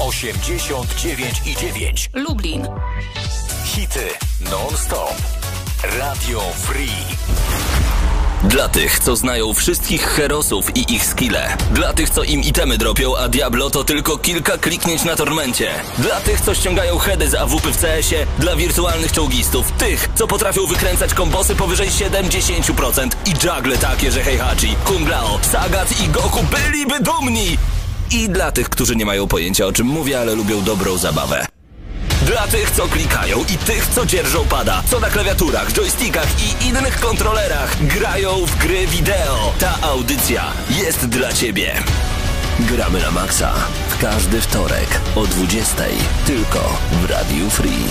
89 0.00 1.42
i 1.46 1.56
9. 1.56 2.10
Lublin. 2.14 2.68
Hity 3.64 4.08
non-stop. 4.50 5.14
Radio 5.98 6.40
Free. 6.40 6.90
Dla 8.44 8.68
tych, 8.68 8.98
co 8.98 9.16
znają 9.16 9.54
wszystkich 9.54 10.02
herosów 10.02 10.76
i 10.76 10.94
ich 10.94 11.06
skille. 11.06 11.56
Dla 11.72 11.92
tych, 11.92 12.10
co 12.10 12.22
im 12.22 12.40
itemy 12.40 12.78
dropią, 12.78 13.16
a 13.16 13.28
Diablo 13.28 13.70
to 13.70 13.84
tylko 13.84 14.18
kilka 14.18 14.58
kliknięć 14.58 15.04
na 15.04 15.16
tormencie. 15.16 15.70
Dla 15.98 16.20
tych, 16.20 16.40
co 16.40 16.54
ściągają 16.54 16.98
heady 16.98 17.30
z 17.30 17.34
AWP 17.34 17.72
w 17.72 17.80
CS-ie. 17.80 18.26
Dla 18.38 18.56
wirtualnych 18.56 19.12
czołgistów. 19.12 19.72
Tych, 19.72 20.08
co 20.14 20.26
potrafią 20.26 20.66
wykręcać 20.66 21.14
kombosy 21.14 21.54
powyżej 21.54 21.88
70% 21.88 23.08
i 23.26 23.30
juggle 23.30 23.78
takie, 23.78 24.12
że 24.12 24.22
Heihachi, 24.22 24.76
Kunglao, 24.84 25.38
Sagat 25.52 26.00
i 26.00 26.08
Goku 26.08 26.40
byliby 26.42 27.00
dumni. 27.00 27.58
I 28.10 28.28
dla 28.28 28.52
tych, 28.52 28.68
którzy 28.68 28.96
nie 28.96 29.06
mają 29.06 29.26
pojęcia 29.26 29.66
o 29.66 29.72
czym 29.72 29.86
mówię, 29.86 30.20
ale 30.20 30.34
lubią 30.34 30.62
dobrą 30.62 30.98
zabawę. 30.98 31.46
Dla 32.22 32.46
tych, 32.46 32.70
co 32.70 32.88
klikają 32.88 33.44
i 33.54 33.58
tych, 33.58 33.86
co 33.86 34.06
dzierżą 34.06 34.44
pada, 34.44 34.82
co 34.90 35.00
na 35.00 35.10
klawiaturach, 35.10 35.72
joystickach 35.72 36.26
i 36.42 36.66
innych 36.66 37.00
kontrolerach 37.00 37.86
grają 37.86 38.46
w 38.46 38.58
gry 38.58 38.86
wideo. 38.86 39.52
Ta 39.60 39.78
audycja 39.82 40.44
jest 40.70 41.06
dla 41.06 41.32
Ciebie. 41.32 41.82
Gramy 42.60 43.00
na 43.00 43.10
maksa 43.10 43.54
w 43.88 43.98
każdy 43.98 44.40
wtorek 44.40 45.00
o 45.16 45.26
20 45.26 45.76
tylko 46.26 46.78
w 46.92 47.10
Radiu 47.10 47.50
Free. 47.50 47.84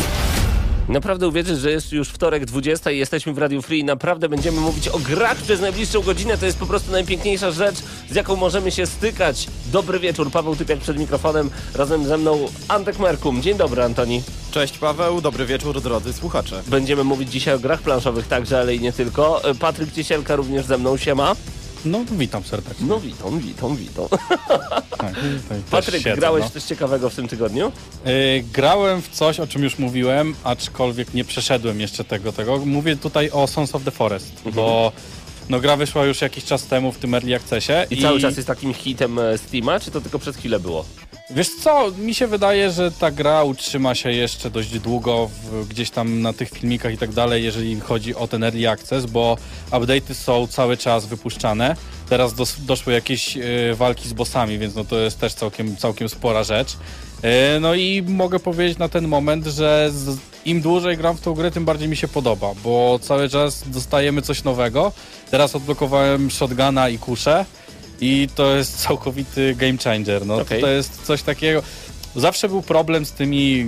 Naprawdę 0.90 1.28
uwierzyć, 1.28 1.60
że 1.60 1.72
jest 1.72 1.92
już 1.92 2.10
wtorek 2.10 2.46
20 2.46 2.92
i 2.92 2.98
jesteśmy 2.98 3.34
w 3.34 3.38
Radio 3.38 3.62
Free 3.62 3.80
i 3.80 3.84
naprawdę 3.84 4.30
będziemy 4.30 4.62
mówić 4.62 4.88
o 4.88 5.00
grach 5.00 5.38
przez 5.38 5.62
najbliższą 5.62 6.02
godzinę. 6.02 6.38
To 6.38 6.46
jest 6.46 6.58
po 6.58 6.66
prostu 6.66 6.92
najpiękniejsza 6.92 7.52
rzecz, 7.52 7.76
z 8.10 8.16
jaką 8.16 8.36
możemy 8.36 8.72
się 8.72 8.86
stykać. 8.86 9.48
Dobry 9.72 10.00
wieczór, 10.00 10.32
Paweł 10.32 10.56
Typiak 10.56 10.80
przed 10.80 10.98
mikrofonem, 10.98 11.50
razem 11.76 12.06
ze 12.06 12.18
mną 12.18 12.48
Antek 12.68 13.00
Merkum. 13.00 13.42
Dzień 13.42 13.58
dobry, 13.58 13.84
Antoni. 13.84 14.24
Cześć 14.52 14.78
Paweł, 14.78 15.22
dobry 15.22 15.46
wieczór 15.46 15.82
drodzy 15.82 16.14
słuchacze. 16.14 16.64
Będziemy 16.68 17.04
mówić 17.04 17.32
dzisiaj 17.32 17.56
o 17.56 17.60
grach 17.60 17.82
planszowych 17.82 18.28
także, 18.28 18.60
ale 18.60 18.76
i 18.76 18.80
nie 18.80 18.94
tylko. 18.94 19.42
Patryk 19.60 19.94
Ciesielka 19.94 20.36
również 20.36 20.66
ze 20.66 20.78
mną, 20.78 20.98
siema. 20.98 21.36
No, 21.86 22.00
witam 22.12 22.44
serdecznie. 22.44 22.88
No 22.88 23.00
witam, 23.00 23.40
witam, 23.40 23.76
witam. 23.76 24.06
Tak, 25.00 25.14
Patryk, 25.72 26.04
siedzę, 26.04 26.16
grałeś 26.16 26.44
no. 26.44 26.50
coś 26.50 26.64
ciekawego 26.64 27.10
w 27.10 27.16
tym 27.16 27.28
tygodniu? 27.28 27.72
Y, 28.08 28.44
grałem 28.54 29.02
w 29.02 29.10
coś, 29.10 29.40
o 29.40 29.48
czym 29.48 29.64
już 29.64 29.80
mówiłem, 29.80 30.36
aczkolwiek 30.44 31.14
nie 31.14 31.24
przeszedłem 31.26 31.80
jeszcze 31.82 32.04
tego. 32.04 32.32
tego. 32.32 32.58
Mówię 32.66 32.96
tutaj 32.96 33.30
o 33.32 33.48
Sons 33.48 33.76
of 33.76 33.84
the 33.84 33.92
Forest, 33.92 34.32
Mhm. 34.36 34.56
bo 34.56 34.92
no, 35.50 35.60
gra 35.60 35.76
wyszła 35.76 36.06
już 36.06 36.22
jakiś 36.22 36.44
czas 36.44 36.66
temu 36.66 36.92
w 36.92 36.98
tym 36.98 37.14
Early 37.14 37.36
Accessie. 37.36 37.74
I, 37.90 38.02
cały 38.02 38.20
czas 38.20 38.36
jest 38.36 38.48
takim 38.48 38.74
hitem 38.74 39.20
e, 39.20 39.38
Steama, 39.38 39.80
czy 39.80 39.92
to 39.92 40.02
tylko 40.02 40.20
przez 40.20 40.36
chwilę 40.36 40.60
było? 40.60 40.86
Wiesz 41.30 41.50
co, 41.50 41.92
mi 41.92 42.14
się 42.14 42.28
wydaje, 42.28 42.72
że 42.72 42.92
ta 42.92 43.12
gra 43.12 43.44
utrzyma 43.44 43.96
się 43.96 44.12
jeszcze 44.12 44.50
dość 44.50 44.80
długo 44.80 45.30
w, 45.44 45.68
gdzieś 45.68 45.90
tam 45.90 46.22
na 46.22 46.34
tych 46.34 46.50
filmikach 46.50 46.94
i 46.94 46.98
tak 46.98 47.12
dalej, 47.12 47.44
jeżeli 47.44 47.80
chodzi 47.80 48.16
o 48.16 48.28
ten 48.28 48.44
Early 48.44 48.70
Access, 48.70 49.06
bo 49.06 49.38
update'y 49.72 50.14
są 50.14 50.48
cały 50.48 50.78
czas 50.78 51.06
wypuszczane. 51.06 51.76
Teraz 52.10 52.34
dos, 52.34 52.66
doszły 52.66 52.94
jakieś 52.94 53.38
e, 53.38 53.42
walki 53.76 54.10
z 54.10 54.14
bossami, 54.14 54.58
więc 54.58 54.76
no 54.76 54.84
to 54.84 55.00
jest 55.00 55.20
też 55.20 55.34
całkiem, 55.34 55.78
całkiem 55.78 56.10
spora 56.10 56.44
rzecz. 56.44 56.78
E, 57.22 57.60
no 57.60 57.76
i 57.76 58.04
mogę 58.08 58.40
powiedzieć 58.40 58.78
na 58.78 58.90
ten 58.90 59.08
moment, 59.08 59.46
że 59.46 59.92
im 60.46 60.62
dłużej 60.62 60.98
gram 60.98 61.18
w 61.18 61.22
tą 61.22 61.34
grę, 61.34 61.52
tym 61.52 61.66
bardziej 61.66 61.88
mi 61.88 61.98
się 61.98 62.08
podoba, 62.08 62.52
bo 62.64 63.00
cały 63.02 63.30
czas 63.30 63.64
dostajemy 63.70 64.22
coś 64.22 64.44
nowego. 64.44 64.92
Teraz 65.32 65.56
odblokowałem 65.56 66.32
shotguna 66.32 66.90
i 66.90 66.98
kuszę. 66.98 67.46
I 68.02 68.28
to 68.36 68.56
jest 68.56 68.78
całkowity 68.84 69.56
game 69.56 69.78
changer. 69.78 70.26
No, 70.26 70.36
Okej. 70.36 70.62
To 70.62 70.68
jest 70.68 71.06
coś 71.06 71.22
takiego. 71.22 71.64
Zawsze 72.16 72.50
był 72.50 72.62
problem 72.62 73.06
z 73.06 73.12
tymi 73.12 73.66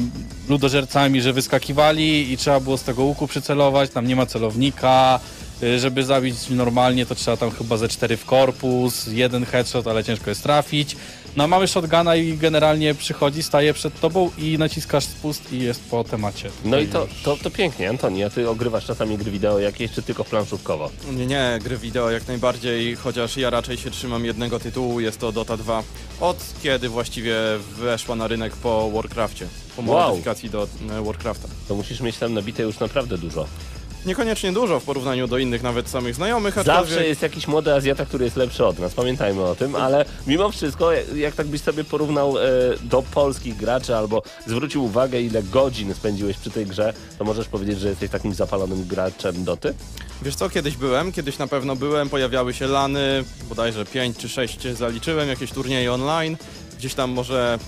ludożercami, 0.49 1.21
że 1.21 1.33
wyskakiwali 1.33 2.31
i 2.31 2.37
trzeba 2.37 2.59
było 2.59 2.77
z 2.77 2.83
tego 2.83 3.03
łuku 3.03 3.27
przycelować, 3.27 3.89
tam 3.89 4.07
nie 4.07 4.15
ma 4.15 4.25
celownika. 4.25 5.19
Y, 5.63 5.79
Żeby 5.79 6.03
zabić 6.03 6.35
normalnie, 6.49 7.05
to 7.05 7.15
trzeba 7.15 7.37
tam 7.37 7.51
chyba 7.51 7.77
ze 7.77 7.87
cztery 7.87 8.17
w 8.17 8.25
korpus, 8.25 9.07
jeden 9.07 9.45
headshot, 9.45 9.87
ale 9.87 10.03
ciężko 10.03 10.29
jest 10.29 10.43
trafić. 10.43 10.95
No 11.35 11.47
mamy 11.47 11.67
shotguna 11.67 12.15
i 12.15 12.37
generalnie 12.37 12.95
przychodzi, 12.95 13.43
staje 13.43 13.73
przed 13.73 13.99
tobą 13.99 14.31
i 14.37 14.57
naciskasz 14.57 15.03
spust 15.03 15.53
i 15.53 15.59
jest 15.59 15.83
po 15.89 16.03
temacie. 16.03 16.49
No 16.65 16.79
i 16.79 16.87
to, 16.87 17.07
to, 17.23 17.37
to 17.37 17.51
pięknie, 17.51 17.89
Antoni, 17.89 18.23
a 18.23 18.29
ty 18.29 18.49
ogrywasz 18.49 18.85
czasami 18.85 19.17
gry 19.17 19.31
wideo 19.31 19.59
jakieś, 19.59 19.91
czy 19.91 20.01
tylko 20.01 20.23
planszówkowo? 20.23 20.89
Nie, 21.11 21.25
nie, 21.27 21.59
gry 21.63 21.77
wideo 21.77 22.11
jak 22.11 22.27
najbardziej, 22.27 22.95
chociaż 22.95 23.37
ja 23.37 23.49
raczej 23.49 23.77
się 23.77 23.91
trzymam 23.91 24.25
jednego 24.25 24.59
tytułu, 24.59 24.99
jest 24.99 25.19
to 25.19 25.31
Dota 25.31 25.57
2. 25.57 25.83
Od 26.19 26.37
kiedy 26.63 26.89
właściwie 26.89 27.35
weszła 27.79 28.15
na 28.15 28.27
rynek 28.27 28.55
po 28.55 28.91
Warcrafcie, 28.91 29.47
po 29.75 29.81
Wow. 29.81 30.09
modyfikacji 30.09 30.49
do 30.49 30.67
e, 30.99 31.01
Warcrafta. 31.03 31.47
To 31.67 31.75
musisz 31.75 32.01
mieć 32.01 32.17
tam 32.17 32.33
nabite 32.33 32.63
już 32.63 32.79
naprawdę 32.79 33.17
dużo. 33.17 33.47
Niekoniecznie 34.05 34.51
dużo 34.51 34.79
w 34.79 34.83
porównaniu 34.83 35.27
do 35.27 35.37
innych 35.37 35.63
nawet 35.63 35.89
samych 35.89 36.15
znajomych, 36.15 36.55
Zawsze 36.55 36.73
aczkolwiek 36.73 37.07
jest 37.07 37.21
jakiś 37.21 37.47
młody 37.47 37.73
Azjata, 37.73 38.05
który 38.05 38.25
jest 38.25 38.37
lepszy 38.37 38.65
od 38.65 38.79
nas, 38.79 38.93
pamiętajmy 38.93 39.43
o 39.43 39.55
tym, 39.55 39.75
ale 39.75 40.05
mimo 40.27 40.51
wszystko, 40.51 40.91
jak 41.15 41.35
tak 41.35 41.47
byś 41.47 41.61
sobie 41.61 41.83
porównał 41.83 42.37
e, 42.37 42.41
do 42.83 43.01
polskich 43.01 43.55
graczy 43.55 43.95
albo 43.95 44.23
zwrócił 44.47 44.83
uwagę, 44.83 45.21
ile 45.21 45.43
godzin 45.43 45.93
spędziłeś 45.93 46.37
przy 46.37 46.51
tej 46.51 46.65
grze, 46.65 46.93
to 47.17 47.25
możesz 47.25 47.47
powiedzieć, 47.47 47.79
że 47.79 47.89
jesteś 47.89 48.09
takim 48.09 48.33
zapalonym 48.33 48.87
graczem 48.87 49.43
Doty? 49.43 49.73
Wiesz 50.21 50.35
co, 50.35 50.49
kiedyś 50.49 50.77
byłem, 50.77 51.11
kiedyś 51.11 51.37
na 51.37 51.47
pewno 51.47 51.75
byłem, 51.75 52.09
pojawiały 52.09 52.53
się 52.53 52.67
lany, 52.67 53.23
bodajże 53.49 53.85
5 53.85 54.17
czy 54.17 54.29
6 54.29 54.67
zaliczyłem, 54.67 55.29
jakieś 55.29 55.51
turnieje 55.51 55.93
online, 55.93 56.37
gdzieś 56.77 56.93
tam 56.93 57.11
może, 57.11 57.59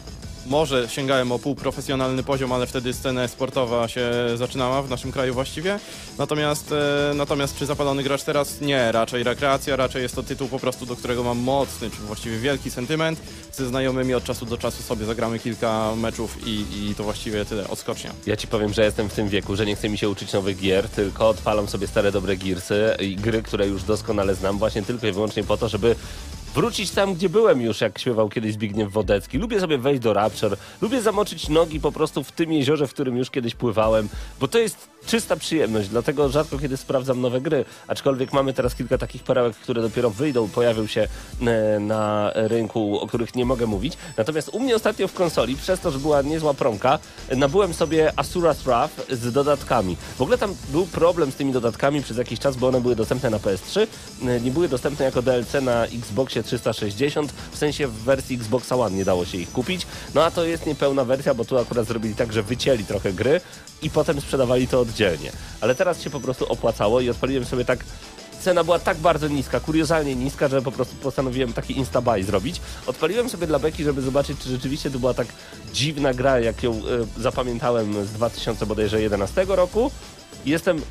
może 0.45 0.89
sięgałem 0.89 1.31
o 1.31 1.39
półprofesjonalny 1.39 2.23
poziom, 2.23 2.51
ale 2.51 2.67
wtedy 2.67 2.93
scena 2.93 3.27
sportowa 3.27 3.87
się 3.87 4.11
zaczynała 4.35 4.81
w 4.81 4.89
naszym 4.89 5.11
kraju 5.11 5.33
właściwie. 5.33 5.79
Natomiast, 6.17 6.71
e, 6.71 7.13
natomiast 7.15 7.57
czy 7.57 7.65
zapalony 7.65 8.03
gracz 8.03 8.23
teraz? 8.23 8.61
Nie, 8.61 8.91
raczej 8.91 9.23
rekreacja, 9.23 9.75
raczej 9.75 10.01
jest 10.01 10.15
to 10.15 10.23
tytuł 10.23 10.47
po 10.47 10.59
prostu, 10.59 10.85
do 10.85 10.95
którego 10.95 11.23
mam 11.23 11.37
mocny, 11.37 11.89
czy 11.89 11.97
właściwie 11.97 12.37
wielki 12.37 12.71
sentyment. 12.71 13.19
Ze 13.51 13.67
znajomymi 13.67 14.13
od 14.13 14.23
czasu 14.23 14.45
do 14.45 14.57
czasu 14.57 14.83
sobie 14.83 15.05
zagramy 15.05 15.39
kilka 15.39 15.95
meczów 15.95 16.47
i, 16.47 16.65
i 16.89 16.95
to 16.95 17.03
właściwie 17.03 17.45
tyle, 17.45 17.67
odskocznia. 17.67 18.11
Ja 18.25 18.35
ci 18.35 18.47
powiem, 18.47 18.73
że 18.73 18.83
jestem 18.83 19.09
w 19.09 19.13
tym 19.13 19.29
wieku, 19.29 19.55
że 19.55 19.65
nie 19.65 19.75
chce 19.75 19.89
mi 19.89 19.97
się 19.97 20.09
uczyć 20.09 20.33
nowych 20.33 20.59
gier, 20.59 20.89
tylko 20.89 21.29
odpalam 21.29 21.67
sobie 21.67 21.87
stare 21.87 22.11
dobre 22.11 22.35
girsy 22.35 22.95
i 22.99 23.15
gry, 23.15 23.43
które 23.43 23.67
już 23.67 23.83
doskonale 23.83 24.35
znam, 24.35 24.57
właśnie 24.57 24.81
tylko 24.81 25.07
i 25.07 25.11
wyłącznie 25.11 25.43
po 25.43 25.57
to, 25.57 25.69
żeby 25.69 25.95
wrócić 26.55 26.91
tam, 26.91 27.13
gdzie 27.13 27.29
byłem 27.29 27.61
już, 27.61 27.81
jak 27.81 27.99
śpiewał 27.99 28.29
kiedyś 28.29 28.53
Zbigniew 28.53 28.91
Wodecki. 28.91 29.37
Lubię 29.37 29.59
sobie 29.59 29.77
wejść 29.77 30.01
do 30.01 30.13
Rapture, 30.13 30.57
lubię 30.81 31.01
zamoczyć 31.01 31.49
nogi 31.49 31.79
po 31.79 31.91
prostu 31.91 32.23
w 32.23 32.31
tym 32.31 32.53
jeziorze, 32.53 32.87
w 32.87 32.93
którym 32.93 33.17
już 33.17 33.29
kiedyś 33.29 33.55
pływałem, 33.55 34.09
bo 34.39 34.47
to 34.47 34.59
jest 34.59 34.92
czysta 35.05 35.35
przyjemność, 35.35 35.89
dlatego 35.89 36.29
rzadko 36.29 36.59
kiedy 36.59 36.77
sprawdzam 36.77 37.21
nowe 37.21 37.41
gry, 37.41 37.65
aczkolwiek 37.87 38.33
mamy 38.33 38.53
teraz 38.53 38.75
kilka 38.75 38.97
takich 38.97 39.23
perełek, 39.23 39.55
które 39.55 39.81
dopiero 39.81 40.09
wyjdą, 40.09 40.49
pojawią 40.49 40.87
się 40.87 41.07
e, 41.41 41.79
na 41.79 42.31
rynku, 42.35 42.99
o 42.99 43.07
których 43.07 43.35
nie 43.35 43.45
mogę 43.45 43.65
mówić. 43.65 43.93
Natomiast 44.17 44.49
u 44.49 44.59
mnie 44.59 44.75
ostatnio 44.75 45.07
w 45.07 45.13
konsoli, 45.13 45.55
przez 45.55 45.79
to, 45.79 45.91
że 45.91 45.99
była 45.99 46.21
niezła 46.21 46.53
promka, 46.53 46.99
nabyłem 47.35 47.73
sobie 47.73 48.11
Asura's 48.15 48.55
Wrath 48.55 48.93
z 49.11 49.31
dodatkami. 49.31 49.97
W 50.17 50.21
ogóle 50.21 50.37
tam 50.37 50.55
był 50.69 50.85
problem 50.85 51.31
z 51.31 51.35
tymi 51.35 51.53
dodatkami 51.53 52.01
przez 52.01 52.17
jakiś 52.17 52.39
czas, 52.39 52.55
bo 52.55 52.67
one 52.67 52.81
były 52.81 52.95
dostępne 52.95 53.29
na 53.29 53.37
PS3, 53.37 53.87
e, 54.27 54.41
nie 54.41 54.51
były 54.51 54.67
dostępne 54.69 55.05
jako 55.05 55.21
DLC 55.21 55.53
na 55.61 55.85
Xboxie 55.85 56.43
360, 56.43 57.33
w 57.51 57.57
sensie 57.57 57.87
w 57.87 57.93
wersji 57.93 58.35
Xboxa 58.35 58.75
One 58.75 58.95
nie 58.95 59.05
dało 59.05 59.25
się 59.25 59.37
ich 59.37 59.51
kupić. 59.51 59.87
No 60.15 60.23
a 60.23 60.31
to 60.31 60.45
jest 60.45 60.65
niepełna 60.65 61.05
wersja, 61.05 61.33
bo 61.33 61.45
tu 61.45 61.57
akurat 61.57 61.87
zrobili 61.87 62.15
tak, 62.15 62.33
że 62.33 62.43
wycięli 62.43 62.85
trochę 62.85 63.13
gry 63.13 63.41
i 63.83 63.89
potem 63.89 64.21
sprzedawali 64.21 64.67
to 64.67 64.79
oddzielnie. 64.79 65.31
Ale 65.61 65.75
teraz 65.75 66.01
się 66.01 66.09
po 66.09 66.19
prostu 66.19 66.45
opłacało 66.45 67.01
i 67.01 67.09
odpaliłem 67.09 67.45
sobie 67.45 67.66
tak 67.66 67.79
cena 68.44 68.63
była 68.63 68.79
tak 68.79 68.97
bardzo 68.97 69.27
niska, 69.27 69.59
kuriozalnie 69.59 70.16
niska, 70.16 70.47
że 70.47 70.61
po 70.61 70.71
prostu 70.71 70.95
postanowiłem 70.95 71.53
taki 71.53 71.77
instabuy 71.77 72.23
zrobić. 72.23 72.61
Odpaliłem 72.88 73.29
sobie 73.29 73.47
dla 73.47 73.59
Beki, 73.59 73.83
żeby 73.83 74.01
zobaczyć, 74.01 74.39
czy 74.39 74.49
rzeczywiście 74.49 74.91
to 74.91 74.99
była 74.99 75.13
tak 75.13 75.27
dziwna 75.73 76.13
gra, 76.13 76.39
jak 76.39 76.63
ją 76.63 76.71
e, 76.71 76.81
zapamiętałem 77.21 78.06
z 78.06 78.12
2011 78.12 79.45
roku. 79.47 79.91
Jestem 80.45 80.81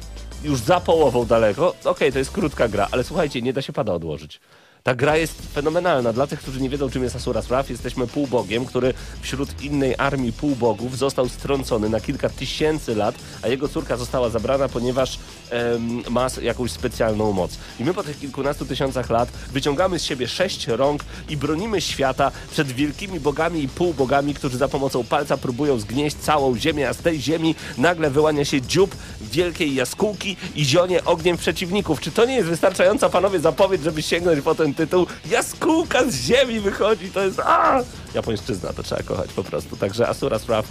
już 0.44 0.61
za 0.61 0.81
połową 0.81 1.25
daleko. 1.25 1.75
Okej, 1.85 2.12
to 2.12 2.19
jest 2.19 2.31
krótka 2.31 2.69
gra, 2.69 2.89
ale 2.91 3.05
słuchajcie, 3.05 3.43
nie 3.43 3.53
da 3.53 3.62
się 3.62 3.73
pada 3.73 3.93
odłożyć. 3.93 4.41
Ta 4.82 4.94
gra 4.94 5.17
jest 5.17 5.52
fenomenalna. 5.55 6.12
Dla 6.12 6.26
tych, 6.26 6.40
którzy 6.40 6.61
nie 6.61 6.69
wiedzą, 6.69 6.90
czym 6.90 7.02
jest 7.02 7.17
Asura's 7.17 7.44
Wrath, 7.44 7.70
jesteśmy 7.70 8.06
półbogiem, 8.06 8.64
który 8.67 8.94
wśród 9.20 9.62
innej 9.62 9.94
armii 9.99 10.32
półbogów 10.32 10.99
został 10.99 11.29
strącony 11.29 11.88
na 11.88 12.00
kilka 12.00 12.29
tysięcy 12.29 12.94
lat, 12.94 13.14
a 13.43 13.49
jego 13.49 13.69
córka 13.69 13.96
została 13.96 14.29
zabrana, 14.29 14.69
ponieważ 14.69 15.19
em, 15.50 16.02
ma 16.11 16.26
jakąś 16.43 16.70
specjalną 16.70 17.32
moc. 17.32 17.58
I 17.81 17.84
my 17.84 17.94
po 17.94 18.02
tych 18.02 18.19
kilkunastu 18.19 18.67
tysiącach 18.67 19.11
lat 19.11 19.29
wyciągamy 19.52 19.99
z 19.99 20.05
siebie 20.05 20.29
sześć 20.29 20.67
rąk 20.67 21.05
i 21.29 21.37
bronimy 21.37 21.81
świata 21.81 22.31
przed 22.50 22.73
wielkimi 22.73 23.20
bogami 23.20 23.62
i 23.62 23.69
półbogami, 23.69 24.34
którzy 24.34 24.58
za 24.58 24.69
pomocą 24.69 25.05
palca 25.05 25.37
próbują 25.37 25.79
zgnieść 25.79 26.17
całą 26.17 26.56
ziemię, 26.56 26.88
a 26.88 26.94
z 26.94 26.99
tej 26.99 27.20
ziemi 27.20 27.55
nagle 27.79 28.11
wyłania 28.11 28.44
się 28.44 28.62
dziób 28.62 28.96
wielkiej 29.20 29.75
jaskółki 29.75 30.37
i 30.55 30.64
zionie 30.64 31.05
ogniem 31.05 31.37
przeciwników. 31.37 32.00
Czy 32.00 32.11
to 32.11 32.25
nie 32.25 32.34
jest 32.34 32.49
wystarczająca, 32.49 33.08
panowie, 33.08 33.40
zapowiedź, 33.40 33.82
żeby 33.82 34.02
sięgnąć 34.02 34.40
po 34.40 34.55
ten 34.55 34.72
tytuł. 34.75 35.07
Jaskółka 35.31 36.11
z 36.11 36.15
ziemi 36.15 36.61
wychodzi, 36.61 37.11
to 37.11 37.25
jest... 37.25 37.41
A! 37.41 37.83
Japońszczyzna, 38.15 38.73
to 38.73 38.83
trzeba 38.83 39.03
kochać 39.03 39.33
po 39.33 39.45
prostu. 39.45 39.77
Także 39.77 40.09
Asura 40.09 40.39
Spraw 40.39 40.67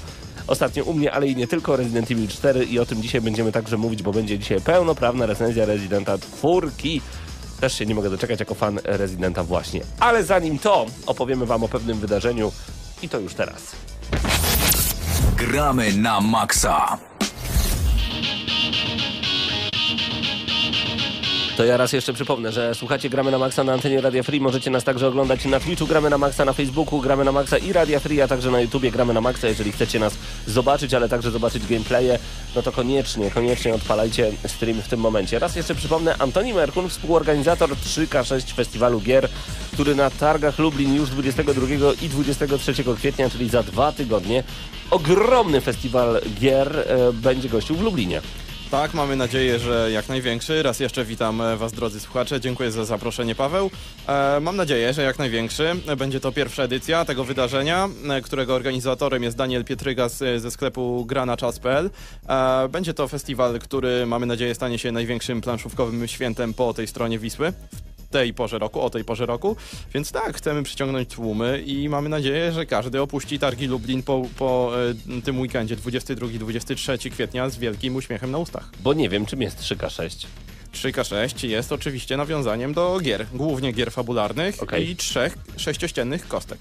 ostatnio 0.47 0.83
u 0.83 0.93
mnie, 0.93 1.11
ale 1.11 1.27
i 1.27 1.35
nie 1.35 1.47
tylko 1.47 1.75
Resident 1.75 2.11
Evil 2.11 2.27
4 2.27 2.65
i 2.65 2.79
o 2.79 2.85
tym 2.85 3.01
dzisiaj 3.01 3.21
będziemy 3.21 3.51
także 3.51 3.77
mówić, 3.77 4.03
bo 4.03 4.13
będzie 4.13 4.39
dzisiaj 4.39 4.61
pełnoprawna 4.61 5.25
recenzja 5.25 5.65
Residenta 5.65 6.17
4. 6.17 6.67
Też 7.59 7.77
się 7.77 7.85
nie 7.85 7.95
mogę 7.95 8.09
doczekać 8.09 8.39
jako 8.39 8.55
fan 8.55 8.79
Residenta 8.83 9.43
właśnie. 9.43 9.81
Ale 9.99 10.23
zanim 10.23 10.59
to, 10.59 10.85
opowiemy 11.05 11.45
wam 11.45 11.63
o 11.63 11.67
pewnym 11.67 11.99
wydarzeniu 11.99 12.51
i 13.01 13.09
to 13.09 13.19
już 13.19 13.33
teraz. 13.33 13.61
Gramy 15.37 15.93
na 15.93 16.21
maksa. 16.21 16.97
To 21.61 21.65
ja 21.65 21.77
raz 21.77 21.93
jeszcze 21.93 22.13
przypomnę, 22.13 22.51
że 22.51 22.75
słuchacie 22.75 23.09
Gramy 23.09 23.31
na 23.31 23.37
Maxa 23.37 23.63
na 23.63 23.73
antenie 23.73 24.01
Radia 24.01 24.23
Free. 24.23 24.41
Możecie 24.41 24.69
nas 24.69 24.83
także 24.83 25.07
oglądać 25.07 25.45
na 25.45 25.59
Twitchu 25.59 25.87
Gramy 25.87 26.09
na 26.09 26.17
Maxa, 26.17 26.45
na 26.45 26.53
Facebooku 26.53 26.99
Gramy 26.99 27.25
na 27.25 27.31
Maxa 27.31 27.57
i 27.57 27.73
Radia 27.73 27.99
Free, 27.99 28.21
a 28.21 28.27
także 28.27 28.51
na 28.51 28.61
YouTubie 28.61 28.91
Gramy 28.91 29.13
na 29.13 29.21
Maxa. 29.21 29.47
Jeżeli 29.47 29.71
chcecie 29.71 29.99
nas 29.99 30.13
zobaczyć, 30.47 30.93
ale 30.93 31.09
także 31.09 31.31
zobaczyć 31.31 31.67
gameplaye, 31.67 32.19
no 32.55 32.61
to 32.61 32.71
koniecznie, 32.71 33.31
koniecznie 33.31 33.73
odpalajcie 33.73 34.31
stream 34.47 34.81
w 34.81 34.87
tym 34.87 34.99
momencie. 34.99 35.39
Raz 35.39 35.55
jeszcze 35.55 35.75
przypomnę, 35.75 36.15
Antoni 36.19 36.53
Merkun, 36.53 36.89
współorganizator 36.89 37.69
3K6 37.69 38.53
Festiwalu 38.53 39.01
Gier, 39.01 39.29
który 39.73 39.95
na 39.95 40.09
targach 40.09 40.59
Lublin 40.59 40.95
już 40.95 41.09
22 41.09 41.67
i 42.01 42.09
23 42.09 42.73
kwietnia, 42.97 43.29
czyli 43.29 43.49
za 43.49 43.63
dwa 43.63 43.91
tygodnie, 43.91 44.43
ogromny 44.91 45.61
festiwal 45.61 46.21
gier 46.39 46.79
e, 46.79 47.13
będzie 47.13 47.49
gościł 47.49 47.75
w 47.75 47.81
Lublinie. 47.81 48.21
Tak, 48.71 48.93
mamy 48.93 49.15
nadzieję, 49.15 49.59
że 49.59 49.91
jak 49.91 50.09
największy. 50.09 50.63
Raz 50.63 50.79
jeszcze 50.79 51.05
witam 51.05 51.41
e, 51.41 51.57
Was, 51.57 51.73
drodzy 51.73 51.99
słuchacze. 51.99 52.41
Dziękuję 52.41 52.71
za 52.71 52.85
zaproszenie, 52.85 53.35
Paweł. 53.35 53.71
E, 54.07 54.39
mam 54.39 54.55
nadzieję, 54.55 54.93
że 54.93 55.01
jak 55.01 55.19
największy. 55.19 55.75
Będzie 55.97 56.19
to 56.19 56.31
pierwsza 56.31 56.63
edycja 56.63 57.05
tego 57.05 57.23
wydarzenia, 57.23 57.89
e, 58.09 58.21
którego 58.21 58.55
organizatorem 58.55 59.23
jest 59.23 59.37
Daniel 59.37 59.65
Pietryga 59.65 60.09
ze 60.37 60.51
sklepu 60.51 61.05
granaczas.pl. 61.05 61.89
E, 62.29 62.69
będzie 62.69 62.93
to 62.93 63.07
festiwal, 63.07 63.59
który 63.59 64.05
mamy 64.05 64.25
nadzieję 64.25 64.55
stanie 64.55 64.79
się 64.79 64.91
największym 64.91 65.41
planszówkowym 65.41 66.07
świętem 66.07 66.53
po 66.53 66.73
tej 66.73 66.87
stronie 66.87 67.19
Wisły 67.19 67.53
tej 68.11 68.33
porze 68.33 68.59
roku, 68.59 68.81
o 68.81 68.89
tej 68.89 69.03
porze 69.03 69.25
roku. 69.25 69.55
Więc 69.93 70.11
tak, 70.11 70.37
chcemy 70.37 70.63
przyciągnąć 70.63 71.09
tłumy 71.09 71.63
i 71.65 71.89
mamy 71.89 72.09
nadzieję, 72.09 72.51
że 72.51 72.65
każdy 72.65 73.01
opuści 73.01 73.39
targi 73.39 73.67
Lublin 73.67 74.03
po, 74.03 74.25
po 74.37 74.71
e, 75.17 75.21
tym 75.21 75.39
weekendzie 75.39 75.77
22-23 75.77 77.11
kwietnia 77.11 77.49
z 77.49 77.57
wielkim 77.57 77.95
uśmiechem 77.95 78.31
na 78.31 78.37
ustach. 78.37 78.69
Bo 78.83 78.93
nie 78.93 79.09
wiem, 79.09 79.25
czym 79.25 79.41
jest 79.41 79.59
3K6. 79.59 80.25
3K6 80.73 81.47
jest 81.47 81.71
oczywiście 81.71 82.17
nawiązaniem 82.17 82.73
do 82.73 82.99
gier, 82.99 83.25
głównie 83.33 83.71
gier 83.71 83.91
fabularnych 83.91 84.63
Okej. 84.63 84.89
i 84.89 84.95
trzech 84.95 85.37
sześciościennych 85.57 86.27
kostek. 86.27 86.57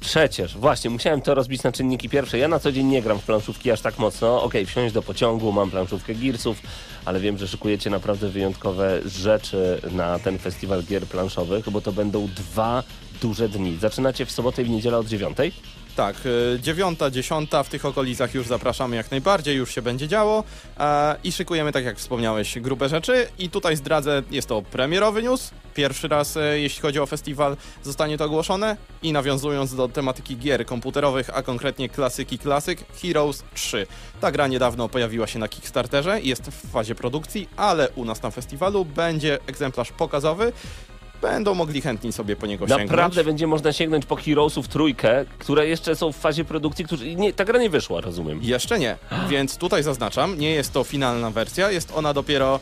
Przecież, 0.00 0.56
właśnie, 0.56 0.90
musiałem 0.90 1.22
to 1.22 1.34
rozbić 1.34 1.62
na 1.62 1.72
czynniki 1.72 2.08
pierwsze. 2.08 2.38
Ja 2.38 2.48
na 2.48 2.58
co 2.58 2.72
dzień 2.72 2.86
nie 2.86 3.02
gram 3.02 3.18
w 3.18 3.22
planszówki 3.22 3.70
aż 3.70 3.80
tak 3.80 3.98
mocno. 3.98 4.42
Okej, 4.42 4.66
wsiąść 4.66 4.94
do 4.94 5.02
pociągu, 5.02 5.52
mam 5.52 5.70
planszówkę 5.70 6.14
Gearsów, 6.14 6.62
ale 7.04 7.20
wiem, 7.20 7.38
że 7.38 7.48
szykujecie 7.48 7.90
naprawdę 7.90 8.28
wyjątkowe 8.28 9.00
rzeczy 9.06 9.80
na 9.90 10.18
ten 10.18 10.38
festiwal 10.38 10.82
gier 10.82 11.06
planszowych, 11.06 11.70
bo 11.70 11.80
to 11.80 11.92
będą 11.92 12.28
dwa 12.36 12.82
duże 13.22 13.48
dni. 13.48 13.78
Zaczynacie 13.80 14.26
w 14.26 14.30
sobotę 14.30 14.62
i 14.62 14.64
w 14.64 14.70
niedzielę 14.70 14.98
od 14.98 15.06
dziewiątej. 15.06 15.52
Tak, 15.96 16.16
y, 16.26 16.60
dziewiąta, 16.60 17.10
dziesiąta, 17.10 17.62
w 17.62 17.68
tych 17.68 17.84
okolicach 17.84 18.34
już 18.34 18.46
zapraszamy 18.46 18.96
jak 18.96 19.10
najbardziej, 19.10 19.56
już 19.56 19.74
się 19.74 19.82
będzie 19.82 20.08
działo. 20.08 20.44
E, 20.78 21.16
i 21.24 21.32
szykujemy, 21.32 21.72
tak 21.72 21.84
jak 21.84 21.98
wspomniałeś, 21.98 22.58
grupę 22.58 22.88
rzeczy. 22.88 23.28
I 23.38 23.50
tutaj 23.50 23.76
zdradzę, 23.76 24.22
jest 24.30 24.48
to 24.48 24.62
premierowy 24.62 25.22
news, 25.22 25.50
pierwszy 25.74 26.08
raz 26.08 26.36
e, 26.36 26.60
jeśli 26.60 26.82
chodzi 26.82 27.00
o 27.00 27.06
festiwal 27.06 27.56
zostanie 27.82 28.18
to 28.18 28.24
ogłoszone. 28.24 28.76
I 29.02 29.12
nawiązując 29.12 29.74
do 29.74 29.88
tematyki 29.88 30.36
gier 30.36 30.66
komputerowych, 30.66 31.30
a 31.34 31.42
konkretnie 31.42 31.88
klasyki 31.88 32.38
klasyk, 32.38 32.84
Heroes 33.02 33.44
3. 33.54 33.86
Ta 34.20 34.32
gra 34.32 34.46
niedawno 34.46 34.88
pojawiła 34.88 35.26
się 35.26 35.38
na 35.38 35.48
Kickstarterze, 35.48 36.20
jest 36.20 36.42
w 36.42 36.70
fazie 36.70 36.94
produkcji, 36.94 37.48
ale 37.56 37.88
u 37.90 38.04
nas 38.04 38.22
na 38.22 38.30
festiwalu 38.30 38.84
będzie 38.84 39.38
egzemplarz 39.46 39.92
pokazowy, 39.92 40.52
będą 41.22 41.54
mogli 41.54 41.80
chętni 41.80 42.12
sobie 42.12 42.36
po 42.36 42.46
niego 42.46 42.68
sięgnąć. 42.68 42.90
Naprawdę 42.90 43.24
będzie 43.24 43.46
można 43.46 43.72
sięgnąć 43.72 44.06
po 44.06 44.16
Heroesów 44.16 44.68
trójkę, 44.68 45.24
które 45.38 45.66
jeszcze 45.66 45.96
są 45.96 46.12
w 46.12 46.16
fazie 46.16 46.44
produkcji, 46.44 46.84
którzy... 46.84 47.14
Nie, 47.14 47.32
ta 47.32 47.44
gra 47.44 47.58
nie 47.58 47.70
wyszła, 47.70 48.00
rozumiem. 48.00 48.40
Jeszcze 48.42 48.78
nie, 48.78 48.96
więc 49.28 49.56
tutaj 49.56 49.82
zaznaczam, 49.82 50.38
nie 50.38 50.50
jest 50.50 50.72
to 50.72 50.84
finalna 50.84 51.30
wersja, 51.30 51.70
jest 51.70 51.92
ona 51.94 52.14
dopiero 52.14 52.60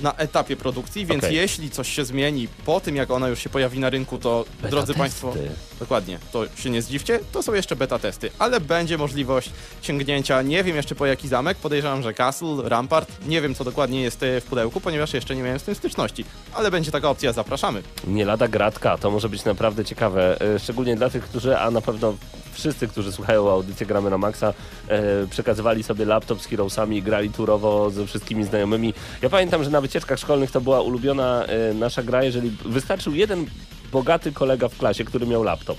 na 0.00 0.14
etapie 0.14 0.56
produkcji, 0.56 1.06
więc 1.06 1.24
Okej. 1.24 1.36
jeśli 1.36 1.70
coś 1.70 1.88
się 1.88 2.04
zmieni 2.04 2.48
po 2.64 2.80
tym, 2.80 2.96
jak 2.96 3.10
ona 3.10 3.28
już 3.28 3.38
się 3.38 3.50
pojawi 3.50 3.78
na 3.78 3.90
rynku, 3.90 4.18
to 4.18 4.44
Beta 4.56 4.68
drodzy 4.68 4.86
testy. 4.86 4.98
Państwo, 4.98 5.34
dokładnie, 5.80 6.18
to 6.32 6.44
się 6.56 6.70
nie 6.70 6.82
zdziwcie, 6.82 7.20
to 7.32 7.42
są 7.42 7.54
jeszcze 7.54 7.76
beta 7.76 7.98
testy, 7.98 8.30
ale 8.38 8.60
będzie 8.60 8.98
możliwość 8.98 9.50
sięgnięcia, 9.82 10.42
nie 10.42 10.64
wiem 10.64 10.76
jeszcze 10.76 10.94
po 10.94 11.06
jaki 11.06 11.28
zamek, 11.28 11.58
podejrzewam, 11.58 12.02
że 12.02 12.14
Castle, 12.14 12.56
Rampart, 12.64 13.26
nie 13.26 13.40
wiem 13.40 13.54
co 13.54 13.64
dokładnie 13.64 14.02
jest 14.02 14.22
e, 14.22 14.40
w 14.40 14.44
pudełku, 14.44 14.80
ponieważ 14.80 15.14
jeszcze 15.14 15.36
nie 15.36 15.42
miałem 15.42 15.58
z 15.58 15.62
tym 15.62 15.74
styczności, 15.74 16.24
ale 16.54 16.70
będzie 16.70 16.90
taka 16.90 17.10
opcja, 17.10 17.32
zapraszamy. 17.32 17.82
Nie 18.06 18.24
lada 18.24 18.48
gratka, 18.48 18.98
to 18.98 19.10
może 19.10 19.28
być 19.28 19.44
naprawdę 19.44 19.84
ciekawe, 19.84 20.40
e, 20.40 20.58
szczególnie 20.58 20.96
dla 20.96 21.10
tych, 21.10 21.24
którzy, 21.24 21.58
a 21.58 21.70
na 21.70 21.80
pewno 21.80 22.14
wszyscy, 22.54 22.88
którzy 22.88 23.12
słuchają 23.12 23.50
audycję 23.50 23.86
Gramy 23.86 24.10
na 24.10 24.18
Maxa, 24.18 24.54
e, 24.88 25.26
przekazywali 25.26 25.82
sobie 25.82 26.04
laptop 26.04 26.40
z 26.40 26.46
Heroesami 26.46 26.96
i 26.96 27.02
grali 27.02 27.30
turowo 27.30 27.90
ze 27.90 28.06
wszystkimi 28.06 28.44
znajomymi. 28.44 28.94
Ja 29.22 29.30
pamiętam, 29.30 29.64
że 29.64 29.70
na 29.70 29.80
wycieczkach 29.80 30.18
szkolnych 30.18 30.50
to 30.50 30.60
była 30.60 30.80
ulubiona 30.80 31.44
e, 31.44 31.74
nasza 31.74 32.02
gra, 32.02 32.24
jeżeli 32.24 32.56
wystarczył 32.64 33.14
jeden 33.14 33.46
bogaty 33.92 34.32
kolega 34.32 34.68
w 34.68 34.78
klasie, 34.78 35.04
który 35.04 35.26
miał 35.26 35.42
laptop. 35.42 35.78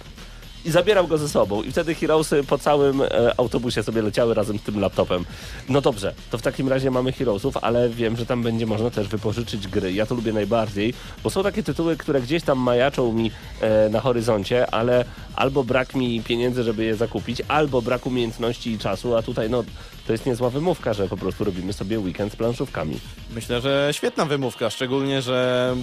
I 0.66 0.72
zabierał 0.72 1.08
go 1.08 1.18
ze 1.18 1.30
sobą. 1.30 1.64
I 1.64 1.72
wtedy 1.72 1.96
Heroesy 1.96 2.44
po 2.44 2.58
całym 2.58 3.02
e, 3.02 3.08
autobusie 3.40 3.84
sobie 3.84 4.02
leciały 4.02 4.34
razem 4.34 4.60
z 4.60 4.62
tym 4.62 4.80
laptopem. 4.80 5.26
No 5.70 5.82
dobrze, 5.82 6.14
to 6.32 6.38
w 6.38 6.42
takim 6.42 6.70
razie 6.70 6.92
mamy 6.92 7.12
Heroesów, 7.12 7.58
ale 7.58 7.90
wiem, 7.90 8.16
że 8.18 8.26
tam 8.26 8.44
będzie 8.44 8.66
można 8.66 8.90
też 8.90 9.08
wypożyczyć 9.08 9.68
gry. 9.68 9.94
Ja 9.94 10.06
to 10.06 10.16
lubię 10.16 10.34
najbardziej, 10.34 10.94
bo 11.24 11.30
są 11.30 11.44
takie 11.44 11.64
tytuły, 11.64 11.98
które 11.98 12.22
gdzieś 12.22 12.44
tam 12.44 12.60
majaczą 12.60 13.14
mi 13.14 13.32
e, 13.62 13.90
na 13.90 14.00
horyzoncie, 14.00 14.72
ale 14.72 15.06
albo 15.36 15.64
brak 15.64 15.96
mi 15.96 16.22
pieniędzy, 16.22 16.64
żeby 16.64 16.84
je 16.84 16.96
zakupić, 16.96 17.42
albo 17.48 17.82
brak 17.82 18.06
umiejętności 18.06 18.72
i 18.72 18.80
czasu, 18.80 19.16
a 19.16 19.22
tutaj 19.22 19.50
no 19.50 19.64
to 20.08 20.12
jest 20.12 20.26
niezła 20.26 20.50
wymówka, 20.50 20.94
że 20.94 21.08
po 21.08 21.18
prostu 21.18 21.44
robimy 21.44 21.74
sobie 21.74 22.00
weekend 22.00 22.34
z 22.34 22.36
planszówkami. 22.36 23.00
Myślę, 23.36 23.62
że 23.62 23.90
świetna 23.92 24.26
wymówka, 24.26 24.70
szczególnie, 24.70 25.22
że 25.22 25.76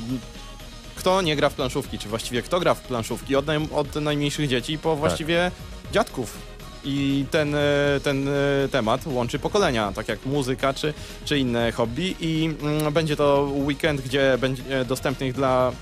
kto 1.02 1.22
nie 1.22 1.37
gra 1.37 1.49
w 1.49 1.54
planszówki, 1.54 1.99
czy 1.99 2.08
właściwie 2.08 2.43
kto 2.43 2.60
gra 2.60 2.75
w 2.75 2.81
planszówki 2.81 3.37
od, 3.37 3.46
naj, 3.46 3.69
od 3.72 3.94
najmniejszych 3.94 4.49
dzieci 4.49 4.78
po 4.78 4.96
właściwie 4.96 5.50
dziadków. 5.93 6.38
I 6.84 7.25
ten, 7.31 7.54
e, 7.54 7.58
ten 8.02 8.28
e, 8.28 8.32
temat 8.72 9.06
łączy 9.06 9.38
pokolenia, 9.38 9.93
tak 9.93 10.08
jak 10.08 10.27
muzyka 10.27 10.74
czy, 10.74 10.94
czy 11.24 11.38
inne 11.38 11.72
hobby 11.72 12.15
i 12.20 12.55
mm, 12.62 12.93
będzie 12.93 13.17
to 13.17 13.48
weekend, 13.53 14.00
gdzie 14.00 14.38
będzie 14.41 14.84
dostępnych 14.84 15.32
dla 15.32 15.72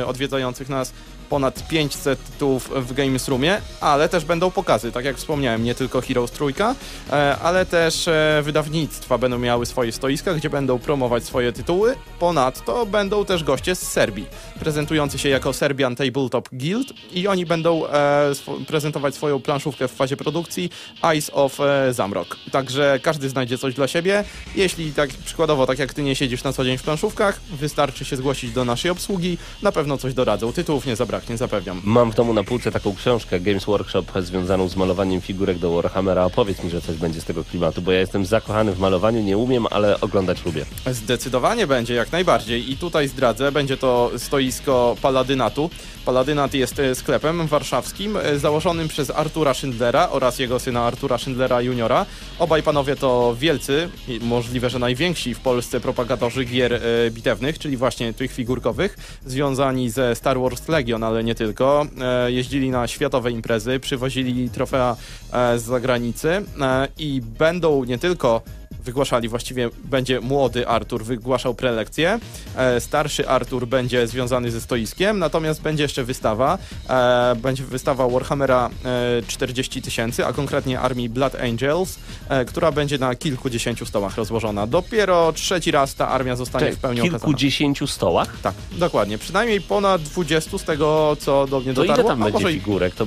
e, 0.00 0.06
odwiedzających 0.06 0.68
nas 0.68 0.92
ponad 1.28 1.68
500 1.68 2.24
tytułów 2.24 2.70
w 2.76 2.92
Games 2.92 3.28
Roomie, 3.28 3.60
ale 3.80 4.08
też 4.08 4.24
będą 4.24 4.50
pokazy, 4.50 4.92
tak 4.92 5.04
jak 5.04 5.16
wspomniałem, 5.16 5.64
nie 5.64 5.74
tylko 5.74 6.00
Heroes 6.00 6.30
Trójka, 6.30 6.74
e, 7.10 7.36
ale 7.42 7.66
też 7.66 8.08
e, 8.08 8.40
wydawnictwa 8.42 9.18
będą 9.18 9.38
miały 9.38 9.66
swoje 9.66 9.92
stoiska, 9.92 10.34
gdzie 10.34 10.50
będą 10.50 10.78
promować 10.78 11.24
swoje 11.24 11.52
tytuły. 11.52 11.96
Ponadto 12.18 12.86
będą 12.86 13.24
też 13.24 13.44
goście 13.44 13.74
z 13.74 13.82
Serbii, 13.82 14.26
prezentujący 14.60 15.18
się 15.18 15.28
jako 15.28 15.52
Serbian 15.52 15.96
Tabletop 15.96 16.48
Guild 16.52 16.88
i 17.12 17.28
oni 17.28 17.46
będą 17.46 17.86
e, 17.86 18.32
prezentować 18.66 19.14
swoją 19.14 19.40
planszówkę 19.40 19.88
w 19.88 19.92
fazie 19.92 20.16
produkcji 20.16 20.70
Eyes 21.02 21.30
of 21.34 21.58
Zamrok. 21.90 22.36
Także 22.52 23.00
każdy 23.02 23.28
znajdzie 23.28 23.58
coś 23.58 23.74
dla 23.74 23.88
siebie. 23.88 24.24
Jeśli 24.56 24.92
tak 24.92 25.10
przykładowo, 25.10 25.66
tak 25.66 25.78
jak 25.78 25.94
ty 25.94 26.02
nie 26.02 26.16
siedzisz 26.16 26.44
na 26.44 26.52
co 26.52 26.64
dzień 26.64 26.78
w 26.78 26.82
planszówkach, 26.82 27.40
wystarczy 27.50 28.04
się 28.04 28.16
zgłosić 28.16 28.52
do 28.52 28.64
naszej 28.64 28.90
obsługi, 28.90 29.38
na 29.62 29.72
pewno 29.72 29.98
coś 29.98 30.14
doradzą. 30.14 30.52
Tytułów 30.52 30.86
nie 30.86 30.96
zabraknie, 31.14 31.36
zapewniam. 31.36 31.80
Mam 31.84 32.10
w 32.10 32.14
domu 32.14 32.34
na 32.34 32.44
półce 32.44 32.72
taką 32.72 32.94
książkę 32.94 33.40
Games 33.40 33.64
Workshop 33.64 34.04
związaną 34.20 34.68
z 34.68 34.76
malowaniem 34.76 35.20
figurek 35.20 35.58
do 35.58 35.70
Warhammera. 35.74 36.24
Opowiedz 36.24 36.64
mi, 36.64 36.70
że 36.70 36.80
coś 36.80 36.96
będzie 36.96 37.20
z 37.20 37.24
tego 37.24 37.44
klimatu, 37.44 37.82
bo 37.82 37.92
ja 37.92 38.00
jestem 38.00 38.26
zakochany 38.26 38.72
w 38.72 38.78
malowaniu, 38.78 39.22
nie 39.22 39.38
umiem, 39.38 39.66
ale 39.70 40.00
oglądać 40.00 40.44
lubię. 40.44 40.64
Zdecydowanie 40.86 41.66
będzie, 41.66 41.94
jak 41.94 42.12
najbardziej. 42.12 42.72
I 42.72 42.76
tutaj 42.76 43.08
zdradzę, 43.08 43.52
będzie 43.52 43.76
to 43.76 44.10
stoisko 44.16 44.96
Paladynatu. 45.02 45.70
Paladynat 46.04 46.54
jest 46.54 46.78
e, 46.78 46.94
sklepem 46.94 47.46
warszawskim 47.46 48.16
e, 48.16 48.38
założonym 48.38 48.88
przez 48.88 49.10
Artura 49.10 49.54
Schindlera 49.54 50.08
oraz 50.10 50.38
jego 50.38 50.58
syna 50.58 50.82
Artura 50.86 51.18
Schindlera 51.18 51.60
juniora. 51.60 52.06
Obaj 52.38 52.62
panowie 52.62 52.96
to 52.96 53.36
wielcy, 53.38 53.88
możliwe, 54.20 54.70
że 54.70 54.78
najwięksi 54.78 55.34
w 55.34 55.40
Polsce 55.40 55.80
propagatorzy 55.80 56.44
gier 56.44 56.74
e, 56.74 56.80
bitewnych, 57.10 57.58
czyli 57.58 57.76
właśnie 57.76 58.14
tych 58.14 58.32
figurkowych, 58.32 58.96
związani 59.26 59.90
ze 59.90 60.14
Star 60.14 60.40
Wars 60.40 60.68
Legion, 60.68 61.03
ale 61.06 61.24
nie 61.24 61.34
tylko. 61.34 61.86
E, 62.00 62.32
Jeździli 62.32 62.70
na 62.70 62.86
światowe 62.88 63.30
imprezy, 63.30 63.80
przywozili 63.80 64.50
trofea 64.50 64.96
e, 65.32 65.58
z 65.58 65.62
zagranicy 65.62 66.28
e, 66.30 66.88
i 66.98 67.20
będą 67.38 67.84
nie 67.84 67.98
tylko 67.98 68.42
wygłaszali, 68.84 69.28
właściwie 69.28 69.70
będzie 69.84 70.20
młody 70.20 70.68
Artur 70.68 71.04
wygłaszał 71.04 71.54
prelekcję, 71.54 72.18
e, 72.56 72.80
starszy 72.80 73.28
Artur 73.28 73.66
będzie 73.66 74.06
związany 74.06 74.50
ze 74.50 74.60
stoiskiem, 74.60 75.18
natomiast 75.18 75.62
będzie 75.62 75.82
jeszcze 75.82 76.04
wystawa, 76.04 76.58
e, 76.88 77.36
będzie 77.36 77.64
wystawa 77.64 78.08
Warhammera 78.08 78.70
e, 78.84 79.22
40 79.26 79.82
tysięcy, 79.82 80.26
a 80.26 80.32
konkretnie 80.32 80.80
armii 80.80 81.08
Blood 81.08 81.34
Angels, 81.34 81.98
e, 82.28 82.44
która 82.44 82.72
będzie 82.72 82.98
na 82.98 83.14
kilkudziesięciu 83.14 83.86
stołach 83.86 84.16
rozłożona. 84.16 84.66
Dopiero 84.66 85.32
trzeci 85.32 85.70
raz 85.70 85.94
ta 85.94 86.08
armia 86.08 86.36
zostanie 86.36 86.72
w 86.72 86.76
pełni 86.78 87.00
okazana. 87.00 87.18
kilkudziesięciu 87.18 87.86
stołach? 87.86 88.40
Tak, 88.42 88.54
dokładnie. 88.72 89.18
Przynajmniej 89.18 89.60
ponad 89.60 90.02
20 90.02 90.58
z 90.58 90.64
tego, 90.64 91.16
co 91.20 91.46
do 91.46 91.60
mnie 91.60 91.74
To 91.74 91.80
dotarło. 91.82 92.02
ile 92.02 92.08
tam 92.10 92.22
a 92.22 92.30
będzie 92.30 92.52
figurek? 92.52 92.94
To, 92.94 93.06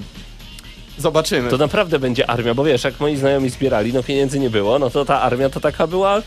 zobaczymy. 0.98 1.50
to 1.50 1.58
naprawdę 1.58 2.00
będzie 2.00 2.30
armia, 2.30 2.54
bo 2.54 2.63
wiesz, 2.63 2.84
jak 2.84 3.00
moi 3.00 3.16
znajomi 3.16 3.50
zbierali, 3.50 3.94
no 3.94 4.04
pieniędzy 4.04 4.39
nie 4.39 4.50
było, 4.50 4.80
no 4.80 4.89
to 4.89 5.06
ta 5.06 5.22
armia 5.22 5.50
to 5.50 5.60
taka 5.60 5.88
była... 5.88 6.22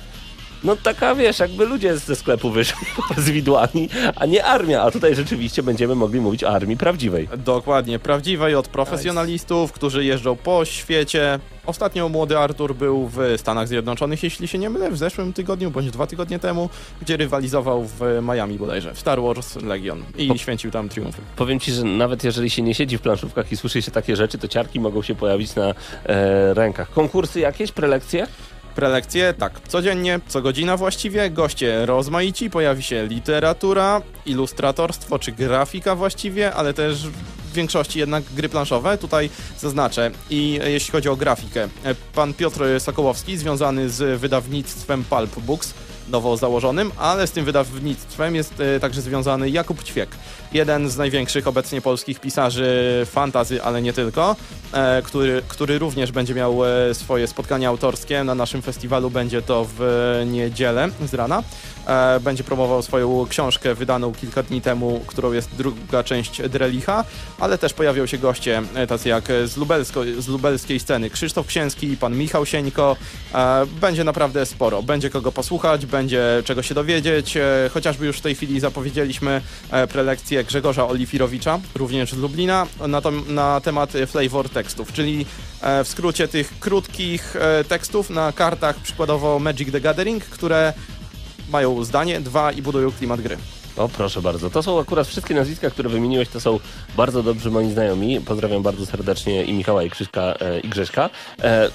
No 0.65 0.77
taka, 0.77 1.15
wiesz, 1.15 1.39
jakby 1.39 1.67
ludzie 1.67 1.97
ze 1.97 2.17
sklepu 2.17 2.51
wyszli 2.51 2.87
z 3.25 3.31
widłami, 3.31 3.89
a 4.17 4.27
nie 4.27 4.45
armia. 4.45 4.83
A 4.83 4.91
tutaj 4.91 5.15
rzeczywiście 5.15 5.63
będziemy 5.63 5.95
mogli 5.95 6.21
mówić 6.21 6.45
o 6.45 6.51
armii 6.51 6.77
prawdziwej. 6.77 7.29
Dokładnie, 7.37 7.99
prawdziwej 7.99 8.55
od 8.55 8.69
profesjonalistów, 8.69 9.73
którzy 9.73 10.05
jeżdżą 10.05 10.37
po 10.37 10.65
świecie. 10.65 11.39
Ostatnio 11.67 12.09
młody 12.09 12.39
Artur 12.39 12.75
był 12.75 13.09
w 13.13 13.19
Stanach 13.37 13.69
Zjednoczonych, 13.69 14.23
jeśli 14.23 14.49
się 14.49 14.59
nie 14.59 14.71
mylę, 14.71 14.91
w 14.91 14.97
zeszłym 14.97 15.33
tygodniu 15.33 15.71
bądź 15.71 15.91
dwa 15.91 16.07
tygodnie 16.07 16.39
temu, 16.39 16.69
gdzie 17.03 17.17
rywalizował 17.17 17.85
w 17.85 18.01
Miami 18.23 18.59
bodajże, 18.59 18.95
w 18.95 18.99
Star 19.01 19.23
Wars 19.23 19.57
Legion 19.57 20.03
i 20.19 20.29
Po- 20.29 20.37
święcił 20.37 20.71
tam 20.71 20.89
triumfy. 20.89 21.21
Powiem 21.37 21.61
ci, 21.61 21.73
że 21.73 21.85
nawet 21.85 22.25
jeżeli 22.25 22.51
się 22.51 22.63
nie 22.63 22.75
siedzi 22.75 22.99
w 22.99 23.01
planszówkach 23.01 23.53
i 23.53 23.57
słyszy 23.57 23.83
się 23.83 23.91
takie 23.91 24.17
rzeczy, 24.17 24.39
to 24.39 24.49
ciarki 24.49 24.81
mogą 24.81 25.03
się 25.03 25.15
pojawić 25.15 25.55
na 25.55 25.75
e, 26.05 26.55
rękach. 26.55 26.91
Konkursy 26.91 27.41
jakieś, 27.41 27.73
prelekcje? 27.73 28.27
Prelekcje, 28.81 29.35
tak, 29.35 29.61
codziennie, 29.69 30.21
co 30.29 30.43
godzina 30.43 30.77
właściwie, 30.77 31.31
goście 31.31 31.87
rozmaici, 31.87 32.51
pojawi 32.51 32.83
się 32.83 33.07
literatura, 33.07 34.03
ilustratorstwo 34.27 35.19
czy 35.19 35.33
grafika 35.33 35.97
właściwie, 35.97 36.55
ale 36.55 36.75
też 36.75 37.09
w 37.09 37.53
większości 37.53 37.99
jednak 37.99 38.25
gry 38.35 38.49
planszowe, 38.49 38.99
tutaj 38.99 39.31
zaznaczę. 39.59 40.11
I 40.31 40.61
jeśli 40.65 40.93
chodzi 40.93 41.09
o 41.09 41.17
grafikę, 41.17 41.69
e, 41.85 41.95
pan 41.95 42.35
Piotr 42.35 42.65
Sokołowski, 42.79 43.37
związany 43.37 43.91
z 43.91 44.21
wydawnictwem 44.21 45.05
Pulp 45.05 45.41
Books, 45.41 45.75
nowo 46.11 46.37
założonym, 46.37 46.93
ale 46.99 47.27
z 47.27 47.33
tym 47.33 47.45
wydawnictwem 47.45 48.35
jest 48.35 48.61
e, 48.61 48.81
także 48.81 49.03
związany 49.03 49.51
Jakub 49.51 49.85
Ćwiek, 49.85 50.11
jeden 50.53 50.89
z 50.89 50.97
największych 50.97 51.47
obecnie 51.47 51.81
polskich 51.81 52.21
pisarzy 52.21 53.07
fantazy, 53.11 53.63
ale 53.63 53.83
nie 53.83 53.93
tylko, 53.93 54.37
e, 54.73 55.03
który, 55.03 55.43
który 55.49 55.79
również 55.79 56.13
będzie 56.13 56.35
miał 56.35 56.65
e, 56.65 56.95
swoje 56.95 57.27
spotkania 57.27 57.69
autorskie 57.69 58.25
na 58.25 58.35
naszym 58.35 58.63
festiwalu, 58.63 59.11
będzie 59.11 59.43
to 59.43 59.67
w 59.79 59.81
niedzielę 60.27 60.89
z 61.07 61.15
rana. 61.15 61.43
E, 61.87 62.21
będzie 62.21 62.45
promował 62.45 62.83
swoją 62.83 63.27
książkę 63.29 63.75
wydaną 63.75 64.13
kilka 64.13 64.43
dni 64.43 64.61
temu, 64.61 65.01
którą 65.07 65.33
jest 65.33 65.51
druga 65.57 66.03
część 66.05 66.43
Drelicha, 66.49 67.05
ale 67.39 67.59
też 67.59 67.73
pojawią 67.73 68.07
się 68.07 68.19
goście 68.19 68.63
e, 68.75 68.87
tacy 68.87 69.09
jak 69.09 69.25
z, 69.45 69.57
Lubelsko, 69.57 70.01
z 70.19 70.29
lubelskiej 70.29 70.81
sceny 70.81 71.11
Krzysztof 71.11 71.47
Księski, 71.47 71.97
pan 71.97 72.17
Michał 72.17 72.47
Sieńko. 72.47 72.97
E, 73.35 73.67
będzie 73.81 74.05
naprawdę 74.05 74.47
sporo, 74.47 74.83
będzie 74.83 75.11
kogo 75.11 75.33
posłuchać, 75.33 75.87
będzie 75.87 76.43
czego 76.45 76.63
się 76.63 76.75
dowiedzieć, 76.75 77.37
e, 77.37 77.71
chociażby 77.75 78.07
już 78.07 78.19
w 78.19 78.21
tej 78.21 78.35
chwili 78.35 78.61
zapowiedzieliśmy 78.61 79.43
e, 79.71 79.87
prelekcję 79.87 80.45
Grzegorza 80.45 80.89
Olifirowicza, 80.89 81.61
również 81.75 82.13
z 82.13 82.17
Lublina, 82.17 82.67
na, 82.89 83.01
to, 83.01 83.11
na 83.11 83.61
temat 83.61 83.93
flavor 84.07 84.49
tekstów, 84.49 84.93
czyli 84.93 85.27
e, 85.61 85.85
w 85.85 85.89
skrócie 85.89 86.29
tych 86.29 86.59
krótkich 86.59 87.37
tekstów 87.69 88.11
na 88.11 88.33
kartach, 88.33 88.77
przykładowo 88.77 89.39
Magic 89.39 89.73
the 89.73 89.81
Gathering, 89.81 90.25
które 90.25 90.73
mają 91.51 91.85
zdanie, 91.85 92.21
dwa 92.21 92.53
i 92.53 92.63
budują 92.63 92.93
klimat 92.93 93.21
gry. 93.21 93.37
O, 93.77 93.89
proszę 93.89 94.23
bardzo. 94.23 94.51
To 94.51 94.63
są 94.63 94.81
akurat 94.81 95.07
wszystkie 95.07 95.35
nazwiska, 95.35 95.71
które 95.71 95.89
wymieniłeś, 95.89 96.29
to 96.29 96.41
są 96.41 96.61
bardzo 96.97 97.23
dobrzy 97.23 97.51
moi 97.51 97.71
znajomi. 97.71 98.21
Pozdrawiam 98.21 98.63
bardzo 98.63 98.87
serdecznie 98.87 99.45
i 99.45 99.53
Michała, 99.53 99.83
i 99.83 99.91
Krzyśka, 99.91 100.35
e, 100.41 100.61
i 100.61 100.69
Grześka. 100.69 101.11
E, 101.43 101.71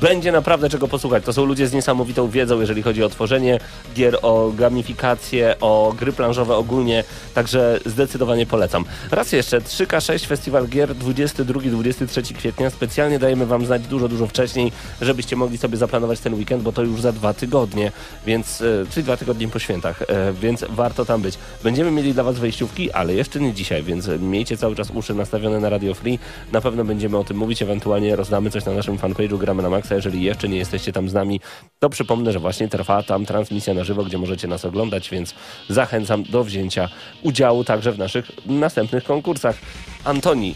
będzie 0.00 0.32
naprawdę 0.32 0.68
czego 0.68 0.88
posłuchać. 0.88 1.24
To 1.24 1.32
są 1.32 1.44
ludzie 1.44 1.68
z 1.68 1.72
niesamowitą 1.72 2.28
wiedzą, 2.28 2.60
jeżeli 2.60 2.82
chodzi 2.82 3.04
o 3.04 3.08
tworzenie 3.08 3.58
gier, 3.94 4.18
o 4.22 4.52
gamifikację, 4.56 5.54
o 5.60 5.94
gry 5.98 6.12
planszowe 6.12 6.56
ogólnie, 6.56 7.04
także 7.34 7.80
zdecydowanie 7.86 8.46
polecam. 8.46 8.84
Raz 9.10 9.32
jeszcze, 9.32 9.60
3K6 9.60 10.26
Festiwal 10.26 10.68
Gier 10.68 10.94
22-23 10.94 12.34
kwietnia. 12.34 12.70
Specjalnie 12.70 13.18
dajemy 13.18 13.46
Wam 13.46 13.66
znać 13.66 13.82
dużo, 13.82 14.08
dużo 14.08 14.26
wcześniej, 14.26 14.72
żebyście 15.00 15.36
mogli 15.36 15.58
sobie 15.58 15.76
zaplanować 15.76 16.20
ten 16.20 16.34
weekend, 16.34 16.62
bo 16.62 16.72
to 16.72 16.82
już 16.82 17.00
za 17.00 17.12
dwa 17.12 17.34
tygodnie, 17.34 17.92
więc, 18.26 18.60
e, 18.60 18.64
czyli 18.90 19.04
dwa 19.04 19.16
tygodnie 19.16 19.48
po 19.48 19.58
świętach, 19.58 20.02
e, 20.02 20.32
więc 20.32 20.64
warto 20.68 21.04
tam 21.04 21.22
być. 21.22 21.38
Będziemy 21.64 21.90
mieli 21.90 22.14
dla 22.14 22.24
Was 22.24 22.38
wejściówki, 22.38 22.92
ale 22.92 23.14
jeszcze 23.14 23.40
nie 23.40 23.52
dzisiaj, 23.52 23.82
więc 23.82 24.08
miejcie 24.20 24.56
cały 24.56 24.76
czas 24.76 24.90
uszy 24.94 25.14
nastawione 25.14 25.60
na 25.60 25.68
Radio 25.68 25.94
Free. 25.94 26.18
Na 26.52 26.60
pewno 26.60 26.84
będziemy 26.84 27.16
o 27.16 27.24
tym 27.24 27.36
mówić, 27.36 27.62
ewentualnie 27.62 28.16
rozdamy 28.16 28.50
coś 28.50 28.64
na 28.64 28.72
naszym 28.72 28.98
fanpage'u 28.98 29.38
Gramy 29.38 29.62
na 29.62 29.70
Maxa. 29.86 29.94
Jeżeli 29.94 30.22
jeszcze 30.22 30.48
nie 30.48 30.58
jesteście 30.58 30.92
tam 30.92 31.08
z 31.08 31.14
nami, 31.14 31.40
to 31.78 31.90
przypomnę, 31.90 32.32
że 32.32 32.38
właśnie 32.38 32.68
trwa 32.68 33.02
tam 33.02 33.26
transmisja 33.26 33.74
na 33.74 33.84
żywo, 33.84 34.04
gdzie 34.04 34.18
możecie 34.18 34.48
nas 34.48 34.64
oglądać, 34.64 35.10
więc 35.10 35.34
zachęcam 35.68 36.22
do 36.22 36.44
wzięcia 36.44 36.88
udziału 37.22 37.64
także 37.64 37.92
w 37.92 37.98
naszych 37.98 38.30
następnych 38.46 39.04
konkursach. 39.04 39.56
Antoni, 40.04 40.54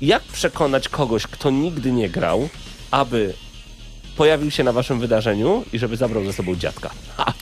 jak 0.00 0.22
przekonać 0.22 0.88
kogoś, 0.88 1.26
kto 1.26 1.50
nigdy 1.50 1.92
nie 1.92 2.08
grał, 2.08 2.48
aby 2.90 3.34
pojawił 4.16 4.50
się 4.50 4.64
na 4.64 4.72
waszym 4.72 5.00
wydarzeniu 5.00 5.64
i 5.72 5.78
żeby 5.78 5.96
zabrał 5.96 6.24
ze 6.24 6.32
sobą 6.32 6.56
dziadka? 6.56 6.90
Ha! 7.16 7.32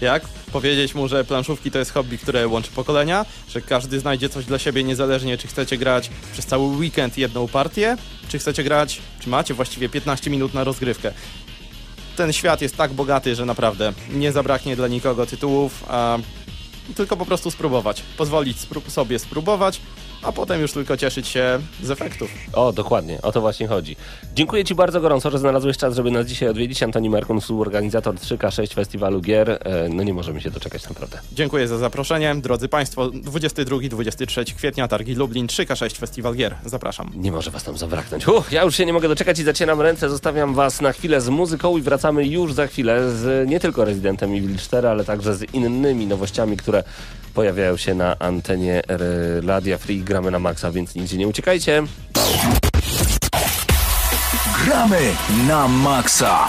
Jak? 0.00 0.22
Powiedzieć 0.52 0.94
mu, 0.94 1.08
że 1.08 1.24
planszówki 1.24 1.70
to 1.70 1.78
jest 1.78 1.92
hobby, 1.92 2.18
które 2.18 2.48
łączy 2.48 2.70
pokolenia, 2.70 3.26
że 3.48 3.60
każdy 3.60 4.00
znajdzie 4.00 4.28
coś 4.28 4.44
dla 4.44 4.58
siebie, 4.58 4.84
niezależnie 4.84 5.38
czy 5.38 5.48
chcecie 5.48 5.78
grać 5.78 6.10
przez 6.32 6.46
cały 6.46 6.66
weekend 6.66 7.18
jedną 7.18 7.48
partię, 7.48 7.96
czy 8.34 8.38
chcecie 8.38 8.64
grać, 8.64 9.00
czy 9.20 9.28
macie 9.28 9.54
właściwie 9.54 9.88
15 9.88 10.30
minut 10.30 10.54
na 10.54 10.64
rozgrywkę. 10.64 11.12
Ten 12.16 12.32
świat 12.32 12.60
jest 12.60 12.76
tak 12.76 12.92
bogaty, 12.92 13.34
że 13.34 13.44
naprawdę 13.44 13.92
nie 14.10 14.32
zabraknie 14.32 14.76
dla 14.76 14.88
nikogo 14.88 15.26
tytułów, 15.26 15.84
a 15.88 16.18
tylko 16.94 17.16
po 17.16 17.26
prostu 17.26 17.50
spróbować. 17.50 18.02
Pozwolić 18.16 18.56
sobie 18.88 19.18
spróbować, 19.18 19.80
a 20.24 20.32
potem 20.32 20.60
już 20.60 20.72
tylko 20.72 20.96
cieszyć 20.96 21.28
się 21.28 21.58
z 21.82 21.90
efektów. 21.90 22.30
O, 22.52 22.72
dokładnie, 22.72 23.22
o 23.22 23.32
to 23.32 23.40
właśnie 23.40 23.66
chodzi. 23.68 23.96
Dziękuję 24.34 24.64
Ci 24.64 24.74
bardzo 24.74 25.00
gorąco, 25.00 25.30
że 25.30 25.38
znalazłeś 25.38 25.76
czas, 25.76 25.96
żeby 25.96 26.10
nas 26.10 26.26
dzisiaj 26.26 26.48
odwiedzić. 26.48 26.82
Antoni 26.82 27.10
Markun, 27.10 27.40
współorganizator 27.40 28.14
3K6 28.14 28.74
Festiwalu 28.74 29.20
Gier. 29.20 29.50
E, 29.50 29.88
No 29.88 30.02
nie 30.02 30.14
możemy 30.14 30.40
się 30.40 30.50
doczekać 30.50 30.88
naprawdę. 30.88 31.18
Dziękuję 31.32 31.68
za 31.68 31.78
zaproszenie. 31.78 32.34
Drodzy 32.34 32.68
Państwo, 32.68 33.06
22-23 33.08 34.54
kwietnia 34.54 34.88
Targi 34.88 35.14
Lublin, 35.14 35.46
3K6 35.46 35.98
Festiwal 35.98 36.34
Gier. 36.34 36.54
Zapraszam. 36.64 37.10
Nie 37.16 37.32
może 37.32 37.50
Was 37.50 37.64
tam 37.64 37.78
zabraknąć. 37.78 38.28
Uff, 38.28 38.52
ja 38.52 38.62
już 38.62 38.76
się 38.76 38.86
nie 38.86 38.92
mogę 38.92 39.08
doczekać 39.08 39.38
i 39.38 39.44
zacieram 39.44 39.80
ręce. 39.80 40.10
Zostawiam 40.10 40.54
Was 40.54 40.80
na 40.80 40.92
chwilę 40.92 41.20
z 41.20 41.28
muzyką 41.28 41.76
i 41.76 41.82
wracamy 41.82 42.26
już 42.26 42.52
za 42.52 42.66
chwilę 42.66 43.10
z 43.10 43.48
nie 43.48 43.60
tylko 43.60 43.84
Rezydentem 43.84 44.30
Evil 44.34 44.58
4, 44.58 44.88
ale 44.88 45.04
także 45.04 45.34
z 45.34 45.54
innymi 45.54 46.06
nowościami, 46.06 46.56
które 46.56 46.84
pojawiają 47.34 47.76
się 47.76 47.94
na 47.94 48.18
antenie 48.18 48.82
Radia 49.46 49.78
Free. 49.78 50.00
Gramy 50.00 50.30
na 50.30 50.38
maksa, 50.38 50.70
więc 50.70 50.94
nigdzie 50.94 51.16
nie 51.16 51.28
uciekajcie. 51.28 51.82
Gramy 54.64 55.00
na 55.48 55.68
maksa. 55.68 56.46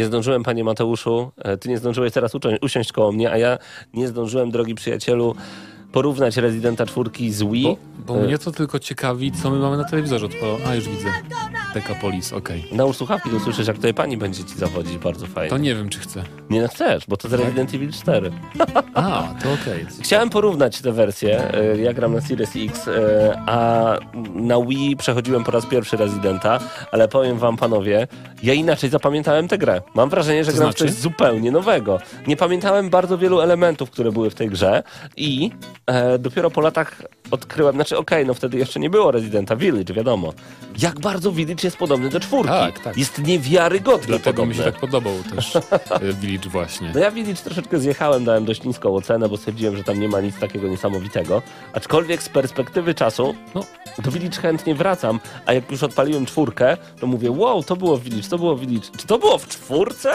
Nie 0.00 0.06
zdążyłem, 0.06 0.42
panie 0.42 0.64
Mateuszu. 0.64 1.30
E, 1.38 1.56
Ty 1.56 1.68
nie 1.68 1.78
zdążyłeś 1.78 2.12
teraz 2.12 2.32
usiąść 2.62 2.92
koło 2.92 3.12
mnie, 3.12 3.30
a 3.30 3.38
ja 3.38 3.58
nie 3.94 4.08
zdążyłem, 4.08 4.50
drogi 4.50 4.74
przyjacielu, 4.74 5.34
porównać 5.92 6.36
Residenta 6.36 6.86
4 6.86 7.10
z 7.30 7.42
Wii. 7.42 7.62
Bo, 7.62 7.76
bo 8.14 8.20
E, 8.20 8.26
mnie 8.26 8.38
to 8.38 8.52
tylko 8.52 8.78
ciekawi, 8.78 9.32
co 9.32 9.50
my 9.50 9.58
mamy 9.58 9.76
na 9.76 9.84
telewizorze. 9.84 10.28
A, 10.66 10.74
już 10.74 10.88
widzę. 10.88 11.08
Decapolis, 11.74 12.32
okej. 12.32 12.64
Nałóż 12.72 12.96
słuchawki, 12.96 13.30
to 13.30 13.36
usłyszysz, 13.36 13.66
jak 13.66 13.76
tutaj 13.76 13.94
pani 13.94 14.16
będzie 14.16 14.44
ci 14.44 14.54
zawodzić 14.54 14.98
bardzo 14.98 15.26
fajnie. 15.26 15.50
To 15.50 15.58
nie 15.58 15.74
wiem, 15.74 15.88
czy 15.88 15.98
chcę. 15.98 16.22
Nie 16.50 16.62
no 16.62 16.68
chcesz, 16.68 17.04
bo 17.08 17.16
to 17.16 17.28
jest 17.28 17.40
Resident 17.42 17.74
Evil 17.74 17.92
4. 17.92 18.30
A, 18.94 19.28
to 19.42 19.52
okej. 19.52 19.86
Chciałem 20.04 20.30
porównać 20.30 20.80
te 20.80 20.92
wersje. 20.92 21.54
e, 21.54 21.78
Ja 21.78 21.92
gram 21.92 22.14
na 22.14 22.20
Series 22.20 22.50
X, 22.56 22.88
e, 22.88 22.92
a 23.46 23.96
na 24.34 24.60
Wii 24.66 24.96
przechodziłem 24.96 25.44
po 25.44 25.50
raz 25.50 25.66
pierwszy 25.66 25.96
Residenta, 25.96 26.58
ale 26.92 27.08
powiem 27.08 27.38
wam 27.38 27.56
panowie, 27.56 28.06
ja 28.42 28.54
inaczej 28.54 28.90
zapamiętałem 28.90 29.48
tę 29.48 29.58
grę. 29.58 29.80
Mam 29.94 30.10
wrażenie, 30.10 30.44
że 30.44 30.52
To 30.52 30.58
gram 30.58 30.72
w 30.72 30.76
znaczy? 30.78 30.92
coś 30.92 31.02
zupełnie 31.02 31.50
nowego. 31.52 31.98
Nie 32.26 32.36
pamiętałem 32.36 32.90
bardzo 32.90 33.18
wielu 33.18 33.40
elementów, 33.40 33.90
które 33.90 34.12
były 34.12 34.30
w 34.30 34.34
tej 34.34 34.48
grze 34.48 34.82
i 35.16 35.50
e, 35.86 36.18
dopiero 36.18 36.50
po 36.50 36.60
latach 36.60 37.02
odkryłem, 37.30 37.74
znaczy 37.74 37.98
okej, 37.98 38.26
no 38.26 38.34
wtedy 38.34 38.58
jeszcze 38.58 38.80
nie 38.80 38.90
było 38.90 39.10
Residenta 39.10 39.56
Village, 39.56 39.94
wiadomo. 39.94 40.32
Jak 40.82 41.00
bardzo 41.00 41.32
Village 41.32 41.59
jest 41.64 41.76
podobny 41.76 42.08
do 42.08 42.20
czwórki. 42.20 42.48
Tak, 42.52 42.78
tak. 42.78 42.96
Jest 42.98 43.18
niewiarygodnie 43.22 44.06
Dlatego 44.06 44.32
podobny. 44.32 44.46
mi 44.52 44.54
się 44.58 44.64
tak 44.64 44.80
podobał 44.80 45.12
też 45.34 45.56
e, 45.56 45.60
Village 46.20 46.48
właśnie. 46.48 46.90
No 46.94 47.00
ja 47.00 47.10
Village 47.10 47.42
troszeczkę 47.42 47.78
zjechałem, 47.78 48.24
dałem 48.24 48.44
dość 48.44 48.62
niską 48.64 48.94
ocenę, 48.94 49.28
bo 49.28 49.36
stwierdziłem, 49.36 49.76
że 49.76 49.84
tam 49.84 50.00
nie 50.00 50.08
ma 50.08 50.20
nic 50.20 50.38
takiego 50.38 50.68
niesamowitego. 50.68 51.42
Aczkolwiek 51.72 52.22
z 52.22 52.28
perspektywy 52.28 52.94
czasu, 52.94 53.34
no, 53.54 53.64
do 53.98 54.10
Village 54.10 54.40
chętnie 54.40 54.74
wracam, 54.74 55.20
a 55.46 55.52
jak 55.52 55.70
już 55.70 55.82
odpaliłem 55.82 56.26
czwórkę, 56.26 56.76
to 57.00 57.06
mówię, 57.06 57.30
wow, 57.30 57.62
to 57.62 57.76
było 57.76 57.98
Village, 57.98 58.28
to 58.28 58.38
było 58.38 58.56
Village. 58.56 58.88
Czy 58.96 59.06
to 59.06 59.18
było 59.18 59.38
w 59.38 59.48
czwórce? 59.48 60.10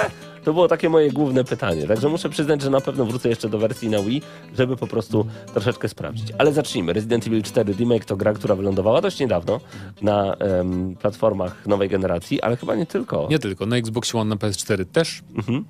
To 0.45 0.53
było 0.53 0.67
takie 0.67 0.89
moje 0.89 1.11
główne 1.11 1.43
pytanie. 1.43 1.87
Także 1.87 2.09
muszę 2.09 2.29
przyznać, 2.29 2.61
że 2.61 2.69
na 2.69 2.81
pewno 2.81 3.05
wrócę 3.05 3.29
jeszcze 3.29 3.49
do 3.49 3.57
wersji 3.57 3.89
na 3.89 3.99
Wii, 3.99 4.21
żeby 4.57 4.77
po 4.77 4.87
prostu 4.87 5.25
troszeczkę 5.53 5.89
sprawdzić. 5.89 6.27
Ale 6.37 6.53
zacznijmy. 6.53 6.93
Resident 6.93 7.27
Evil 7.27 7.43
4 7.43 7.73
Remake 7.73 8.05
to 8.05 8.17
gra, 8.17 8.33
która 8.33 8.55
wylądowała 8.55 9.01
dość 9.01 9.19
niedawno 9.19 9.59
na 10.01 10.35
em, 10.35 10.95
platformach 10.95 11.65
nowej 11.67 11.89
generacji, 11.89 12.41
ale 12.41 12.57
chyba 12.57 12.75
nie 12.75 12.85
tylko. 12.85 13.27
Nie 13.31 13.39
tylko, 13.39 13.65
na 13.65 13.77
Xbox 13.77 14.15
One, 14.15 14.29
na 14.29 14.35
PS4 14.35 14.85
też. 14.85 15.23
Mhm. 15.35 15.65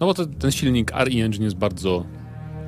No 0.00 0.06
bo 0.06 0.14
to, 0.14 0.26
ten 0.26 0.52
silnik 0.52 0.90
RE 0.90 1.24
Engine 1.24 1.44
jest 1.44 1.56
bardzo 1.56 2.04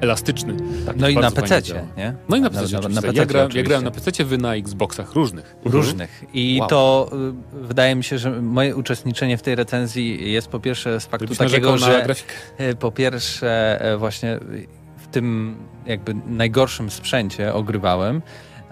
elastyczny. 0.00 0.54
No 0.96 1.08
i 1.08 1.16
na 1.16 1.30
PC, 1.30 1.62
nie? 1.96 2.14
No 2.28 2.36
i 2.36 2.40
na 2.40 2.50
PC. 2.50 2.72
Na, 2.72 2.80
na, 2.80 2.88
na 2.88 2.94
ja, 2.94 3.12
PC 3.12 3.26
gra, 3.26 3.48
ja 3.54 3.62
grałem 3.62 3.84
na 3.84 3.90
PC, 3.90 4.24
wy 4.24 4.38
na 4.38 4.54
Xboxach 4.54 5.12
różnych. 5.14 5.56
różnych. 5.64 6.24
I 6.34 6.56
Wow. 6.60 6.68
to 6.68 7.10
y, 7.62 7.66
wydaje 7.66 7.94
mi 7.94 8.04
się, 8.04 8.18
że 8.18 8.30
moje 8.42 8.76
uczestniczenie 8.76 9.36
w 9.36 9.42
tej 9.42 9.54
recenzji 9.54 10.32
jest 10.32 10.48
po 10.48 10.60
pierwsze 10.60 11.00
z 11.00 11.06
faktu 11.06 11.24
Gdybyś 11.26 11.38
takiego, 11.38 11.78
że 11.78 12.02
grafikę. 12.04 12.32
y, 12.60 12.76
po 12.76 12.92
pierwsze 12.92 13.80
e, 13.80 13.96
właśnie 13.96 14.38
w 14.98 15.06
tym 15.10 15.56
jakby 15.86 16.14
najgorszym 16.26 16.90
sprzęcie 16.90 17.54
ogrywałem 17.54 18.22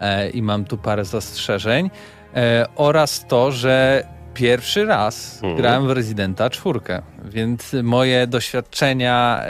e, 0.00 0.30
i 0.30 0.42
mam 0.42 0.64
tu 0.64 0.76
parę 0.78 1.04
zastrzeżeń 1.04 1.90
e, 2.36 2.66
oraz 2.76 3.26
to, 3.28 3.52
że 3.52 4.04
pierwszy 4.34 4.84
raz 4.84 5.34
Mhm. 5.34 5.56
grałem 5.56 5.86
w 5.86 5.90
Residenta 5.90 6.50
czwórkę, 6.50 7.02
więc 7.24 7.72
moje 7.82 8.26
doświadczenia 8.26 9.42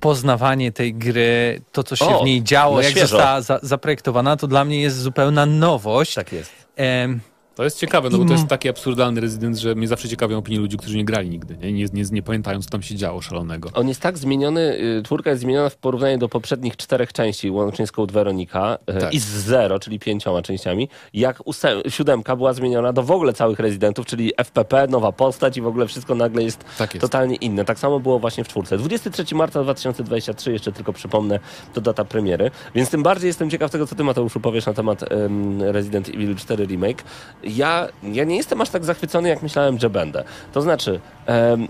poznawanie 0.00 0.72
tej 0.72 0.94
gry, 0.94 1.60
to 1.72 1.82
co 1.84 1.96
się 1.96 2.04
O, 2.06 2.22
w 2.22 2.24
niej 2.26 2.42
działo, 2.42 2.76
na 2.76 2.82
jak 2.82 2.90
świeżo. 2.90 3.06
została 3.06 3.40
za, 3.40 3.60
zaprojektowana, 3.62 4.36
to 4.36 4.46
dla 4.46 4.64
mnie 4.64 4.80
jest 4.80 4.98
zupełna 4.98 5.46
nowość. 5.46 6.14
Tak 6.14 6.32
jest. 6.32 6.52
Em, 6.76 7.20
To 7.58 7.64
jest 7.64 7.78
ciekawe, 7.78 8.10
no 8.10 8.18
bo 8.18 8.24
to 8.24 8.32
jest 8.32 8.46
taki 8.46 8.68
absurdalny 8.68 9.20
rezydent, 9.20 9.56
że 9.56 9.74
mnie 9.74 9.88
zawsze 9.88 10.08
ciekawią 10.08 10.38
opinie 10.38 10.58
ludzi, 10.58 10.76
którzy 10.76 10.96
nie 10.96 11.04
grali 11.04 11.28
nigdy. 11.30 11.56
Nie, 11.56 11.72
nie, 11.72 11.86
nie, 11.92 12.02
nie 12.12 12.22
pamiętają, 12.22 12.62
co 12.62 12.70
tam 12.70 12.82
się 12.82 12.94
działo 12.94 13.20
szalonego. 13.22 13.70
On 13.74 13.88
jest 13.88 14.00
tak 14.00 14.18
zmieniony, 14.18 14.60
y, 14.98 15.02
czwórka 15.04 15.30
jest 15.30 15.42
zmieniona 15.42 15.68
w 15.68 15.76
porównaniu 15.76 16.18
do 16.18 16.28
poprzednich 16.28 16.76
czterech 16.76 17.12
części, 17.12 17.50
łącznie 17.50 17.86
z 17.86 17.92
Code 17.92 18.12
Veronica 18.12 18.78
y, 18.90 19.00
Tak. 19.00 19.14
i 19.14 19.18
z 19.20 19.24
Zero, 19.26 19.78
czyli 19.78 19.98
pięcioma 19.98 20.42
częściami, 20.42 20.88
jak 21.14 21.46
ósem, 21.46 21.80
siódemka 21.88 22.36
była 22.36 22.52
zmieniona 22.52 22.92
do 22.92 23.02
w 23.02 23.10
ogóle 23.10 23.32
całych 23.32 23.58
rezydentów, 23.58 24.06
czyli 24.06 24.32
FPP, 24.36 24.86
nowa 24.86 25.12
postać 25.12 25.56
i 25.56 25.60
w 25.60 25.66
ogóle 25.66 25.86
wszystko 25.86 26.14
nagle 26.14 26.42
jest, 26.42 26.64
Tak 26.78 26.94
jest. 26.94 27.00
totalnie 27.00 27.36
inne. 27.36 27.64
Tak 27.64 27.78
samo 27.78 28.00
było 28.00 28.18
właśnie 28.18 28.44
w 28.44 28.48
czwórce. 28.48 28.78
23 28.78 29.34
marca 29.34 29.62
2023, 29.62 30.52
jeszcze 30.52 30.72
tylko 30.72 30.92
przypomnę, 30.92 31.40
to 31.74 31.80
data 31.80 32.04
premiery, 32.04 32.50
więc 32.74 32.90
tym 32.90 33.02
bardziej 33.02 33.28
jestem 33.28 33.50
ciekaw 33.50 33.70
tego, 33.70 33.86
co 33.86 33.94
ty 33.94 34.04
Mateuszu 34.04 34.40
powiesz 34.40 34.66
na 34.66 34.74
temat 34.74 35.12
em, 35.12 35.62
Resident 35.62 36.08
Evil 36.08 36.36
4 36.36 36.66
Remake. 36.66 37.04
Ja, 37.48 37.88
ja 38.02 38.24
nie 38.24 38.36
jestem 38.36 38.60
aż 38.60 38.70
tak 38.70 38.84
zachwycony, 38.84 39.28
jak 39.28 39.42
myślałem, 39.42 39.78
że 39.78 39.90
będę. 39.90 40.24
To 40.52 40.60
znaczy... 40.60 41.00
em, 41.26 41.68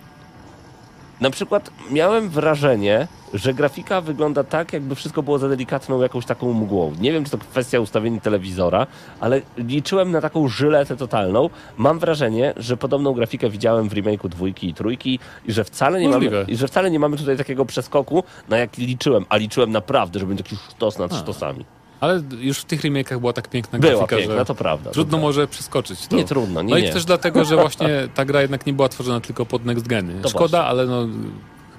na 1.20 1.30
przykład 1.30 1.70
miałem 1.90 2.28
wrażenie, 2.28 3.08
że 3.34 3.54
grafika 3.54 4.00
wygląda 4.00 4.44
tak, 4.44 4.72
jakby 4.72 4.94
wszystko 4.94 5.22
było 5.22 5.38
za 5.38 5.48
delikatną 5.48 6.02
jakąś 6.02 6.26
taką 6.26 6.52
mgłą. 6.52 6.92
Nie 7.00 7.12
wiem, 7.12 7.24
czy 7.24 7.30
to 7.30 7.38
kwestia 7.38 7.80
ustawienia 7.80 8.20
telewizora, 8.20 8.86
ale 9.20 9.40
liczyłem 9.56 10.10
na 10.10 10.20
taką 10.20 10.48
żyletę 10.48 10.96
totalną. 10.96 11.50
Mam 11.76 11.98
wrażenie, 11.98 12.54
że 12.56 12.76
podobną 12.76 13.12
grafikę 13.12 13.50
widziałem 13.50 13.88
w 13.88 13.94
remake'u 13.94 14.28
dwójki 14.28 14.68
i 14.68 14.74
trójki 14.74 15.18
i 15.46 15.52
że 15.52 15.64
wcale 15.64 16.00
nie 16.00 16.08
mamy, 16.08 16.30
i 16.48 16.56
że 16.56 16.68
wcale 16.68 16.90
nie 16.90 16.98
mamy 16.98 17.16
tutaj 17.16 17.36
takiego 17.36 17.64
przeskoku, 17.64 18.24
na 18.48 18.58
jaki 18.58 18.86
liczyłem, 18.86 19.24
a 19.28 19.36
liczyłem 19.36 19.70
naprawdę, 19.72 20.18
że 20.18 20.26
będzie 20.26 20.44
jakiś 20.44 20.58
sztos 20.58 20.98
nad 20.98 21.12
A. 21.12 21.16
sztosami. 21.16 21.64
Ale 22.00 22.22
już 22.40 22.58
w 22.58 22.64
tych 22.64 22.80
remake'ach 22.82 23.18
była 23.20 23.32
tak 23.32 23.48
piękna 23.48 23.78
Była 23.78 23.92
grafika, 23.92 24.16
piękna, 24.16 24.38
że 24.38 24.44
to 24.44 24.54
prawda. 24.54 24.84
to 24.90 24.94
trudno 24.94 25.10
prawda. 25.10 25.26
może 25.26 25.48
przeskoczyć 25.48 26.06
to. 26.06 26.16
Nie 26.16 26.24
trudno, 26.24 26.62
nie, 26.62 26.70
no 26.70 26.78
nie. 26.78 26.88
i 26.88 26.92
też 26.92 27.04
dlatego, 27.04 27.44
że 27.44 27.56
właśnie 27.56 27.88
ta 28.14 28.24
gra 28.24 28.42
jednak 28.42 28.66
nie 28.66 28.72
była 28.72 28.88
tworzona 28.88 29.20
tylko 29.20 29.46
pod 29.46 29.64
next 29.64 29.86
geny. 29.86 30.22
To 30.22 30.28
Szkoda, 30.28 30.48
właśnie. 30.48 30.64
ale 30.70 30.86
no 30.86 31.06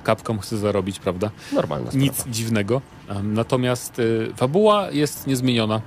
Capcom 0.05 0.39
chce 0.39 0.57
zarobić, 0.57 0.99
prawda? 0.99 1.31
Normalna 1.53 1.87
sprawa. 1.91 2.03
Nic 2.03 2.25
dziwnego. 2.27 2.81
Um, 3.09 3.33
Natomiast 3.33 3.99
y, 3.99 4.31
fabuła 4.35 4.91
jest 4.91 5.27
niezmieniona. 5.27 5.81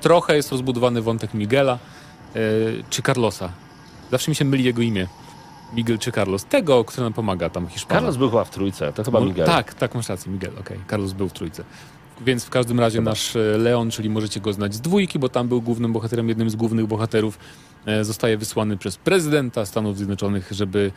Trochę 0.00 0.36
jest 0.36 0.52
rozbudowany 0.52 1.02
wątek 1.02 1.34
Miguela 1.34 1.78
y, 2.36 2.84
czy 2.90 3.02
Carlosa. 3.02 3.48
Zawsze 4.10 4.30
mi 4.30 4.34
się 4.34 4.44
myli 4.44 4.64
jego 4.64 4.82
imię. 4.82 5.06
Miguel 5.74 5.98
czy 5.98 6.12
Carlos. 6.12 6.44
Tego, 6.44 6.84
który 6.84 7.02
nam 7.02 7.12
pomaga 7.12 7.50
tam 7.50 7.66
Hiszpana. 7.68 8.00
Carlos 8.00 8.16
był 8.16 8.30
chyba 8.30 8.44
w 8.44 8.50
trójce, 8.50 8.92
to 8.92 9.04
chyba 9.04 9.20
No, 9.20 9.26
Miguel. 9.26 9.46
Tak, 9.46 9.74
tak, 9.74 9.94
masz 9.94 10.08
rację, 10.08 10.32
Miguel, 10.32 10.52
okej. 10.60 10.78
Carlos 10.90 11.12
był 11.12 11.28
w 11.28 11.32
trójce. 11.32 11.64
Więc 12.20 12.44
w 12.44 12.50
każdym 12.50 12.80
razie 12.80 13.00
nasz 13.00 13.36
e, 13.36 13.38
Leon, 13.38 13.90
czyli 13.90 14.10
możecie 14.10 14.40
go 14.40 14.52
znać 14.52 14.74
z 14.74 14.80
dwójki, 14.80 15.18
bo 15.18 15.28
tam 15.28 15.48
był 15.48 15.62
głównym 15.62 15.92
bohaterem, 15.92 16.28
jednym 16.28 16.50
z 16.50 16.56
głównych 16.56 16.86
bohaterów, 16.86 17.38
e, 17.86 18.04
zostaje 18.04 18.38
wysłany 18.38 18.76
przez 18.76 18.96
prezydenta 18.96 19.66
Stanów 19.66 19.96
Zjednoczonych, 19.96 20.48
żeby 20.50 20.92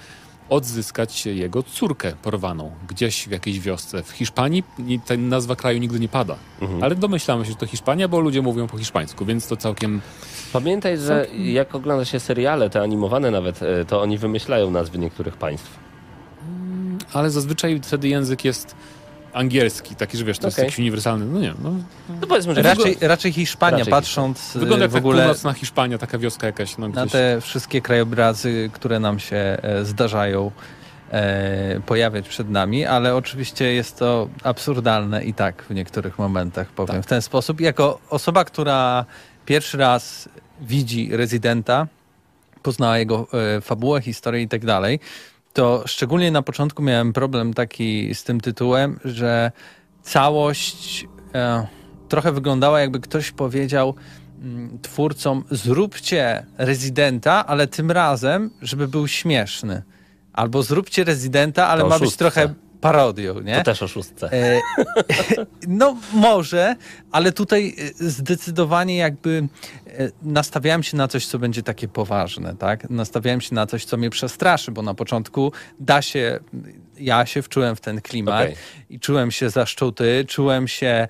odzyskać 0.50 1.26
jego 1.26 1.64
córkę 1.64 2.14
porwaną 2.24 2.72
gdzieś 2.90 3.28
w 3.28 3.32
jakiejś 3.32 3.60
wiosce 3.60 4.04
w 4.04 4.12
Hiszpanii. 4.12 4.64
Ta 5.06 5.18
nazwa 5.18 5.56
kraju 5.56 5.80
nigdy 5.80 6.00
nie 6.00 6.08
pada. 6.08 6.36
Mhm. 6.62 6.84
Ale 6.84 6.96
domyślamy 6.96 7.46
się, 7.46 7.52
że 7.52 7.58
to 7.58 7.66
Hiszpania, 7.66 8.08
bo 8.08 8.20
ludzie 8.20 8.42
mówią 8.42 8.68
po 8.68 8.78
hiszpańsku, 8.78 9.26
więc 9.26 9.48
to 9.48 9.58
całkiem... 9.58 10.02
Pamiętaj, 10.54 10.98
że 10.98 11.28
jak 11.38 11.76
ogląda 11.76 12.06
się 12.06 12.20
seriale, 12.20 12.70
te 12.70 12.82
animowane 12.82 13.32
nawet, 13.32 13.64
e, 13.64 13.86
to 13.86 14.02
oni 14.02 14.18
wymyślają 14.18 14.72
nazwy 14.72 14.98
niektórych 14.98 15.38
państw. 15.38 15.80
Ale 17.14 17.30
zazwyczaj 17.30 17.80
wtedy 17.84 18.08
język 18.08 18.46
jest 18.46 18.76
angielski, 19.38 19.96
taki, 19.96 20.18
że 20.18 20.26
wiesz, 20.26 20.40
to 20.40 20.48
jest 20.48 20.58
Okej. 20.58 20.66
jakiś 20.66 20.80
uniwersalny. 20.80 21.26
No 21.26 21.40
nie, 21.40 21.54
no, 21.64 21.72
No 22.22 22.28
powiedzmy, 22.28 22.56
że 22.56 22.62
raczej, 22.62 22.98
raczej 23.02 23.34
Hiszpania, 23.34 23.78
Raczej 23.78 23.92
patrząc 23.92 24.56
y, 24.56 24.60
Wygląda 24.60 24.84
jak 24.84 24.92
w 24.92 24.94
tak 24.94 25.02
ogóle 25.02 25.22
północna 25.22 25.54
Hiszpania, 25.54 25.98
taka 25.98 26.18
wioska 26.18 26.48
jakaś. 26.48 26.78
No, 26.78 26.88
na 26.88 27.02
gdzieś. 27.02 27.12
te 27.12 27.42
wszystkie 27.42 27.82
krajobrazy, 27.82 28.70
które 28.74 29.00
nam 29.00 29.20
się 29.20 29.36
e, 29.36 29.86
zdarzają 29.86 30.52
e, 31.12 31.80
pojawiać 31.86 32.30
przed 32.30 32.50
nami, 32.50 32.86
ale 32.86 33.16
oczywiście 33.16 33.74
jest 33.74 34.00
to 34.00 34.30
absurdalne 34.44 35.24
i 35.24 35.34
tak 35.34 35.64
w 35.64 35.74
niektórych 35.74 36.20
momentach, 36.20 36.68
powiem 36.68 36.96
Tak. 36.96 37.06
w 37.06 37.08
ten 37.10 37.22
sposób. 37.22 37.62
Jako 37.62 38.00
osoba, 38.10 38.46
która 38.46 39.06
pierwszy 39.46 39.78
raz 39.78 40.30
widzi 40.62 41.10
rezydenta, 41.12 41.88
poznała 42.64 42.98
jego 42.98 43.28
e, 43.58 43.62
fabułę, 43.62 44.02
historię 44.02 44.42
i 44.42 44.48
tak 44.48 44.66
dalej, 44.66 45.00
to 45.58 45.84
szczególnie 45.88 46.32
na 46.32 46.42
początku 46.42 46.84
miałem 46.84 47.14
problem 47.14 47.54
taki 47.54 48.16
z 48.16 48.24
tym 48.24 48.42
tytułem, 48.42 49.00
że 49.06 49.52
całość 50.04 51.08
e, 51.36 51.68
trochę 52.10 52.32
wyglądała 52.32 52.80
jakby 52.80 53.00
ktoś 53.00 53.32
powiedział 53.32 53.96
mm, 54.42 54.80
twórcom 54.82 55.44
zróbcie 55.52 56.46
rezydenta, 56.58 57.46
ale 57.48 57.68
tym 57.68 57.92
razem, 57.92 58.50
żeby 58.62 58.88
był 58.88 59.08
śmieszny. 59.08 59.84
Albo 60.34 60.64
zróbcie 60.64 61.04
rezydenta, 61.04 61.68
ale 61.68 61.82
To 61.82 61.90
ma 61.90 62.00
być 62.00 62.16
trochę 62.16 62.54
parodią, 62.82 63.42
nie? 63.42 63.56
to 63.56 63.64
też 63.64 63.84
oszustce. 63.84 64.30
E, 64.32 64.62
no 65.68 65.98
może, 66.14 66.76
ale 67.12 67.32
tutaj 67.32 67.76
e, 67.78 68.10
zdecydowanie 68.10 68.98
jakby 68.98 69.48
e, 69.88 70.12
nastawiałem 70.22 70.84
się 70.84 70.98
na 70.98 71.08
coś, 71.08 71.26
co 71.26 71.40
będzie 71.40 71.64
takie 71.64 71.88
poważne, 71.88 72.56
tak? 72.56 72.90
Nastawiałem 72.90 73.42
się 73.42 73.56
na 73.56 73.68
coś, 73.68 73.86
co 73.86 73.98
mnie 73.98 74.10
przestraszy, 74.10 74.72
bo 74.72 74.82
na 74.82 74.94
początku 74.94 75.52
da 75.80 76.02
się, 76.02 76.40
ja 77.00 77.26
się 77.26 77.42
wczułem 77.42 77.76
w 77.76 77.82
ten 77.82 78.02
klimat 78.02 78.44
Okej. 78.44 78.56
i 78.90 79.00
czułem 79.00 79.32
się 79.32 79.50
zaszczuty, 79.50 80.26
czułem 80.28 80.68
się 80.68 81.08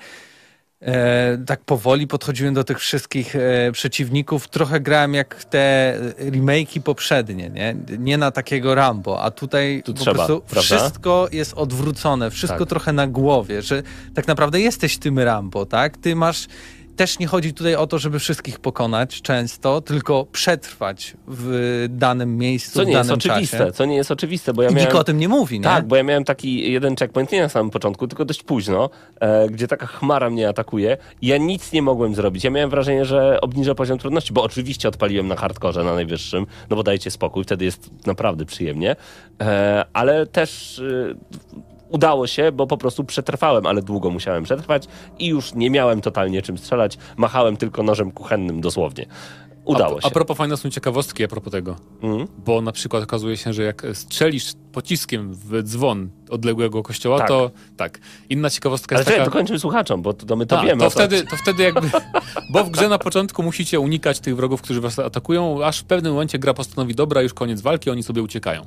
E, 0.82 1.38
tak 1.46 1.60
powoli 1.64 2.08
podchodziłem 2.08 2.54
do 2.54 2.64
tych 2.64 2.80
wszystkich 2.80 3.36
e, 3.36 3.72
przeciwników. 3.72 4.48
Trochę 4.48 4.80
grałem 4.80 5.14
jak 5.14 5.44
te 5.44 5.96
remake'i 6.18 6.82
poprzednie, 6.82 7.50
nie? 7.50 7.76
Nie 8.00 8.18
na 8.18 8.32
takiego 8.32 8.76
Rambo, 8.76 9.22
a 9.22 9.32
tutaj 9.32 9.82
Tu 9.86 9.94
po 9.94 10.00
trzeba, 10.00 10.16
prostu 10.16 10.42
prawda? 10.42 10.62
wszystko 10.62 11.28
jest 11.32 11.54
odwrócone, 11.54 12.32
wszystko 12.32 12.60
Tak. 12.60 12.70
trochę 12.70 12.94
na 12.94 13.08
głowie, 13.08 13.62
że 13.62 13.84
tak 14.16 14.28
naprawdę 14.28 14.60
jesteś 14.60 14.98
tym 14.98 15.20
Rambo, 15.20 15.66
tak? 15.66 15.98
Ty 15.98 16.16
masz 16.16 16.48
też 16.98 17.20
nie 17.20 17.28
chodzi 17.28 17.54
tutaj 17.54 17.76
o 17.76 17.88
to, 17.88 18.00
żeby 18.00 18.20
wszystkich 18.20 18.60
pokonać 18.60 19.22
często, 19.22 19.82
tylko 19.82 20.26
przetrwać 20.32 21.14
w 21.28 21.86
danym 21.90 22.38
miejscu, 22.38 22.80
Co 22.80 22.84
w 22.84 22.88
nie 22.88 22.94
jest 22.94 23.10
danym 23.10 23.18
oczywiste, 23.18 23.58
czasie. 23.58 23.72
co 23.72 23.86
nie 23.86 23.96
jest 23.96 24.12
oczywiste, 24.12 24.54
bo 24.54 24.64
ja 24.64 24.70
I 24.70 24.74
miałem... 24.74 24.88
nikt 24.88 25.00
o 25.00 25.04
tym 25.04 25.18
nie 25.18 25.28
mówi, 25.28 25.60
nie? 25.60 25.64
Tak, 25.64 25.88
bo 25.88 25.96
ja 25.96 26.04
miałem 26.04 26.24
taki 26.24 26.72
jeden 26.72 26.96
checkpoint 26.96 27.32
nie 27.32 27.42
na 27.42 27.50
samym 27.50 27.70
początku, 27.70 28.08
tylko 28.08 28.26
dość 28.26 28.44
późno, 28.44 28.90
e, 29.20 29.50
gdzie 29.50 29.68
taka 29.68 29.88
chmara 29.88 30.30
mnie 30.30 30.50
atakuje 30.50 30.98
ja 31.22 31.38
nic 31.38 31.72
nie 31.72 31.82
mogłem 31.82 32.16
zrobić. 32.16 32.44
Ja 32.44 32.50
miałem 32.50 32.70
wrażenie, 32.70 33.06
że 33.06 33.42
obniżę 33.42 33.76
poziom 33.76 33.98
trudności, 33.98 34.34
bo 34.34 34.44
oczywiście 34.44 34.88
odpaliłem 34.88 35.28
na 35.28 35.36
hardkorze 35.36 35.84
na 35.84 35.94
najwyższym, 35.94 36.46
no 36.70 36.76
bo 36.76 36.84
dajcie 36.84 37.12
spokój, 37.12 37.44
wtedy 37.44 37.66
jest 37.66 37.90
naprawdę 38.06 38.46
przyjemnie, 38.46 38.96
e, 39.42 39.86
ale 39.94 40.26
też... 40.26 40.80
E, 40.80 41.67
Udało 41.90 42.28
się, 42.28 42.52
bo 42.52 42.68
po 42.68 42.78
prostu 42.78 43.04
przetrwałem, 43.04 43.66
ale 43.66 43.82
długo 43.82 44.10
musiałem 44.10 44.44
przetrwać 44.44 44.88
i 45.20 45.28
już 45.28 45.54
nie 45.54 45.70
miałem 45.70 46.02
totalnie 46.02 46.42
czym 46.42 46.58
strzelać. 46.58 46.98
Machałem 47.18 47.58
tylko 47.58 47.84
nożem 47.84 48.12
kuchennym 48.12 48.62
dosłownie. 48.62 49.06
Udało 49.66 49.98
a, 49.98 50.02
się. 50.02 50.08
A 50.08 50.12
propos 50.12 50.38
fajne 50.38 50.58
są 50.58 50.70
ciekawostki 50.70 51.24
a 51.24 51.28
propos 51.28 51.52
tego. 51.52 51.76
Mhm. 52.02 52.28
Bo 52.46 52.62
na 52.62 52.72
przykład 52.72 53.04
okazuje 53.04 53.38
się, 53.38 53.54
że 53.54 53.64
jak 53.64 53.84
strzelisz 53.94 54.54
pociskiem 54.72 55.34
w 55.34 55.64
dzwon 55.64 56.10
odległego 56.30 56.84
kościoła, 56.84 57.18
Tak. 57.18 57.28
to 57.28 57.52
tak. 57.78 58.00
Inna 58.30 58.50
ciekawostka 58.50 58.96
Ale 58.96 59.02
jest 59.02 59.08
czekaj, 59.08 59.20
taka... 59.20 59.32
dokończmy 59.32 59.60
słuchaczom, 59.60 60.02
bo 60.02 60.14
to, 60.14 60.26
to 60.26 60.36
my 60.36 60.46
to 60.46 60.56
Tak, 60.56 60.66
wiemy. 60.66 60.80
to 60.80 60.90
wtedy, 60.90 61.24
to 61.24 61.38
wtedy 61.38 61.64
jakby. 61.64 61.90
Bo 62.54 62.64
w 62.64 62.70
grze 62.70 62.90
na 62.90 62.98
początku 62.98 63.44
musicie 63.44 63.80
unikać 63.80 64.20
tych 64.20 64.36
wrogów, 64.36 64.62
którzy 64.62 64.82
was 64.82 65.00
atakują, 65.00 65.66
aż 65.66 65.80
w 65.80 65.84
pewnym 65.84 66.14
momencie 66.14 66.40
gra 66.40 66.54
postanowi, 66.54 66.96
dobra, 66.96 67.22
już 67.22 67.34
koniec 67.34 67.62
walki, 67.62 67.90
oni 67.90 68.04
sobie 68.04 68.22
uciekają. 68.22 68.66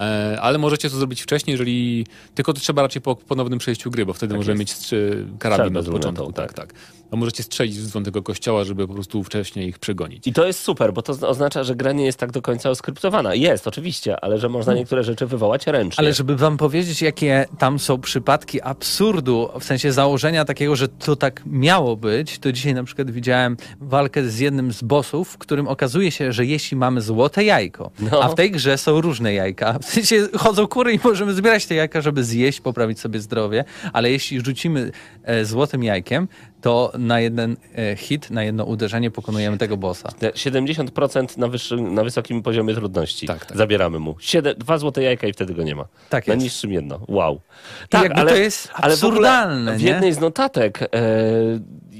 E, 0.00 0.38
ale 0.40 0.58
możecie 0.58 0.90
to 0.90 0.96
zrobić 0.96 1.22
wcześniej, 1.22 1.52
jeżeli. 1.52 2.06
Tylko 2.34 2.52
to 2.52 2.60
trzeba 2.60 2.82
raczej 2.82 3.02
po 3.02 3.16
ponownym 3.16 3.58
przejściu 3.58 3.90
gry, 3.90 4.06
bo 4.06 4.12
wtedy 4.12 4.30
Tak 4.30 4.38
możemy 4.38 4.60
jest. 4.62 4.92
mieć 4.92 5.00
karabin 5.38 5.76
od 5.76 5.84
z 5.84 5.88
początku. 5.88 6.32
tak. 6.32 6.52
Tak, 6.52 6.68
tak. 6.70 6.74
No 7.12 7.18
możecie 7.18 7.42
strzelić 7.42 7.78
w 7.78 7.86
dzwon 7.86 8.04
tego 8.04 8.22
kościoła, 8.22 8.64
żeby 8.64 8.88
po 8.88 8.94
prostu 8.94 9.24
wcześniej 9.24 9.68
ich 9.68 9.78
przegonić. 9.78 10.26
I 10.26 10.32
to 10.32 10.46
jest 10.46 10.60
super, 10.60 10.92
bo 10.92 11.02
to 11.02 11.14
zna- 11.14 11.28
oznacza, 11.28 11.64
że 11.64 11.76
gra 11.76 11.92
nie 11.92 12.04
jest 12.04 12.18
tak 12.18 12.32
do 12.32 12.42
końca 12.42 12.70
oskryptowana. 12.70 13.34
Jest, 13.34 13.68
oczywiście, 13.68 14.24
ale 14.24 14.38
że 14.38 14.48
można 14.48 14.74
niektóre 14.74 15.04
rzeczy 15.04 15.26
wywołać 15.26 15.66
ręcznie. 15.66 15.98
Ale 15.98 16.12
żeby 16.14 16.36
wam 16.36 16.56
powiedzieć, 16.56 17.02
jakie 17.02 17.46
tam 17.58 17.78
są 17.78 18.00
przypadki 18.00 18.62
absurdu, 18.62 19.48
w 19.60 19.64
sensie 19.64 19.92
założenia 19.92 20.44
takiego, 20.44 20.76
że 20.76 20.88
to 20.88 21.16
tak 21.16 21.42
miało 21.46 21.96
być, 21.96 22.38
to 22.38 22.52
dzisiaj 22.52 22.74
na 22.74 22.84
przykład 22.84 23.10
widziałem 23.10 23.56
walkę 23.80 24.24
z 24.28 24.38
jednym 24.38 24.72
z 24.72 24.82
bossów, 24.82 25.28
w 25.28 25.38
którym 25.38 25.68
okazuje 25.68 26.10
się, 26.10 26.32
że 26.32 26.46
jeśli 26.46 26.76
mamy 26.76 27.00
złote 27.00 27.44
jajko, 27.44 27.90
No. 28.12 28.22
a 28.22 28.28
w 28.28 28.34
tej 28.34 28.50
grze 28.50 28.78
są 28.78 29.00
różne 29.00 29.34
jajka, 29.34 29.78
w 29.86 29.86
sensie 29.86 30.28
chodzą 30.36 30.66
kury 30.66 30.92
i 30.92 30.98
możemy 31.04 31.34
zbierać 31.34 31.66
te 31.66 31.74
jajka, 31.74 32.00
żeby 32.00 32.24
zjeść, 32.24 32.60
poprawić 32.60 33.00
sobie 33.00 33.20
zdrowie, 33.20 33.64
ale 33.92 34.10
jeśli 34.10 34.40
rzucimy 34.44 34.90
e, 35.24 35.44
złotym 35.44 35.84
jajkiem, 35.84 36.28
to 36.60 36.92
na 36.98 37.20
jeden 37.20 37.56
e, 37.78 37.96
hit, 37.96 38.30
na 38.30 38.44
jedno 38.44 38.64
uderzenie 38.64 39.10
pokonujemy 39.10 39.58
tego 39.58 39.76
bossa. 39.76 40.08
Te 40.18 40.30
70% 40.30 41.38
na, 41.38 41.48
wyższym, 41.48 41.94
na 41.94 42.04
wysokim 42.04 42.42
poziomie 42.42 42.74
trudności. 42.74 43.26
Tak, 43.26 43.46
tak. 43.46 43.56
Zabieramy 43.58 43.98
mu. 43.98 44.16
Siedem, 44.18 44.54
dwa 44.58 44.78
złote 44.78 45.02
jajka 45.02 45.26
i 45.26 45.32
wtedy 45.32 45.54
go 45.54 45.62
nie 45.62 45.74
ma. 45.74 45.84
Tak 46.08 46.26
Na 46.26 46.34
jest. 46.34 46.44
niższym 46.44 46.72
jedno. 46.72 47.00
Wow. 47.08 47.40
Tak, 47.88 48.02
jakby 48.02 48.30
to 48.30 48.36
jest 48.36 48.70
ale 48.74 48.96
w 48.96 49.04
absurdalne, 49.04 49.76
W 49.76 49.82
nie? 49.82 49.88
jednej 49.88 50.12
z 50.12 50.20
notatek 50.20 50.82
e, 50.82 50.88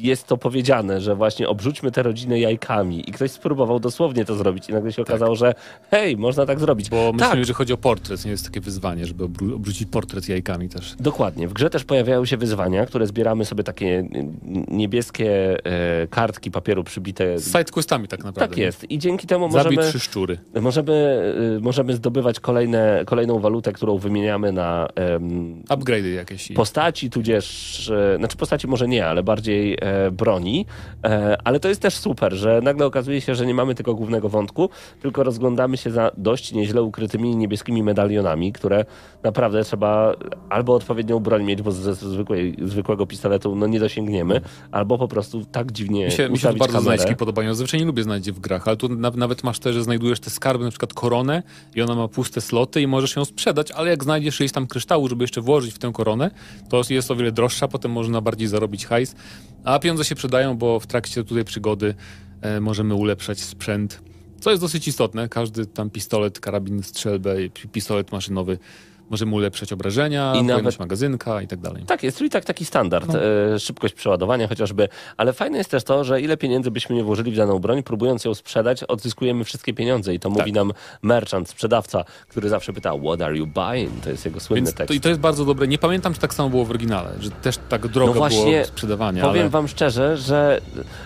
jest 0.03 0.27
to 0.27 0.37
powiedziane, 0.37 1.01
że 1.01 1.15
właśnie 1.15 1.49
obrzućmy 1.49 1.91
tę 1.91 2.03
rodzinę 2.03 2.41
jajkami 2.41 3.11
i 3.11 3.13
ktoś 3.13 3.31
spróbował 3.31 3.81
dosłownie 3.81 4.25
to 4.25 4.35
zrobić 4.35 4.69
i 4.69 4.73
nagle 4.73 4.93
się 4.93 5.03
okazało, 5.03 5.37
że 5.37 5.55
hej, 5.91 6.17
można 6.17 6.47
tak 6.47 6.61
zrobić. 6.61 6.91
Bo 6.91 7.13
tak, 7.19 7.21
myślimy, 7.21 7.45
że 7.45 7.53
chodzi 7.53 7.73
o 7.73 7.77
portret, 7.77 8.25
nie 8.25 8.31
jest 8.31 8.45
takie 8.45 8.61
wyzwanie, 8.61 9.07
żeby 9.07 9.25
obrócić 9.55 9.89
portret 9.91 10.29
jajkami 10.29 10.69
też. 10.69 10.95
Dokładnie. 11.01 11.49
W 11.49 11.53
grze 11.53 11.71
też 11.71 11.85
pojawiają 11.85 12.25
się 12.25 12.37
wyzwania, 12.37 12.87
które 12.87 13.07
zbieramy 13.07 13.45
sobie 13.45 13.65
takie 13.65 13.87
y, 13.87 14.07
niebieskie 14.69 15.59
e, 15.67 16.07
kartki 16.07 16.51
papieru 16.51 16.85
przybite. 16.85 17.39
Z 17.39 17.47
sidequestami 17.47 18.09
tak 18.09 18.25
naprawdę. 18.25 18.49
Tak 18.49 18.59
jest. 18.59 18.91
I 18.91 18.99
dzięki 18.99 19.27
temu 19.27 19.51
Zabij 19.51 19.77
możemy, 19.77 19.89
trzy 19.91 20.01
szczury. 20.01 20.39
możemy, 20.61 20.93
y, 21.57 21.61
możemy 21.61 21.95
zdobywać 21.95 22.41
kolejne, 22.41 23.03
kolejną 23.07 23.39
walutę, 23.39 23.73
którą 23.73 23.99
wymieniamy 23.99 24.53
na 24.53 24.89
em, 24.95 25.63
Upgrade'y 25.69 26.15
jakieś. 26.15 26.53
postaci, 26.53 27.11
tudzież, 27.11 27.91
e, 27.91 28.17
znaczy 28.19 28.37
postaci 28.37 28.69
może 28.69 28.89
nie, 28.89 29.07
ale 29.07 29.23
bardziej 29.23 29.75
e, 29.75 29.92
broni. 30.13 30.67
E, 31.05 31.37
ale 31.45 31.61
to 31.61 31.69
jest 31.69 31.81
też 31.81 31.95
super, 31.97 32.33
że 32.35 32.61
nagle 32.63 32.87
okazuje 32.87 33.21
się, 33.21 33.35
że 33.35 33.47
nie 33.47 33.55
mamy 33.55 33.75
tylko 33.75 33.95
głównego 33.95 34.29
wątku, 34.29 34.69
tylko 35.03 35.23
rozglądamy 35.23 35.77
się 35.77 35.91
za 35.91 36.11
dość 36.17 36.53
nieźle 36.53 36.83
ukrytymi 36.83 37.37
niebieskimi 37.37 37.83
medalionami, 37.83 38.53
które 38.53 38.85
naprawdę 39.23 39.65
trzeba 39.65 40.15
albo 40.49 40.75
odpowiednią 40.75 41.19
broń 41.21 41.45
mieć, 41.45 41.63
bo 41.63 41.73
ze 41.73 41.95
zwykłej, 41.95 42.57
zwykłego 42.63 43.07
pistoletu 43.07 43.57
no 43.57 43.67
nie 43.67 43.81
dosięgniemy, 43.81 44.41
albo 44.71 44.99
po 44.99 45.09
prostu 45.09 45.45
tak 45.45 45.73
dziwnie 45.73 46.05
Mi 46.05 46.13
się, 46.13 46.29
mi 46.29 46.39
się 46.39 46.49
to 46.49 46.55
bardzo 46.55 46.79
kamerę. 46.79 46.97
znajdźki 46.97 47.17
podobają. 47.17 47.55
Zazwyczaj 47.55 47.81
nie 47.81 47.87
lubię 47.87 48.03
je 48.27 48.33
w 48.33 48.41
grach, 48.41 48.69
ale 48.69 48.77
tu 48.77 48.89
na, 48.89 49.11
nawet 49.11 49.45
masz 49.45 49.59
te, 49.59 49.73
że 49.73 49.83
znajdujesz 49.83 50.21
te 50.21 50.31
skarby, 50.31 50.65
na 50.65 50.71
przykład 50.71 50.95
koronę 50.95 51.43
i 51.75 51.83
ona 51.83 51.95
ma 51.95 52.09
puste 52.09 52.41
sloty 52.41 52.83
i 52.83 52.87
możesz 52.87 53.17
ją 53.17 53.25
sprzedać, 53.25 53.71
ale 53.71 53.91
jak 53.91 54.05
znajdziesz 54.05 54.41
ileś 54.41 54.53
tam 54.53 54.67
kryształu, 54.67 55.09
żeby 55.09 55.25
jeszcze 55.25 55.41
włożyć 55.41 55.75
w 55.75 55.79
tę 55.79 55.93
koronę, 55.93 56.31
to 56.69 56.83
jest 56.91 57.11
o 57.11 57.17
wiele 57.17 57.33
droższa, 57.33 57.69
potem 57.69 57.91
można 57.91 58.21
bardziej 58.21 58.49
zarobić 58.49 58.87
hajs. 58.87 59.15
A 59.65 59.79
pieniądze 59.83 60.05
się 60.05 60.15
przydają, 60.15 60.57
bo 60.57 60.81
w 60.81 60.87
trakcie 60.87 61.25
tutaj 61.25 61.45
przygody 61.45 61.95
e, 62.41 62.61
możemy 62.61 62.95
ulepszać 62.95 63.41
sprzęt, 63.41 64.01
co 64.41 64.51
jest 64.51 64.63
dosyć 64.63 64.89
istotne. 64.89 65.29
Każdy 65.29 65.67
tam 65.67 65.91
pistolet, 65.91 66.41
karabin, 66.41 66.83
strzelbę, 66.83 67.37
pistolet 67.73 68.13
maszynowy 68.13 68.59
możemy 69.13 69.35
ulepszać 69.35 69.73
obrażenia, 69.73 70.33
I 70.37 70.43
nawet- 70.43 70.79
magazynka 70.79 71.43
i 71.43 71.47
tak 71.49 71.61
dalej. 71.61 71.83
Tak 71.87 72.03
jest, 72.03 72.19
czyli 72.19 72.31
tak 72.31 72.45
taki 72.45 72.65
standard. 72.65 73.09
No. 73.13 73.19
E, 73.55 73.59
szybkość 73.59 73.95
przeładowania 73.95 74.49
chociażby. 74.49 74.89
Ale 75.17 75.33
fajne 75.33 75.59
jest 75.59 75.71
też 75.71 75.85
to, 75.85 76.05
że 76.05 76.21
ile 76.21 76.37
pieniędzy 76.37 76.71
byśmy 76.71 76.97
nie 76.97 77.05
włożyli 77.05 77.33
w 77.33 77.37
daną 77.37 77.59
broń, 77.59 77.83
próbując 77.83 78.25
ją 78.25 78.35
sprzedać, 78.35 78.85
odzyskujemy 78.85 79.45
wszystkie 79.45 79.75
pieniądze. 79.75 80.15
I 80.15 80.21
to 80.21 80.29
Tak. 80.29 80.39
mówi 80.39 80.53
nam 80.53 80.73
merchant, 81.03 81.49
sprzedawca, 81.49 82.05
który 82.29 82.49
zawsze 82.49 82.73
pyta, 82.73 82.93
what 82.99 83.21
are 83.23 83.37
you 83.37 83.47
buying? 83.47 84.01
To 84.05 84.11
jest 84.11 84.25
jego 84.25 84.41
słynny 84.41 84.61
Więc 84.61 84.71
to, 84.75 84.79
tekst. 84.79 84.95
I 84.95 85.01
to 85.01 85.09
jest 85.09 85.21
bardzo 85.21 85.45
dobre. 85.45 85.69
Nie 85.69 85.79
pamiętam, 85.79 86.15
czy 86.15 86.21
tak 86.21 86.35
samo 86.35 86.51
było 86.51 86.65
w 86.65 86.71
oryginale, 86.71 87.11
że 87.21 87.31
też 87.31 87.59
tak 87.69 87.89
drogo 87.89 88.13
No 88.13 88.19
właśnie, 88.19 88.53
było 88.53 88.65
sprzedawanie. 88.65 89.21
Powiem 89.21 89.41
ale... 89.43 89.51
wam 89.51 89.69
szczerze, 89.69 90.17
że 90.17 90.61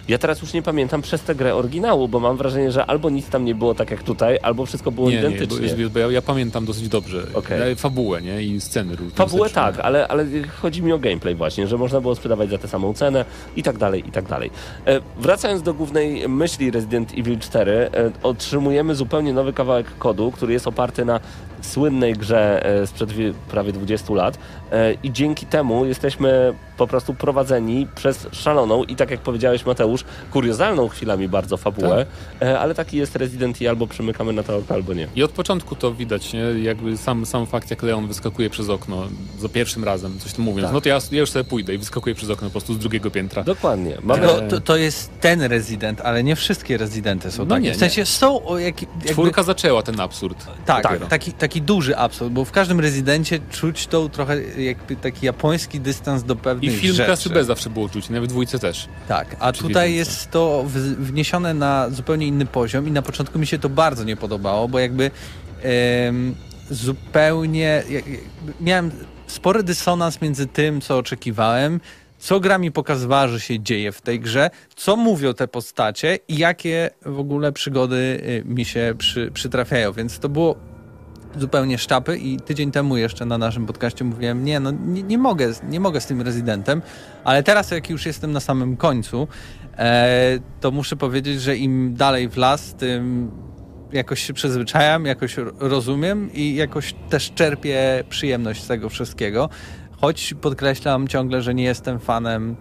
ja 0.08 0.18
teraz 0.18 0.42
już 0.42 0.52
nie 0.52 0.62
pamiętam 0.62 1.02
przez 1.02 1.22
tę 1.22 1.34
grę 1.34 1.54
oryginału, 1.54 2.08
bo 2.08 2.20
mam 2.20 2.36
wrażenie, 2.36 2.72
że 2.72 2.86
albo 2.86 3.10
nic 3.10 3.28
tam 3.28 3.44
nie 3.44 3.54
było 3.54 3.74
tak 3.74 3.90
jak 3.90 4.02
tutaj, 4.02 4.38
albo 4.42 4.66
wszystko 4.66 4.90
było 4.92 5.08
Nie, 5.10 5.14
nie, 5.14 5.20
identycznie. 5.20 5.56
bo, 5.56 5.62
jest, 5.62 5.92
bo 5.92 5.98
ja, 5.98 6.10
ja 6.10 6.22
pamiętam 6.22 6.64
dosyć 6.64 6.88
dobrze 6.88 7.26
Okej. 7.34 7.72
e, 7.72 7.76
fabułę, 7.96 8.22
nie? 8.22 8.42
I 8.42 8.60
sceny 8.60 8.96
różne. 8.96 9.16
Fabułę 9.16 9.50
tak, 9.50 9.80
ale, 9.80 10.08
ale 10.08 10.26
chodzi 10.62 10.82
mi 10.82 10.92
o 10.92 10.98
gameplay 10.98 11.34
właśnie, 11.34 11.66
że 11.66 11.78
można 11.78 12.00
było 12.00 12.14
sprzedawać 12.14 12.50
za 12.50 12.58
tę 12.58 12.68
samą 12.68 12.94
cenę 12.94 13.24
i 13.56 13.62
tak 13.62 13.78
dalej, 13.78 14.08
i 14.08 14.12
tak 14.12 14.28
dalej. 14.28 14.50
E, 14.86 15.00
wracając 15.18 15.62
do 15.62 15.74
głównej 15.74 16.28
myśli 16.28 16.70
Resident 16.70 17.12
Evil 17.18 17.38
4, 17.38 17.72
e, 17.72 17.88
otrzymujemy 18.22 18.94
zupełnie 18.94 19.32
nowy 19.32 19.52
kawałek 19.52 19.86
kodu, 19.98 20.32
który 20.32 20.52
jest 20.52 20.66
oparty 20.66 21.04
na 21.04 21.20
słynnej 21.60 22.12
grze 22.12 22.66
e, 22.82 22.86
sprzed 22.86 23.12
wie- 23.12 23.32
prawie 23.50 23.72
20 23.72 24.14
lat 24.14 24.38
e, 24.72 24.92
i 25.02 25.12
dzięki 25.12 25.46
temu 25.46 25.84
jesteśmy 25.86 26.54
po 26.76 26.86
prostu 26.86 27.14
prowadzeni 27.14 27.86
przez 27.94 28.26
szaloną 28.32 28.84
i 28.84 28.96
tak 28.96 29.10
jak 29.10 29.20
powiedziałeś 29.20 29.66
Mateusz, 29.66 30.04
kuriozalną 30.32 30.88
chwilami 30.88 31.28
bardzo 31.28 31.56
fabułę, 31.56 32.06
e, 32.42 32.58
ale 32.58 32.74
taki 32.74 32.96
jest 32.96 33.16
Resident 33.16 33.60
i 33.60 33.68
albo 33.68 33.86
przymykamy 33.86 34.32
na 34.32 34.42
to 34.42 34.56
oko, 34.56 34.74
albo 34.74 34.94
nie. 34.94 35.08
I 35.16 35.22
od 35.22 35.30
początku 35.30 35.76
to 35.76 35.92
widać, 35.92 36.32
nie? 36.32 36.40
Jakby 36.40 36.96
sam, 36.96 37.26
sam 37.26 37.46
fakt, 37.46 37.70
jak 37.70 37.82
Leon 37.82 38.06
wyskakuje 38.08 38.50
przez 38.50 38.68
okno 38.68 39.02
za 39.38 39.48
pierwszym 39.48 39.84
razem, 39.84 40.18
coś 40.18 40.32
tam 40.32 40.44
mówiąc, 40.44 40.66
Tak. 40.66 40.74
no 40.74 40.80
to 40.80 40.88
ja, 40.88 40.98
ja 41.12 41.20
już 41.20 41.30
sobie 41.30 41.44
pójdę 41.44 41.74
i 41.74 41.78
wyskakuję 41.78 42.14
przez 42.14 42.30
okno 42.30 42.48
po 42.48 42.52
prostu 42.52 42.74
z 42.74 42.78
drugiego 42.78 43.10
piętra. 43.10 43.42
Dokładnie. 43.42 43.96
Mamy... 44.02 44.26
Tylko 44.28 44.40
to, 44.50 44.60
to 44.60 44.76
jest 44.76 45.10
ten 45.20 45.42
rezydent, 45.42 46.00
ale 46.00 46.22
nie 46.24 46.36
wszystkie 46.36 46.76
rezydenty 46.78 47.30
są 47.30 47.44
No 47.44 47.48
takie. 47.54 47.62
nie, 47.68 47.74
w 47.74 47.76
sensie 47.76 48.06
są 48.06 48.58
jak, 48.58 48.82
jakby, 48.82 49.08
Czwórka 49.08 49.42
zaczęła 49.42 49.82
ten 49.82 50.00
absurd. 50.00 50.46
Tak, 50.66 50.82
dopiero. 50.82 51.06
taki, 51.06 51.32
taki 51.32 51.55
duży 51.62 51.96
absurd, 51.96 52.32
bo 52.32 52.44
w 52.44 52.50
każdym 52.50 52.80
rezydencie 52.80 53.38
czuć 53.50 53.86
tą 53.86 54.08
trochę 54.08 54.42
jakby 54.42 54.96
taki 54.96 55.26
japoński 55.26 55.80
dystans 55.80 56.22
do 56.22 56.34
I 56.34 56.36
pewnych 56.36 56.80
film 56.80 56.94
rzeczy. 56.94 57.06
klasy 57.06 57.30
B 57.30 57.44
zawsze 57.44 57.70
było 57.70 57.88
czuć, 57.88 58.10
nawet 58.10 58.30
w 58.30 58.32
dwójce 58.32 58.58
też. 58.58 58.88
Tak, 59.08 59.36
a 59.40 59.52
tutaj 59.52 59.94
jest 59.94 60.30
to 60.30 60.64
wniesione 60.98 61.54
na 61.54 61.90
zupełnie 61.90 62.26
inny 62.26 62.46
poziom 62.46 62.88
i 62.88 62.90
na 62.90 63.02
początku 63.02 63.38
mi 63.38 63.46
się 63.46 63.58
to 63.58 63.68
bardzo 63.68 64.04
nie 64.04 64.16
podobało, 64.16 64.68
bo 64.68 64.78
jakby 64.78 65.10
zupełnie 66.70 67.82
jak, 67.90 68.06
jakby 68.06 68.18
miałem 68.60 68.90
spory 69.26 69.62
dysonans 69.62 70.20
między 70.22 70.46
tym, 70.46 70.80
co 70.80 70.98
oczekiwałem, 70.98 71.80
co 72.18 72.40
gra 72.40 72.58
mi 72.58 72.72
pokazywała, 72.72 73.28
że 73.28 73.40
się 73.40 73.60
dzieje 73.60 73.92
w 73.92 74.00
tej 74.00 74.20
grze, 74.20 74.50
co 74.76 74.96
mówią 74.96 75.34
te 75.34 75.48
postacie 75.48 76.18
i 76.28 76.38
jakie 76.38 76.90
w 77.06 77.18
ogóle 77.18 77.52
przygody 77.52 77.96
y, 77.96 78.42
mi 78.44 78.64
się 78.64 78.94
przy, 78.98 79.30
przytrafiają, 79.34 79.92
więc 79.92 80.18
to 80.18 80.28
było 80.28 80.56
zupełnie 81.38 81.78
szczapy 81.78 82.18
i 82.18 82.40
tydzień 82.40 82.70
temu 82.70 82.96
jeszcze 82.96 83.26
na 83.26 83.38
naszym 83.38 83.66
podcaście 83.66 84.04
mówiłem, 84.04 84.44
nie, 84.44 84.60
no 84.60 84.70
nie, 84.70 85.02
nie 85.02 85.18
mogę, 85.18 85.52
nie 85.68 85.80
mogę 85.80 86.00
z 86.00 86.06
tym 86.06 86.22
rezydentem, 86.22 86.82
ale 87.24 87.42
teraz 87.42 87.70
jak 87.70 87.90
już 87.90 88.06
jestem 88.06 88.32
na 88.32 88.40
samym 88.40 88.76
końcu, 88.76 89.28
e, 89.78 90.38
to 90.60 90.70
muszę 90.70 90.96
powiedzieć, 90.96 91.40
że 91.42 91.56
im 91.56 91.94
dalej 91.94 92.28
w 92.28 92.36
las, 92.36 92.74
tym 92.74 93.30
jakoś 93.92 94.22
się 94.22 94.32
przyzwyczajam, 94.32 95.06
jakoś 95.06 95.36
ro- 95.36 95.52
rozumiem 95.58 96.32
i 96.32 96.54
jakoś 96.54 96.94
też 97.10 97.32
czerpię 97.34 98.04
przyjemność 98.08 98.62
z 98.62 98.66
tego 98.66 98.88
wszystkiego. 98.88 99.48
Choć 100.00 100.34
podkreślam 100.40 101.08
ciągle, 101.08 101.42
że 101.42 101.54
nie 101.54 101.64
jestem 101.64 102.00
fanem 102.00 102.56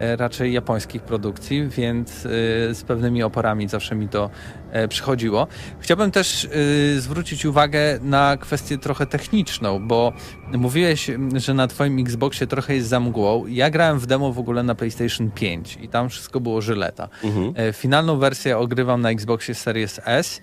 raczej 0.00 0.52
japońskich 0.52 1.02
produkcji, 1.02 1.68
więc 1.68 2.26
e, 2.26 2.28
z 2.74 2.82
pewnymi 2.82 3.22
oporami 3.22 3.68
zawsze 3.68 3.94
mi 3.94 4.08
to 4.08 4.30
e, 4.70 4.88
przychodziło. 4.88 5.46
Chciałbym 5.80 6.10
też 6.10 6.44
e, 6.44 7.00
zwrócić 7.00 7.44
uwagę 7.44 7.98
na 8.02 8.36
kwestię 8.36 8.78
trochę 8.78 9.06
techniczną, 9.06 9.88
bo 9.88 10.12
mówiłeś, 10.52 11.10
że 11.34 11.54
na 11.54 11.66
twoim 11.66 11.98
Xboxie 11.98 12.46
trochę 12.46 12.74
jest 12.74 12.88
za 12.88 13.00
mgłą. 13.00 13.46
Ja 13.46 13.70
grałem 13.70 13.98
w 13.98 14.06
demo 14.06 14.32
w 14.32 14.38
ogóle 14.38 14.62
na 14.62 14.74
PlayStation 14.74 15.30
5 15.30 15.78
i 15.82 15.88
tam 15.88 16.08
wszystko 16.08 16.40
było 16.40 16.60
żyleta. 16.60 17.08
E, 17.54 17.72
Finalną 17.72 18.18
wersję 18.18 18.58
ogrywam 18.58 19.00
na 19.00 19.10
Xboxie 19.10 19.54
Series 19.54 20.00
S, 20.04 20.40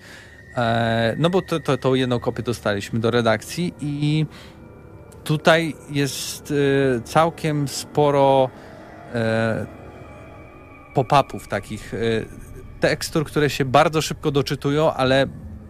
e, 0.56 1.14
no 1.18 1.30
bo 1.30 1.42
to, 1.42 1.60
to, 1.60 1.76
tą 1.76 1.94
jedną 1.94 2.20
kopię 2.20 2.42
dostaliśmy 2.42 3.00
do 3.00 3.10
redakcji 3.10 3.74
i 3.80 4.26
tutaj 5.24 5.74
jest 5.90 6.52
e, 6.96 7.00
całkiem 7.00 7.68
sporo 7.68 8.50
e, 8.54 8.67
pop-upów 10.94 11.48
takich, 11.48 11.94
e, 11.94 11.98
tekstur, 12.80 13.24
które 13.26 13.50
się 13.50 13.64
bardzo 13.64 14.02
szybko 14.02 14.30
doczytują, 14.30 14.92
ale 14.92 15.26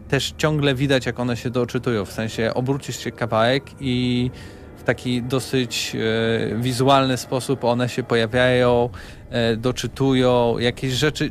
też 0.09 0.35
ciągle 0.39 0.75
widać, 0.75 1.07
jak 1.07 1.21
one 1.21 1.37
się 1.37 1.51
doczytują. 1.51 2.05
W 2.05 2.13
sensie 2.13 2.51
obrócisz 2.55 2.99
się 2.99 3.11
kawałek 3.11 3.65
i 3.81 4.31
w 4.77 4.83
taki 4.83 5.23
dosyć 5.23 5.97
e, 5.97 6.57
wizualny 6.57 7.17
sposób 7.17 7.65
one 7.65 7.89
się 7.89 8.03
pojawiają, 8.03 8.89
e, 9.31 9.57
doczytują, 9.57 10.59
jakieś 10.59 10.93
rzeczy. 10.93 11.31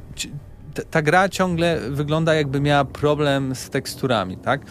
Ta- 0.73 0.83
Ta 0.91 1.01
gra 1.01 1.29
ciągle 1.29 1.79
wygląda, 1.89 2.33
jakby 2.33 2.61
miała 2.61 2.85
problem 2.85 3.55
z 3.55 3.69
teksturami, 3.69 4.37
tak? 4.37 4.61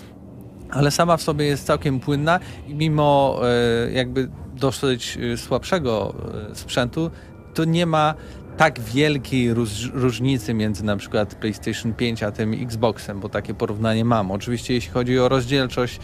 ale 0.70 0.90
sama 0.90 1.16
w 1.16 1.22
sobie 1.22 1.46
jest 1.46 1.66
całkiem 1.66 2.00
płynna 2.00 2.40
i 2.68 2.74
mimo 2.74 3.40
e, 3.42 3.92
jakby 3.92 4.28
dosyć 4.56 5.18
e, 5.32 5.36
słabszego 5.36 6.14
e, 6.50 6.54
sprzętu, 6.54 7.10
to 7.54 7.64
nie 7.64 7.86
ma 7.86 8.14
tak 8.56 8.80
wielkiej 8.80 9.54
róż, 9.54 9.90
różnicy 9.94 10.54
między 10.54 10.84
na 10.84 10.96
przykład 10.96 11.34
PlayStation 11.34 11.94
5 11.94 12.22
a 12.22 12.32
tym 12.32 12.54
Xboxem, 12.62 13.20
bo 13.20 13.28
takie 13.28 13.54
porównanie 13.54 14.04
mam. 14.04 14.30
Oczywiście 14.30 14.74
jeśli 14.74 14.90
chodzi 14.90 15.18
o 15.18 15.28
rozdzielczość 15.28 16.00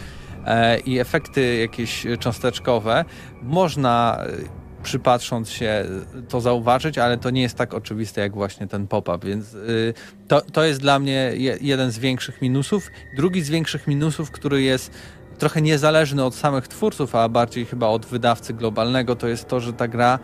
e, 0.46 0.78
i 0.78 0.98
efekty 0.98 1.56
jakieś 1.56 2.06
cząsteczkowe, 2.20 3.04
można 3.42 4.24
e, 4.26 4.62
przypatrząc 4.82 5.50
się 5.50 5.84
to 6.28 6.40
zauważyć, 6.40 6.98
ale 6.98 7.18
to 7.18 7.30
nie 7.30 7.42
jest 7.42 7.56
tak 7.56 7.74
oczywiste 7.74 8.20
jak 8.20 8.32
właśnie 8.32 8.66
ten 8.66 8.86
pop-up, 8.86 9.26
więc 9.26 9.54
y, 9.54 9.94
to, 10.28 10.40
to 10.40 10.64
jest 10.64 10.80
dla 10.80 10.98
mnie 10.98 11.32
je, 11.34 11.58
jeden 11.60 11.90
z 11.90 11.98
większych 11.98 12.42
minusów. 12.42 12.88
Drugi 13.16 13.42
z 13.42 13.50
większych 13.50 13.86
minusów, 13.86 14.30
który 14.30 14.62
jest 14.62 14.90
trochę 15.38 15.62
niezależny 15.62 16.24
od 16.24 16.34
samych 16.34 16.68
twórców, 16.68 17.14
a 17.14 17.28
bardziej 17.28 17.66
chyba 17.66 17.86
od 17.86 18.06
wydawcy 18.06 18.54
globalnego, 18.54 19.16
to 19.16 19.28
jest 19.28 19.48
to, 19.48 19.60
że 19.60 19.72
ta 19.72 19.88
gra 19.88 20.18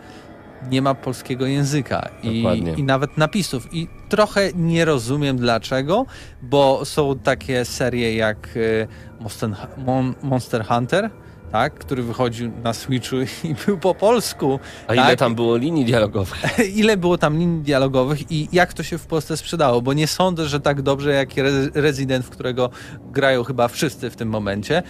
nie 0.71 0.81
ma 0.81 0.95
polskiego 0.95 1.45
języka 1.45 2.09
i, 2.23 2.43
i 2.77 2.83
nawet 2.83 3.17
napisów. 3.17 3.73
I 3.73 3.87
trochę 4.09 4.49
nie 4.55 4.85
rozumiem 4.85 5.37
dlaczego, 5.37 6.05
bo 6.41 6.85
są 6.85 7.19
takie 7.19 7.65
serie 7.65 8.15
jak 8.15 8.49
y, 8.55 8.87
Monster, 9.19 9.49
Mon, 9.77 10.13
Monster 10.23 10.65
Hunter, 10.65 11.09
tak, 11.51 11.73
który 11.73 12.03
wychodził 12.03 12.51
na 12.63 12.73
Switchu 12.73 13.15
i 13.49 13.55
był 13.65 13.77
po 13.77 13.95
polsku. 13.95 14.59
A 14.87 14.93
ile 14.93 15.03
tak? 15.03 15.19
tam 15.19 15.35
było 15.35 15.57
linii 15.57 15.85
dialogowych? 15.85 16.43
ile 16.81 16.97
było 16.97 17.17
tam 17.17 17.37
linii 17.37 17.63
dialogowych 17.63 18.31
i 18.31 18.49
jak 18.51 18.73
to 18.73 18.83
się 18.83 18.97
w 18.97 19.05
Polsce 19.05 19.37
sprzedało, 19.37 19.81
bo 19.81 19.93
nie 19.93 20.07
sądzę, 20.07 20.45
że 20.47 20.59
tak 20.59 20.81
dobrze 20.81 21.13
jak 21.13 21.37
Re- 21.37 21.69
Resident, 21.73 22.25
w 22.25 22.29
którego 22.29 22.69
grają 23.11 23.43
chyba 23.43 23.67
wszyscy 23.67 24.09
w 24.09 24.15
tym 24.15 24.29
momencie. 24.29 24.83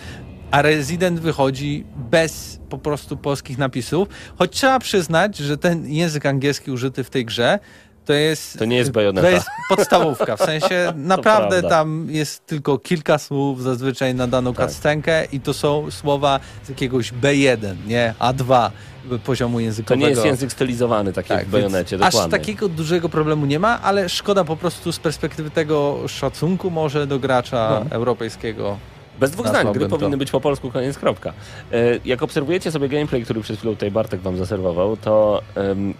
A 0.51 0.61
Resident 0.61 1.19
wychodzi 1.19 1.85
bez 1.95 2.59
po 2.69 2.77
prostu 2.77 3.17
polskich 3.17 3.57
napisów, 3.57 4.07
choć 4.37 4.51
trzeba 4.51 4.79
przyznać, 4.79 5.37
że 5.37 5.57
ten 5.57 5.87
język 5.87 6.25
angielski 6.25 6.71
użyty 6.71 7.03
w 7.03 7.09
tej 7.09 7.25
grze 7.25 7.59
to 8.09 8.13
jest. 8.13 8.59
To 8.59 8.65
nie 8.65 8.77
jest 8.77 8.91
Bayonetta. 8.91 9.27
To 9.27 9.33
jest 9.33 9.47
podstawówka. 9.69 10.37
W 10.37 10.39
sensie 10.39 10.93
naprawdę 11.15 11.63
tam 11.63 12.07
jest 12.09 12.45
tylko 12.45 12.77
kilka 12.77 13.17
słów 13.17 13.63
zazwyczaj 13.63 14.15
na 14.15 14.27
daną 14.27 14.53
Tak. 14.53 14.69
cutscenkę 14.69 15.25
i 15.31 15.39
to 15.39 15.53
są 15.53 15.91
słowa 15.91 16.39
z 16.63 16.69
jakiegoś 16.69 17.13
B1, 17.13 17.75
nie? 17.87 18.13
A2 18.19 18.69
poziomu 19.23 19.57
To 19.57 19.59
językowego. 19.59 20.03
nie 20.05 20.09
jest 20.09 20.25
język 20.25 20.51
stylizowany, 20.51 21.13
tak, 21.13 21.29
jak 21.29 21.45
w 21.45 21.49
Bajonecie, 21.49 21.95
Aż 21.95 22.01
dokładnie. 22.13 22.31
takiego 22.39 22.69
dużego 22.69 23.09
problemu 23.09 23.45
nie 23.45 23.59
ma, 23.59 23.81
ale 23.81 24.09
szkoda 24.09 24.43
po 24.43 24.55
prostu 24.57 24.91
z 24.91 24.99
perspektywy 24.99 25.51
tego 25.51 26.07
szacunku 26.07 26.69
może 26.71 27.07
do 27.07 27.19
gracza 27.19 27.81
No. 27.85 27.91
europejskiego. 27.95 28.77
Bez 29.19 29.31
dwóch 29.31 29.47
zdań, 29.47 29.73
gry 29.73 29.87
to. 29.87 29.97
powinny 29.97 30.17
być 30.17 30.31
po 30.31 30.41
polsku, 30.41 30.71
koniec, 30.71 30.97
kropka. 30.97 31.33
E, 31.71 31.75
Jak 32.05 32.23
obserwujecie 32.23 32.71
sobie 32.71 32.89
gameplay, 32.89 33.23
który 33.23 33.41
przed 33.41 33.57
chwilą 33.57 33.73
tutaj 33.73 33.91
Bartek 33.91 34.21
wam 34.21 34.37
zaserwował, 34.37 34.97
to 34.97 35.41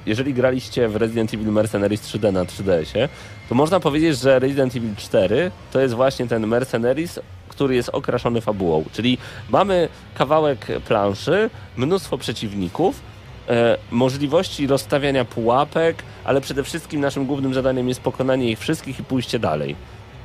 jeżeli 0.06 0.34
graliście 0.34 0.88
w 0.88 0.96
Resident 0.96 1.34
Evil 1.34 1.48
Mercenaries 1.52 2.02
3D 2.02 2.34
na 2.34 2.46
3DS-ie, 2.46 3.10
to 3.50 3.56
można 3.56 3.80
powiedzieć, 3.80 4.20
że 4.20 4.40
Resident 4.40 4.76
Evil 4.76 4.96
4 4.96 5.52
to 5.72 5.80
jest 5.80 5.94
właśnie 5.94 6.28
ten 6.28 6.48
Mercenaries, 6.48 7.20
który 7.50 7.76
jest 7.76 7.90
okraszony 7.90 8.42
fabułą. 8.42 8.84
Czyli 8.92 9.18
mamy 9.50 9.90
kawałek 10.16 10.68
planszy, 10.88 11.50
mnóstwo 11.78 12.18
przeciwników, 12.18 13.02
e, 13.50 13.78
możliwości 13.92 14.68
rozstawiania 14.68 15.26
pułapek, 15.26 16.04
ale 16.24 16.42
przede 16.42 16.64
wszystkim 16.64 17.02
naszym 17.02 17.26
głównym 17.26 17.54
zadaniem 17.54 17.90
jest 17.90 18.02
pokonanie 18.02 18.52
ich 18.52 18.60
wszystkich 18.60 19.00
i 19.00 19.04
pójście 19.04 19.40
dalej. 19.40 19.76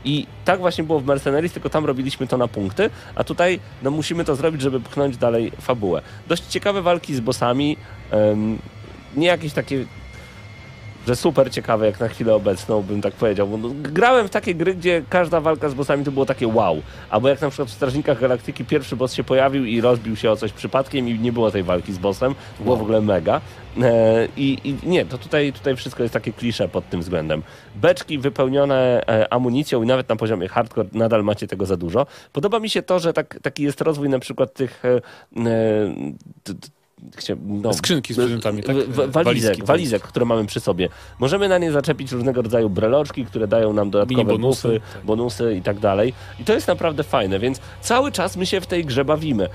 I 0.04 0.26
tak 0.44 0.60
właśnie 0.60 0.84
było 0.84 1.00
w 1.00 1.06
Mercenaries, 1.06 1.52
tylko 1.52 1.70
tam 1.70 1.84
robiliśmy 1.84 2.26
to 2.26 2.36
na 2.36 2.48
punkty, 2.48 2.90
a 3.14 3.24
tutaj 3.24 3.60
no, 3.82 3.90
musimy 3.90 4.24
to 4.24 4.36
zrobić, 4.36 4.62
żeby 4.62 4.80
pchnąć 4.80 5.16
dalej 5.16 5.52
fabułę. 5.60 6.02
Dość 6.28 6.46
ciekawe 6.46 6.82
walki 6.82 7.14
z 7.14 7.20
bossami, 7.20 7.76
em, 8.10 8.58
nie 9.16 9.26
jakieś 9.26 9.52
takie, 9.52 9.84
że 11.06 11.16
super 11.16 11.50
ciekawe 11.50 11.86
jak 11.86 12.00
na 12.00 12.08
chwilę 12.08 12.34
obecną, 12.34 12.82
bym 12.82 13.02
tak 13.02 13.14
powiedział. 13.14 13.48
Bo 13.48 13.56
no, 13.56 13.68
grałem 13.82 14.28
w 14.28 14.30
takie 14.30 14.54
gry, 14.54 14.74
gdzie 14.74 15.02
każda 15.08 15.40
walka 15.40 15.68
z 15.68 15.74
bossami 15.74 16.04
to 16.04 16.12
było 16.12 16.26
takie 16.26 16.48
wow. 16.48 16.82
Albo 17.10 17.28
jak 17.28 17.40
na 17.40 17.48
przykład 17.48 17.68
w 17.68 17.72
Strażnikach 17.72 18.20
Galaktyki 18.20 18.64
pierwszy 18.64 18.96
boss 18.96 19.14
się 19.14 19.24
pojawił 19.24 19.64
i 19.64 19.80
rozbił 19.80 20.16
się 20.16 20.30
o 20.30 20.36
coś 20.36 20.52
przypadkiem 20.52 21.08
i 21.08 21.18
nie 21.18 21.32
było 21.32 21.50
tej 21.50 21.62
walki 21.62 21.92
z 21.92 21.98
bossem. 21.98 22.34
To 22.58 22.64
było 22.64 22.76
w 22.76 22.82
ogóle 22.82 23.00
mega. 23.00 23.40
E, 23.82 24.28
I, 24.36 24.58
I 24.64 24.88
nie, 24.88 25.06
to 25.06 25.18
tutaj, 25.18 25.52
tutaj 25.52 25.76
wszystko 25.76 26.02
jest 26.02 26.12
takie 26.12 26.32
klisze 26.32 26.68
pod 26.68 26.88
tym 26.90 27.00
względem. 27.00 27.42
Beczki 27.76 28.18
wypełnione 28.18 29.06
e, 29.08 29.32
amunicją 29.32 29.82
i 29.82 29.86
nawet 29.86 30.08
na 30.08 30.16
poziomie 30.16 30.48
hardcore 30.48 30.88
nadal 30.92 31.24
macie 31.24 31.46
tego 31.46 31.66
za 31.66 31.76
dużo. 31.76 32.06
Podoba 32.32 32.60
mi 32.60 32.70
się 32.70 32.82
to, 32.82 32.98
że 32.98 33.12
tak, 33.12 33.38
taki 33.42 33.62
jest 33.62 33.80
rozwój 33.80 34.08
na 34.08 34.18
przykład 34.18 34.54
tych 34.54 34.82
e, 34.84 35.00
no, 37.46 37.72
Skrzynki 37.74 38.14
z 38.14 38.16
przedmiotami, 38.16 38.62
tak? 38.62 38.76
w- 38.76 38.88
w- 38.88 39.10
Walizek, 39.12 39.12
Walizki, 39.50 39.62
walizek, 39.62 40.02
które 40.02 40.26
mamy 40.26 40.46
przy 40.46 40.60
sobie. 40.60 40.88
Możemy 41.18 41.48
na 41.48 41.58
nie 41.58 41.72
zaczepić 41.72 42.12
różnego 42.12 42.42
rodzaju 42.42 42.70
breloczki, 42.70 43.24
które 43.26 43.48
dają 43.48 43.72
nam 43.72 43.90
dodatkowe 43.90 44.24
Mini 44.24 44.38
bonusy, 44.38 44.68
bonusy, 44.68 44.80
tak. 44.94 45.04
bonusy 45.04 45.54
i 45.58 45.62
tak 45.62 45.78
dalej. 45.78 46.14
I 46.40 46.44
to 46.44 46.52
jest 46.52 46.68
naprawdę 46.68 47.02
fajne, 47.04 47.38
więc 47.38 47.60
cały 47.80 48.12
czas 48.12 48.36
my 48.36 48.46
się 48.46 48.60
w 48.60 48.66
tej 48.66 48.84
grze 48.84 49.04
bawimy. 49.04 49.48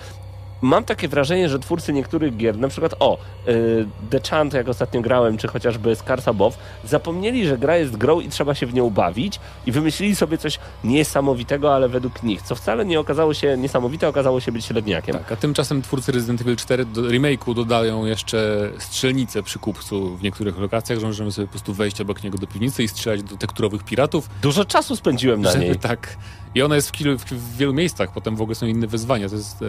Mam 0.61 0.83
takie 0.83 1.07
wrażenie, 1.07 1.49
że 1.49 1.59
twórcy 1.59 1.93
niektórych 1.93 2.37
gier, 2.37 2.57
na 2.57 2.67
przykład 2.67 2.95
o, 2.99 3.17
y, 3.47 3.85
The 4.09 4.19
Chant, 4.29 4.53
jak 4.53 4.69
ostatnio 4.69 5.01
grałem, 5.01 5.37
czy 5.37 5.47
chociażby 5.47 5.95
Scars 5.95 6.27
Above, 6.27 6.57
zapomnieli, 6.85 7.47
że 7.47 7.57
gra 7.57 7.77
jest 7.77 7.97
grą 7.97 8.19
i 8.19 8.29
trzeba 8.29 8.55
się 8.55 8.65
w 8.65 8.73
nią 8.73 8.89
bawić 8.89 9.39
i 9.65 9.71
wymyślili 9.71 10.15
sobie 10.15 10.37
coś 10.37 10.59
niesamowitego, 10.83 11.75
ale 11.75 11.89
według 11.89 12.23
nich, 12.23 12.41
co 12.41 12.55
wcale 12.55 12.85
nie 12.85 12.99
okazało 12.99 13.33
się 13.33 13.57
niesamowite, 13.57 14.07
okazało 14.07 14.39
się 14.39 14.51
być 14.51 14.65
średniakiem. 14.65 15.15
Tak, 15.15 15.31
a 15.31 15.35
tymczasem 15.35 15.81
twórcy 15.81 16.11
Resident 16.11 16.41
Evil 16.41 16.55
4 16.55 16.85
do 16.85 17.01
remake'u 17.01 17.55
dodają 17.55 18.05
jeszcze 18.05 18.69
strzelnicę 18.79 19.43
przy 19.43 19.59
kupcu 19.59 20.17
w 20.17 20.23
niektórych 20.23 20.57
lokacjach, 20.57 20.99
że 20.99 21.07
możemy 21.07 21.31
sobie 21.31 21.47
po 21.47 21.51
prostu 21.51 21.73
wejść 21.73 22.01
obok 22.01 22.23
niego 22.23 22.37
do 22.37 22.47
piwnicy 22.47 22.83
i 22.83 22.87
strzelać 22.87 23.23
do 23.23 23.37
tekturowych 23.37 23.83
piratów. 23.83 24.29
Dużo 24.41 24.65
czasu 24.65 24.95
spędziłem 24.95 25.41
na 25.41 25.51
Żeby 25.51 25.63
niej. 25.63 25.75
tak. 25.79 26.17
I 26.55 26.61
ona 26.61 26.75
jest 26.75 26.89
w, 26.89 26.91
kilu, 26.91 27.17
w, 27.17 27.25
w 27.25 27.57
wielu 27.57 27.73
miejscach, 27.73 28.13
potem 28.13 28.35
w 28.35 28.41
ogóle 28.41 28.55
są 28.55 28.65
inne 28.65 28.87
wyzwania. 28.87 29.29
To 29.29 29.35
jest 29.35 29.61
e, 29.61 29.65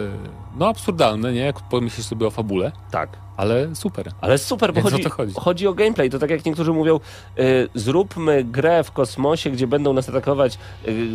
no 0.57 0.67
absurdalne, 0.67 1.33
nie? 1.33 1.39
Jak 1.39 1.59
pomyślisz 1.59 2.05
sobie 2.05 2.27
o 2.27 2.31
fabule. 2.31 2.71
Tak. 2.91 3.17
Ale 3.37 3.75
super. 3.75 4.11
Ale 4.21 4.37
super, 4.37 4.73
bo 4.73 4.75
Więc 4.81 4.87
o 4.87 4.91
chodzi, 4.91 5.03
to 5.03 5.09
chodzi. 5.09 5.33
chodzi 5.37 5.67
o 5.67 5.73
gameplay. 5.73 6.09
To 6.09 6.19
tak 6.19 6.29
jak 6.29 6.45
niektórzy 6.45 6.73
mówią, 6.73 6.99
y, 7.39 7.69
zróbmy 7.75 8.43
grę 8.43 8.83
w 8.83 8.91
kosmosie, 8.91 9.49
gdzie 9.51 9.67
będą 9.67 9.93
nas 9.93 10.09
atakować 10.09 10.57
y, 10.87 11.07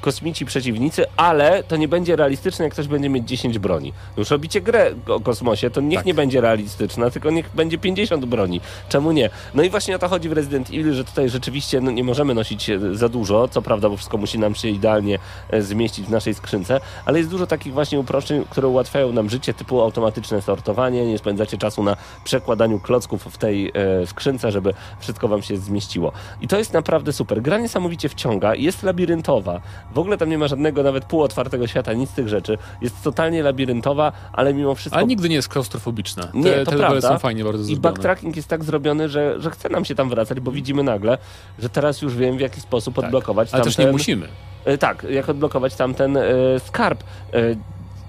kosmici 0.00 0.44
przeciwnicy, 0.46 1.04
ale 1.16 1.62
to 1.62 1.76
nie 1.76 1.88
będzie 1.88 2.16
realistyczne, 2.16 2.64
jak 2.64 2.72
ktoś 2.72 2.88
będzie 2.88 3.08
mieć 3.08 3.28
10 3.28 3.58
broni. 3.58 3.92
Już 4.16 4.30
robicie 4.30 4.60
grę 4.60 4.90
o 5.08 5.20
kosmosie, 5.20 5.70
to 5.70 5.80
niech 5.80 5.98
Tak. 5.98 6.06
nie 6.06 6.14
będzie 6.14 6.40
realistyczna, 6.40 7.10
tylko 7.10 7.30
niech 7.30 7.50
będzie 7.54 7.78
50 7.78 8.24
broni. 8.24 8.60
Czemu 8.88 9.12
nie? 9.12 9.30
No 9.54 9.62
i 9.62 9.70
właśnie 9.70 9.96
o 9.96 9.98
to 9.98 10.08
chodzi 10.08 10.28
w 10.28 10.32
Resident 10.32 10.68
Evil, 10.68 10.92
że 10.94 11.04
tutaj 11.04 11.28
rzeczywiście 11.30 11.80
no, 11.80 11.90
nie 11.90 12.04
możemy 12.04 12.34
nosić 12.34 12.70
e, 12.70 12.78
za 12.92 13.08
dużo, 13.08 13.48
co 13.48 13.62
prawda, 13.62 13.88
bo 13.88 13.96
wszystko 13.96 14.16
musi 14.18 14.38
nam 14.38 14.54
się 14.54 14.68
idealnie 14.68 15.18
e, 15.50 15.62
zmieścić 15.62 16.06
w 16.06 16.10
naszej 16.10 16.34
skrzynce, 16.34 16.80
ale 17.04 17.18
jest 17.18 17.30
dużo 17.30 17.46
takich 17.46 17.72
właśnie 17.72 18.00
uproszczeń, 18.00 18.44
które 18.50 18.68
ułatwiają 18.68 19.12
nam 19.12 19.30
życie, 19.30 19.54
typu 19.54 19.80
automatyczne 19.80 20.42
sortowanie, 20.42 21.06
nie 21.06 21.18
spędzacie 21.18 21.58
czasu 21.58 21.67
na 21.76 21.96
przekładaniu 22.24 22.80
klocków 22.80 23.24
w 23.24 23.38
tej 23.38 23.72
e, 23.74 24.06
skrzynce, 24.06 24.52
żeby 24.52 24.74
wszystko 25.00 25.28
wam 25.28 25.42
się 25.42 25.56
zmieściło. 25.56 26.12
I 26.40 26.48
to 26.48 26.58
jest 26.58 26.72
naprawdę 26.72 27.12
super. 27.12 27.42
Gra 27.42 27.58
niesamowicie 27.58 28.08
wciąga, 28.08 28.54
jest 28.54 28.82
labiryntowa. 28.82 29.60
W 29.94 29.98
ogóle 29.98 30.18
tam 30.18 30.30
nie 30.30 30.38
ma 30.38 30.48
żadnego 30.48 30.82
nawet 30.82 31.04
półotwartego 31.04 31.66
świata, 31.66 31.92
nic 31.92 32.10
z 32.10 32.12
tych 32.14 32.28
rzeczy. 32.28 32.58
Jest 32.82 33.02
totalnie 33.02 33.42
labiryntowa, 33.42 34.12
ale 34.32 34.54
mimo 34.54 34.74
wszystko 34.74 34.96
Ale 34.98 35.06
nigdy 35.06 35.28
nie 35.28 35.34
jest 35.34 35.48
klaustrofobiczna. 35.48 36.22
Te, 36.22 36.38
Nie, 36.38 36.64
to 36.64 36.70
te 36.70 36.76
prawda. 36.76 37.08
są 37.08 37.18
fajnie 37.18 37.44
bardzo 37.44 37.62
i 37.62 37.64
zrobione. 37.66 37.82
backtracking 37.82 38.36
jest 38.36 38.48
tak 38.48 38.64
zrobiony, 38.64 39.08
że, 39.08 39.40
że 39.40 39.50
chce 39.50 39.68
nam 39.68 39.84
się 39.84 39.94
tam 39.94 40.08
wracać, 40.08 40.40
bo 40.40 40.50
widzimy 40.52 40.82
nagle, 40.82 41.18
że 41.58 41.68
teraz 41.68 42.02
już 42.02 42.16
wiem 42.16 42.36
w 42.36 42.40
jaki 42.40 42.60
sposób 42.60 42.94
Tak. 42.94 43.04
odblokować 43.04 43.48
Ale 43.52 43.62
tamten... 43.62 43.76
też 43.76 43.86
nie 43.86 43.92
musimy. 43.92 44.28
E, 44.64 44.78
Tak, 44.78 45.06
jak 45.10 45.28
odblokować 45.28 45.74
tamten 45.74 46.16
e, 46.16 46.22
skarb. 46.66 47.04
E, 47.32 47.38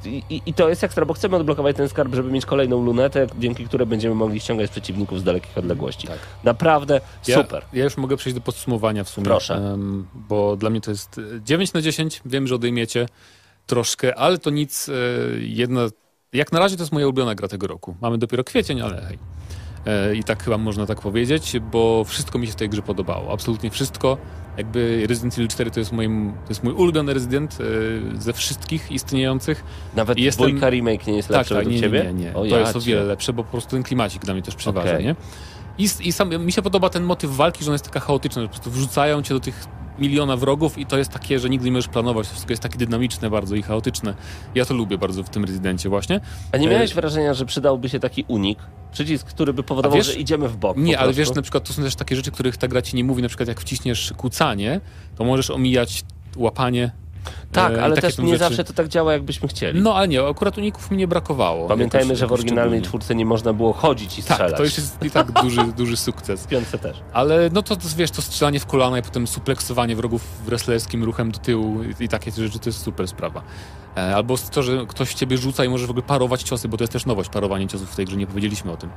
i, 0.05 0.41
i- 0.45 0.53
to 0.53 0.69
jest 0.69 0.83
ekstra, 0.83 1.05
bo 1.05 1.13
chcemy 1.13 1.35
odblokować 1.35 1.75
ten 1.75 1.89
skarb, 1.89 2.15
żeby 2.15 2.31
mieć 2.31 2.45
kolejną 2.45 2.83
lunetę, 2.85 3.27
dzięki 3.39 3.65
której 3.65 3.87
będziemy 3.87 4.15
mogli 4.15 4.39
ściągać 4.39 4.71
przeciwników 4.71 5.19
z 5.19 5.23
dalekich 5.23 5.57
odległości. 5.57 6.07
Tak. 6.07 6.17
Naprawdę 6.43 7.01
Ja, 7.27 7.35
super. 7.41 7.65
Ja 7.73 7.83
już 7.83 7.97
mogę 7.97 8.17
przejść 8.17 8.35
do 8.35 8.41
podsumowania 8.41 9.03
w 9.03 9.09
sumie. 9.09 9.25
Proszę. 9.25 9.77
bo 10.13 10.55
dla 10.55 10.69
mnie 10.69 10.81
to 10.81 10.91
jest 10.91 11.17
e, 11.17 11.41
9 11.43 11.73
na 11.73 11.81
10. 11.81 12.21
Wiem, 12.25 12.47
że 12.47 12.55
odejmiecie 12.55 13.05
troszkę, 13.67 14.15
ale 14.15 14.37
to 14.37 14.49
nic. 14.49 14.89
e, 14.89 14.93
Jedna, 15.39 15.81
jak 16.33 16.51
na 16.51 16.59
razie 16.59 16.75
to 16.77 16.83
jest 16.83 16.91
moja 16.93 17.05
ulubiona 17.05 17.35
gra 17.35 17.47
tego 17.47 17.67
roku. 17.67 17.95
Mamy 18.01 18.17
dopiero 18.17 18.43
kwiecień, 18.43 18.81
ale 18.81 19.01
hej. 19.01 19.19
E, 19.85 20.15
I 20.15 20.23
tak 20.23 20.43
chyba 20.43 20.57
można 20.57 20.85
tak 20.85 21.01
powiedzieć, 21.01 21.59
bo 21.71 22.03
wszystko 22.03 22.39
mi 22.39 22.47
się 22.47 22.53
w 22.53 22.55
tej 22.55 22.69
grze 22.69 22.81
podobało. 22.81 23.33
Absolutnie 23.33 23.69
wszystko. 23.69 24.17
Jakby 24.57 25.05
Resident 25.07 25.33
Evil 25.33 25.47
4 25.47 25.71
to 25.71 25.79
jest, 25.79 25.91
moim, 25.91 26.31
to 26.45 26.49
jest 26.49 26.63
mój 26.63 26.73
ulubiony 26.73 27.13
Resident 27.13 27.57
e, 28.15 28.21
ze 28.21 28.33
wszystkich 28.33 28.91
istniejących. 28.91 29.63
Nawet 29.95 30.17
I 30.17 30.21
jestem- 30.21 30.47
dwójka 30.47 30.69
remake 30.69 31.07
nie 31.07 31.15
jest 31.15 31.27
Tak, 31.27 31.37
lepszy 31.37 31.49
tak, 31.49 31.57
według 31.57 31.75
nie, 31.75 31.81
ciebie? 31.81 32.03
nie, 32.03 32.13
nie. 32.13 32.29
O, 32.29 32.39
to 32.39 32.45
jest 32.45 32.75
o 32.75 32.79
jacie. 32.79 32.89
wiele 32.91 33.03
lepsze, 33.03 33.33
bo 33.33 33.43
po 33.43 33.51
prostu 33.51 33.71
ten 33.71 33.83
klimacik 33.83 34.21
dla 34.25 34.33
mnie 34.33 34.43
też 34.43 34.55
przeważa, 34.55 34.89
Okej. 34.93 35.05
nie? 35.05 35.15
I, 35.77 35.89
I 35.99 36.11
sam, 36.11 36.45
mi 36.45 36.51
się 36.51 36.61
podoba 36.61 36.89
ten 36.89 37.03
motyw 37.03 37.31
walki, 37.31 37.63
że 37.63 37.69
ona 37.69 37.75
jest 37.75 37.85
taka 37.85 37.99
chaotyczna, 37.99 38.41
że 38.41 38.47
po 38.47 38.53
prostu 38.53 38.71
wrzucają 38.71 39.21
cię 39.21 39.33
do 39.33 39.39
tych 39.39 39.65
miliona 39.99 40.37
wrogów 40.37 40.77
i 40.77 40.85
to 40.85 40.97
jest 40.97 41.11
takie, 41.11 41.39
że 41.39 41.49
nigdy 41.49 41.65
nie 41.65 41.71
możesz 41.71 41.87
planować, 41.87 42.27
to 42.27 42.31
wszystko 42.33 42.51
jest 42.51 42.63
takie 42.63 42.77
dynamiczne 42.77 43.29
bardzo 43.29 43.55
i 43.55 43.61
chaotyczne. 43.61 44.13
Ja 44.55 44.65
to 44.65 44.73
lubię 44.73 44.97
bardzo 44.97 45.23
w 45.23 45.29
tym 45.29 45.45
Rezydencie 45.45 45.89
właśnie. 45.89 46.19
A 46.51 46.57
nie 46.57 46.67
E, 46.67 46.71
miałeś 46.71 46.93
wrażenia, 46.93 47.33
że 47.33 47.45
przydałby 47.45 47.89
się 47.89 47.99
taki 47.99 48.25
unik? 48.27 48.59
Przycisk, 48.91 49.27
który 49.27 49.53
by 49.53 49.63
powodował, 49.63 49.97
wiesz- 49.97 50.07
że 50.07 50.13
idziemy 50.19 50.47
w 50.49 50.57
bok 50.57 50.77
Nie, 50.77 50.99
ale 50.99 51.13
wiesz, 51.13 51.33
na 51.33 51.41
przykład 51.41 51.63
to 51.67 51.73
są 51.73 51.81
też 51.83 51.95
takie 51.95 52.15
rzeczy, 52.15 52.31
których 52.31 52.57
ta 52.57 52.67
gra 52.67 52.81
ci 52.81 52.95
nie 52.95 53.03
mówi, 53.03 53.21
na 53.21 53.27
przykład 53.27 53.49
jak 53.49 53.61
wciśniesz 53.61 54.13
kucanie, 54.17 54.81
to 55.17 55.23
możesz 55.23 55.49
omijać 55.49 56.03
łapanie. 56.37 56.91
Tak, 57.51 57.73
e, 57.73 57.83
ale 57.83 57.97
też 57.97 58.17
nie 58.17 58.25
rzeczy. 58.27 58.39
zawsze 58.39 58.63
to 58.63 58.73
tak 58.73 58.87
działa, 58.87 59.13
jakbyśmy 59.13 59.47
chcieli. 59.47 59.81
No 59.81 59.95
ale 59.95 60.07
nie, 60.07 60.27
akurat 60.27 60.57
uników 60.57 60.91
mi 60.91 60.97
nie 60.97 61.07
brakowało. 61.07 61.67
Pamiętajmy, 61.67 62.05
jakoś- 62.05 62.19
że 62.19 62.27
w 62.27 62.31
oryginalnej 62.31 62.81
czwórce 62.81 63.15
nie 63.15 63.25
można 63.25 63.53
było 63.53 63.73
chodzić 63.73 64.19
i 64.19 64.21
strzelać. 64.21 64.49
Tak, 64.51 64.57
to 64.57 64.63
już 64.63 64.77
jest 64.77 65.03
i 65.05 65.11
tak 65.11 65.31
duży, 65.31 65.63
duży 65.77 65.97
sukces. 65.97 66.43
W 66.43 66.47
piątce 66.47 66.77
też. 66.77 66.97
Ale 67.13 67.49
no 67.53 67.61
to, 67.61 67.75
to 67.75 67.87
wiesz, 67.97 68.11
to 68.11 68.21
strzelanie 68.21 68.59
w 68.59 68.65
kolana 68.65 68.99
i 68.99 69.01
potem 69.01 69.27
supleksowanie 69.27 69.95
wrogów 69.95 70.21
wrestlerskim 70.45 71.03
ruchem 71.03 71.31
do 71.31 71.39
tyłu 71.39 71.83
i, 71.83 72.03
i 72.03 72.07
takie 72.09 72.31
rzeczy 72.31 72.59
to 72.59 72.69
jest 72.69 72.81
super 72.81 73.07
sprawa. 73.07 73.41
E, 73.99 74.15
albo 74.15 74.35
to, 74.51 74.63
że 74.63 74.85
ktoś 74.87 75.09
w 75.09 75.13
ciebie 75.13 75.37
rzuca 75.37 75.65
i 75.65 75.69
może 75.69 75.87
w 75.87 75.89
ogóle 75.89 76.03
parować 76.03 76.43
ciosy, 76.43 76.67
bo 76.67 76.77
to 76.77 76.83
jest 76.83 76.93
też 76.93 77.05
nowość, 77.05 77.29
parowanie 77.29 77.67
ciosów 77.67 77.91
w 77.91 77.95
tej 77.95 78.05
grze, 78.05 78.17
nie 78.17 78.27
powiedzieliśmy 78.27 78.71
o 78.71 78.77
tym. 78.77 78.89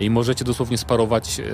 I 0.00 0.10
możecie 0.10 0.44
dosłownie 0.44 0.78
sparować 0.78 1.40
e, 1.40 1.44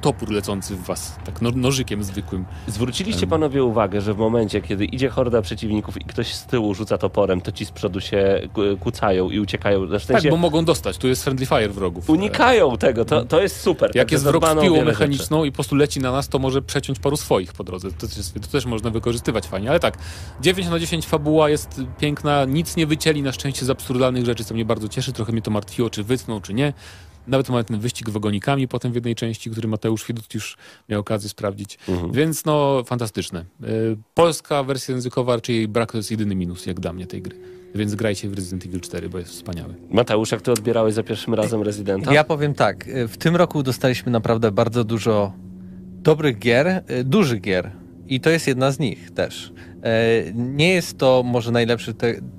topór 0.00 0.30
lecący 0.30 0.76
w 0.76 0.82
was, 0.82 1.16
tak 1.24 1.42
no, 1.42 1.50
nożykiem 1.54 2.04
zwykłym. 2.04 2.44
Zwróciliście 2.66 3.26
panowie 3.26 3.64
uwagę, 3.64 4.00
że 4.00 4.14
w 4.14 4.18
momencie, 4.18 4.60
kiedy 4.60 4.84
idzie 4.84 5.08
horda 5.08 5.42
przeciwników 5.42 6.00
i 6.00 6.04
ktoś 6.04 6.34
z 6.34 6.46
tyłu 6.46 6.74
rzuca 6.74 6.98
toporem, 6.98 7.40
to 7.40 7.52
ci 7.52 7.64
z 7.64 7.70
przodu 7.70 8.00
się 8.00 8.48
kucają 8.80 9.30
i 9.30 9.40
uciekają. 9.40 9.88
Tak, 10.08 10.30
bo 10.30 10.36
mogą 10.36 10.64
dostać, 10.64 10.98
tu 10.98 11.08
jest 11.08 11.24
friendly 11.24 11.46
fire 11.46 11.68
wrogów. 11.68 12.10
E, 12.10 12.12
unikają 12.12 12.76
tego, 12.76 13.04
to, 13.04 13.24
to 13.24 13.40
jest 13.42 13.60
super. 13.60 13.90
Jak 13.94 14.08
Także 14.08 14.14
jest 14.14 14.24
wrog 14.24 14.44
z 14.44 14.48
piłą 14.48 14.62
wiele 14.62 14.76
rzeczy. 14.76 14.86
mechaniczną 14.86 15.44
i 15.44 15.50
po 15.50 15.54
prostu 15.54 15.76
leci 15.76 16.00
na 16.00 16.12
nas, 16.12 16.28
to 16.28 16.38
może 16.38 16.62
przeciąć 16.62 16.98
paru 16.98 17.16
swoich 17.16 17.52
po 17.52 17.64
drodze. 17.64 17.92
To 17.92 18.06
też, 18.06 18.16
jest, 18.16 18.34
to 18.34 18.48
też 18.48 18.66
można 18.66 18.90
wykorzystywać 18.90 19.46
fajnie. 19.46 19.70
Ale 19.70 19.80
tak, 19.80 19.98
9 20.40 20.68
na 20.68 20.78
10 20.78 21.06
fabuła 21.06 21.50
jest 21.50 21.80
piękna, 21.98 22.27
nic 22.48 22.76
nie 22.76 22.86
wycięli 22.86 23.22
na 23.22 23.32
szczęście 23.32 23.66
z 23.66 23.70
absurdalnych 23.70 24.24
rzeczy, 24.24 24.44
co 24.44 24.54
mnie 24.54 24.64
bardzo 24.64 24.88
cieszy. 24.88 25.12
Trochę 25.12 25.32
mnie 25.32 25.42
to 25.42 25.50
martwiło, 25.50 25.90
czy 25.90 26.02
wytną, 26.02 26.40
czy 26.40 26.54
nie. 26.54 26.72
Nawet 27.26 27.48
mamy 27.48 27.64
ten 27.64 27.78
wyścig 27.78 28.10
wagonikami 28.10 28.68
potem 28.68 28.92
w 28.92 28.94
jednej 28.94 29.14
części, 29.14 29.50
który 29.50 29.68
Mateusz 29.68 30.06
Widut 30.06 30.34
już 30.34 30.56
miał 30.88 31.00
okazję 31.00 31.28
sprawdzić. 31.28 31.78
Mhm. 31.88 32.12
Więc 32.12 32.44
no, 32.44 32.84
fantastyczne. 32.86 33.44
Y, 33.64 33.96
Polska 34.14 34.62
wersja 34.62 34.94
językowa, 34.94 35.34
raczej 35.34 35.56
jej 35.56 35.68
brak 35.68 35.92
to 35.92 35.96
jest 35.98 36.10
jedyny 36.10 36.34
minus, 36.34 36.66
jak 36.66 36.80
dla 36.80 36.92
mnie, 36.92 37.06
tej 37.06 37.22
gry. 37.22 37.36
Więc 37.74 37.94
grajcie 37.94 38.28
w 38.28 38.34
Resident 38.34 38.66
Evil 38.66 38.80
4, 38.80 39.08
bo 39.08 39.18
jest 39.18 39.30
wspaniały. 39.30 39.74
Mateusz, 39.90 40.32
jak 40.32 40.42
ty 40.42 40.52
odbierałeś 40.52 40.94
za 40.94 41.02
pierwszym 41.02 41.34
razem 41.34 41.62
Residenta? 41.62 42.12
Ja 42.12 42.24
powiem 42.24 42.54
tak, 42.54 42.88
y, 42.88 43.08
w 43.08 43.16
tym 43.16 43.36
roku 43.36 43.62
dostaliśmy 43.62 44.12
naprawdę 44.12 44.52
bardzo 44.52 44.84
dużo 44.84 45.32
dobrych 46.02 46.38
gier, 46.38 46.84
y, 46.90 47.04
dużych 47.04 47.40
gier 47.40 47.70
i 48.08 48.20
to 48.20 48.30
jest 48.30 48.46
jedna 48.46 48.70
z 48.70 48.78
nich 48.78 49.10
też. 49.10 49.52
E, 49.82 50.32
Nie 50.34 50.74
jest 50.74 50.98
to 50.98 51.22
może 51.26 51.52
najlepszy 51.52 51.94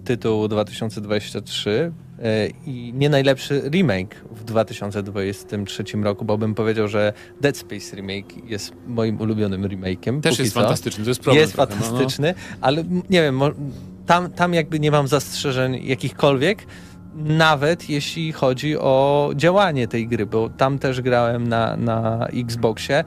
tytuł 0.05 0.47
2023 0.47 1.91
e, 2.19 2.47
i 2.65 2.93
nie 2.93 3.09
najlepszy 3.09 3.61
remake 3.69 4.15
w 4.31 4.43
2023 4.43 5.83
roku, 6.03 6.25
bo 6.25 6.37
bym 6.37 6.55
powiedział, 6.55 6.87
że 6.87 7.13
Dead 7.41 7.57
Space 7.57 7.95
remake 7.95 8.49
jest 8.49 8.73
moim 8.87 9.21
ulubionym 9.21 9.63
remake'iem. 9.63 10.21
Też 10.21 10.39
jest 10.39 10.53
co. 10.53 10.59
fantastyczny, 10.59 11.03
to 11.03 11.09
jest 11.09 11.21
problem. 11.21 11.41
Jest 11.41 11.53
trochę, 11.53 11.75
no, 11.75 11.79
no. 11.79 11.85
fantastyczny, 11.85 12.33
ale 12.61 12.83
nie 13.09 13.21
wiem, 13.21 13.41
tam, 14.05 14.31
tam 14.31 14.53
jakby 14.53 14.79
nie 14.79 14.91
mam 14.91 15.07
zastrzeżeń 15.07 15.85
jakichkolwiek, 15.85 16.65
nawet 17.15 17.89
jeśli 17.89 18.31
chodzi 18.31 18.77
o 18.77 19.31
działanie 19.35 19.87
tej 19.87 20.07
gry, 20.07 20.25
bo 20.25 20.49
tam 20.49 20.79
też 20.79 21.01
grałem 21.01 21.47
na, 21.47 21.77
na 21.77 22.27
Xboxie 22.27 23.03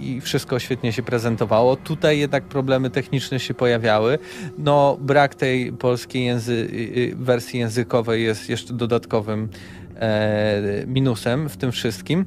i 0.00 0.20
wszystko 0.20 0.58
świetnie 0.58 0.92
się 0.92 1.02
prezentowało. 1.02 1.76
Tutaj 1.76 2.18
jednak 2.18 2.44
problemy 2.44 2.90
techniczne 2.90 3.40
się 3.40 3.54
pojawiały. 3.54 4.18
No, 4.58 4.96
brak 5.00 5.34
tej 5.34 5.72
polskiej 5.72 6.26
języ- 6.26 6.50
y, 6.52 7.12
y, 7.12 7.16
wersji 7.16 7.60
językowej 7.60 8.24
jest 8.24 8.48
jeszcze 8.48 8.74
dodatkowym 8.74 9.48
e, 9.96 10.84
minusem 10.86 11.48
w 11.48 11.56
tym 11.56 11.72
wszystkim. 11.72 12.24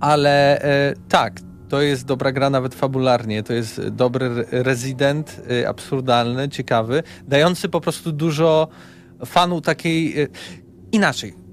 Ale 0.00 0.60
e, 0.62 0.94
tak, 1.08 1.40
to 1.68 1.80
jest 1.82 2.06
dobra 2.06 2.32
gra 2.32 2.50
nawet 2.50 2.74
fabularnie. 2.74 3.42
To 3.42 3.52
jest 3.52 3.88
dobry 3.88 4.26
re- 4.26 4.44
rezydent, 4.50 5.40
y, 5.50 5.68
absurdalny, 5.68 6.48
ciekawy, 6.48 7.02
dający 7.28 7.68
po 7.68 7.80
prostu 7.80 8.12
dużo 8.12 8.68
fanu 9.26 9.60
takiej. 9.60 10.14
Inaczej. 10.92 11.43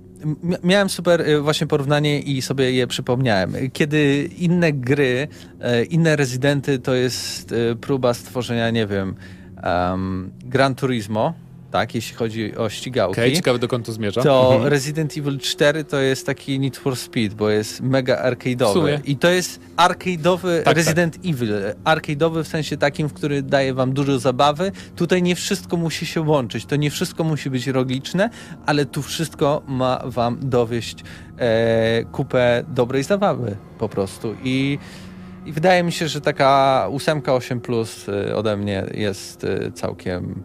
Miałem 0.63 0.89
super 0.89 1.21
y, 1.21 1.41
właśnie 1.41 1.67
porównanie 1.67 2.19
i 2.19 2.41
sobie 2.41 2.71
je 2.71 2.87
przypomniałem. 2.87 3.53
Kiedy 3.73 4.29
inne 4.37 4.73
gry, 4.73 5.27
y, 5.81 5.85
inne 5.85 6.15
rezydenty 6.15 6.79
to 6.79 6.93
jest 6.93 7.51
y, 7.51 7.75
próba 7.75 8.13
stworzenia, 8.13 8.69
nie 8.69 8.87
wiem, 8.87 9.15
um, 9.63 10.31
Gran 10.45 10.75
Turismo, 10.75 11.33
tak, 11.71 11.95
jeśli 11.95 12.15
chodzi 12.15 12.55
o 12.57 12.69
ścigałki 12.69 13.11
Okej, 13.21 13.35
ciekawe 13.35 13.59
dokąd 13.59 13.85
to 13.85 13.91
zmierza. 13.91 14.21
to 14.21 14.53
Mhm. 14.53 14.71
Resident 14.71 15.17
Evil 15.17 15.39
4 15.39 15.83
to 15.83 15.99
jest 15.99 16.25
taki 16.25 16.59
Need 16.59 16.77
for 16.77 16.95
Speed, 16.95 17.35
bo 17.35 17.49
jest 17.49 17.81
mega 17.81 18.31
arcade'owy. 18.31 18.99
I 19.05 19.15
to 19.15 19.29
jest 19.29 19.59
arcade'owy 19.77 20.63
tak. 20.63 20.75
Resident 20.75 21.17
Evil. 21.25 21.53
Arcade'owy 21.85 22.43
w 22.43 22.47
sensie 22.47 22.77
takim, 22.77 23.09
w 23.09 23.13
który 23.13 23.41
daje 23.41 23.73
wam 23.73 23.93
dużo 23.93 24.19
zabawy. 24.19 24.71
Tutaj 24.95 25.23
nie 25.23 25.35
wszystko 25.35 25.77
musi 25.77 26.05
się 26.05 26.21
łączyć, 26.21 26.65
to 26.65 26.75
nie 26.75 26.91
wszystko 26.91 27.23
musi 27.23 27.49
być 27.49 27.67
logiczne, 27.67 28.29
ale 28.65 28.85
tu 28.85 29.01
wszystko 29.01 29.61
ma 29.67 30.01
wam 30.05 30.37
dowieść 30.41 30.97
e, 31.37 32.03
kupę 32.11 32.63
dobrej 32.67 33.03
zabawy 33.03 33.55
po 33.79 33.89
prostu. 33.89 34.35
I 34.43 34.79
i 35.45 35.51
wydaje 35.51 35.83
mi 35.83 35.91
się, 35.91 36.07
że 36.07 36.21
taka 36.21 36.87
8, 36.91 37.21
8 37.27 37.61
plus 37.61 38.09
y, 38.09 38.35
ode 38.35 38.57
mnie 38.57 38.85
jest 38.93 39.43
y, 39.43 39.71
całkiem 39.71 40.43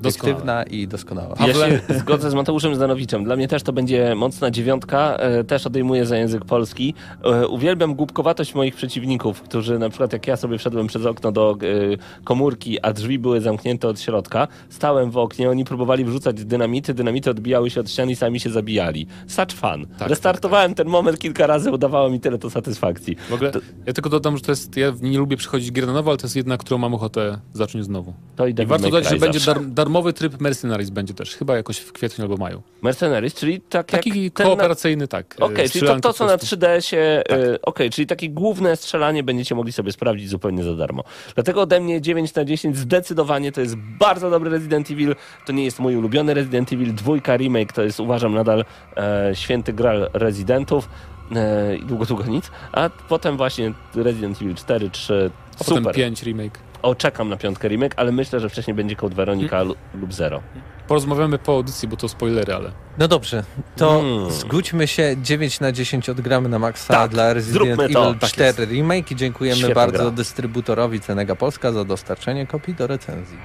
obiektywna 0.00 0.62
i 0.62 0.88
doskonała. 0.88 1.36
Ja 1.46 1.54
się 1.54 1.80
zgodzę 1.98 2.30
z 2.30 2.34
Mateuszem 2.34 2.74
Zdanowiczem. 2.74 3.24
Dla 3.24 3.36
mnie 3.36 3.48
też 3.48 3.62
to 3.62 3.72
będzie 3.72 4.14
mocna 4.14 4.50
dziewiątka. 4.50 5.16
E, 5.16 5.44
też 5.44 5.66
odejmuję 5.66 6.06
za 6.06 6.16
język 6.16 6.44
polski. 6.44 6.94
E, 7.24 7.48
uwielbiam 7.48 7.94
głupkowatość 7.94 8.54
moich 8.54 8.74
przeciwników, 8.74 9.42
którzy 9.42 9.78
na 9.78 9.88
przykład 9.88 10.12
jak 10.12 10.26
ja 10.26 10.36
sobie 10.36 10.58
wszedłem 10.58 10.86
przez 10.86 11.06
okno 11.06 11.32
do 11.32 11.56
e, 11.62 12.22
komórki, 12.24 12.80
a 12.80 12.92
drzwi 12.92 13.18
były 13.18 13.40
zamknięte 13.40 13.88
od 13.88 14.00
środka, 14.00 14.48
stałem 14.68 15.10
w 15.10 15.16
oknie, 15.16 15.50
oni 15.50 15.64
próbowali 15.64 16.04
wrzucać 16.04 16.44
dynamity, 16.44 16.94
dynamity 16.94 17.30
odbijały 17.30 17.70
się 17.70 17.80
od 17.80 17.90
ścian 17.90 18.10
i 18.10 18.16
sami 18.16 18.40
się 18.40 18.50
zabijali. 18.50 19.06
Such 19.26 19.52
fun. 19.52 19.86
Tak, 19.98 20.08
Restartowałem 20.08 20.74
ten 20.74 20.88
moment 20.88 21.18
kilka 21.18 21.46
razy, 21.46 21.70
udawało 21.72 22.10
mi 22.10 22.20
tyle 22.20 22.38
to 22.38 22.50
satysfakcji. 22.50 23.16
W 23.16 23.32
ogóle, 23.32 23.52
ja 23.86 23.92
tylko 23.92 24.10
dodam, 24.10 24.36
że 24.36 24.42
to 24.42 24.52
jest, 24.52 24.76
ja 24.76 24.92
nie 25.02 25.18
lubię 25.18 25.36
przychodzić 25.36 25.72
gier 25.72 25.86
na 25.86 25.92
nowo, 25.92 26.10
ale 26.10 26.18
to 26.18 26.26
jest 26.26 26.36
jedna, 26.36 26.56
którą 26.56 26.78
mam 26.78 26.94
ochotę 26.94 27.38
zacząć 27.52 27.84
znowu. 27.84 28.14
To 28.36 28.46
i 28.46 28.50
I 28.62 28.66
warto 28.66 28.90
dodać, 28.90 29.08
że 29.08 29.16
będzie 29.16 29.38
zawsze. 29.38 29.64
dar, 29.64 29.89
darmowy 29.90 30.12
tryb 30.12 30.40
Mercenaries 30.40 30.90
będzie 30.90 31.14
też, 31.14 31.36
chyba 31.36 31.56
jakoś 31.56 31.78
w 31.78 31.92
kwietniu 31.92 32.24
albo 32.24 32.36
maju. 32.36 32.62
Mercenaries, 32.82 33.34
czyli 33.34 33.60
tak 33.60 33.86
Taki 33.86 34.30
ten 34.30 34.44
na- 34.46 34.50
kooperacyjny, 34.50 35.08
tak. 35.08 35.34
e, 35.40 35.44
Okej, 35.44 35.56
czyli 35.56 35.64
to, 35.68 35.68
strzelanka 35.70 36.00
to 36.02 36.08
po 36.08 36.12
co 36.14 36.24
na 36.26 36.38
prostu. 36.38 36.56
3DS-ie, 36.56 37.22
Tak. 37.28 37.38
e, 37.38 37.62
okej, 37.62 37.90
czyli 37.90 38.06
takie 38.06 38.28
główne 38.30 38.76
strzelanie 38.76 39.22
będziecie 39.22 39.54
mogli 39.54 39.72
sobie 39.72 39.92
sprawdzić 39.92 40.28
zupełnie 40.28 40.64
za 40.64 40.76
darmo. 40.76 41.04
Dlatego 41.34 41.60
ode 41.62 41.80
mnie 41.80 42.00
9 42.00 42.34
na 42.34 42.44
10 42.44 42.76
zdecydowanie 42.76 43.52
to 43.52 43.60
jest 43.60 43.76
bardzo 43.76 44.30
dobry 44.30 44.50
Resident 44.50 44.90
Evil. 44.90 45.14
To 45.46 45.52
nie 45.52 45.64
jest 45.64 45.78
mój 45.78 45.96
ulubiony 45.96 46.34
Resident 46.34 46.72
Evil. 46.72 46.94
Dwójka 46.94 47.36
remake 47.36 47.72
to 47.72 47.82
jest 47.82 48.00
uważam 48.00 48.34
nadal 48.34 48.64
e, 48.96 49.30
święty 49.34 49.72
gral 49.72 50.10
Residentów. 50.12 50.88
E, 51.36 51.76
i 51.76 51.84
długo, 51.84 52.04
długo 52.06 52.24
nic. 52.24 52.50
A 52.72 52.90
potem 53.08 53.36
właśnie 53.36 53.72
Resident 53.94 54.42
Evil 54.42 54.54
4, 54.54 54.90
3, 54.90 55.30
A 55.54 55.64
potem 55.64 55.76
super. 55.76 55.94
5 55.94 56.22
remake. 56.22 56.58
O, 56.82 56.94
czekam 56.94 57.28
na 57.28 57.36
piątkę 57.36 57.68
remake, 57.68 57.94
ale 57.96 58.12
myślę, 58.12 58.40
że 58.40 58.48
wcześniej 58.48 58.74
będzie 58.74 58.96
Code 58.96 59.14
Veronica 59.14 59.50
Hmm. 59.50 59.68
lu- 59.68 60.00
lub 60.00 60.14
Zero. 60.14 60.42
Porozmawiamy 60.88 61.38
po 61.38 61.52
audycji, 61.52 61.88
bo 61.88 61.96
to 61.96 62.08
spoilery, 62.08 62.54
ale... 62.54 62.70
No 62.98 63.08
dobrze, 63.08 63.44
to 63.76 64.00
Mm. 64.00 64.30
zgódźmy 64.30 64.86
się 64.86 65.16
9 65.22 65.60
na 65.60 65.72
10 65.72 66.08
odgramy 66.08 66.48
na 66.48 66.58
maksa 66.58 66.94
Tak, 66.94 67.10
dla 67.10 67.32
Resident 67.34 67.80
Evil 67.80 67.94
to. 67.94 68.14
Tak 68.14 68.30
4 68.30 68.64
Remake 68.66 69.10
i 69.12 69.16
dziękujemy 69.16 69.56
Świetna 69.56 69.74
bardzo 69.74 69.98
gra. 70.02 70.10
dystrybutorowi 70.10 71.00
Cenega 71.00 71.34
Polska 71.36 71.72
za 71.72 71.84
dostarczenie 71.84 72.46
kopii 72.46 72.74
do 72.74 72.86
recenzji. 72.86 73.36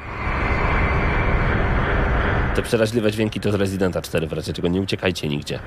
Te 2.55 2.61
przeraźliwe 2.61 3.11
dźwięki 3.11 3.39
to 3.39 3.51
z 3.51 3.55
Residenta 3.55 4.01
4, 4.01 4.27
w 4.27 4.33
razie 4.33 4.53
czego 4.53 4.67
nie 4.67 4.81
uciekajcie 4.81 5.27
nigdzie. 5.27 5.59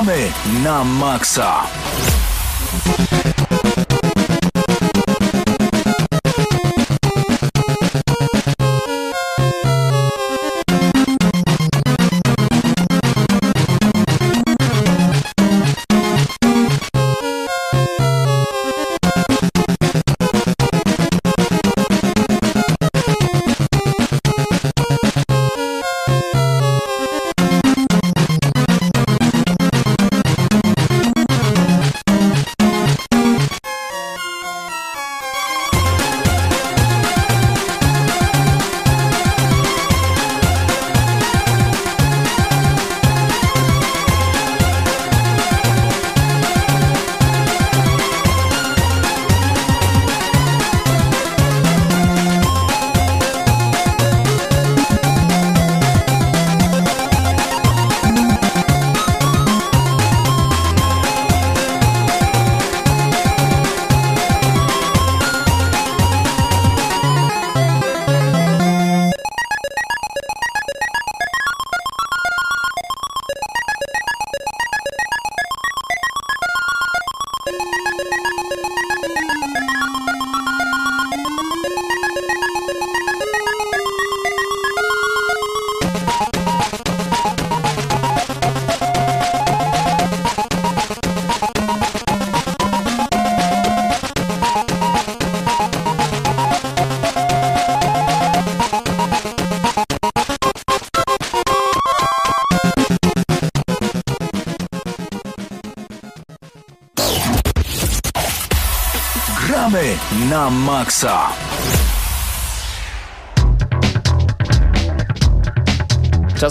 Gramy 0.00 0.32
na 0.64 0.80
maksa. 0.84 1.68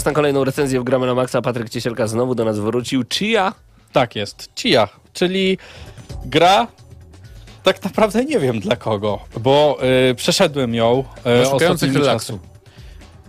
Czas 0.00 0.04
na 0.06 0.12
kolejną 0.12 0.44
recenzję 0.44 0.80
w 0.80 0.84
Gramy 0.84 1.06
na 1.06 1.14
Maxa. 1.14 1.42
Patryk 1.42 1.70
Ciesielka 1.70 2.06
znowu 2.06 2.34
do 2.34 2.44
nas 2.44 2.58
wrócił. 2.58 3.04
Chia? 3.12 3.54
Tak 3.92 4.16
jest. 4.16 4.48
Chia, 4.58 4.88
czyli 5.12 5.58
gra. 6.24 6.66
Tak 7.62 7.84
naprawdę 7.84 8.24
nie 8.24 8.38
wiem 8.38 8.60
dla 8.60 8.76
kogo, 8.76 9.18
bo 9.40 9.78
y, 10.10 10.14
przeszedłem 10.14 10.74
ją. 10.74 11.04
Y, 11.18 11.22
Dla 11.22 11.44
szukających 11.44 11.70
ostatnimi 11.70 11.98
relaksu. 11.98 12.38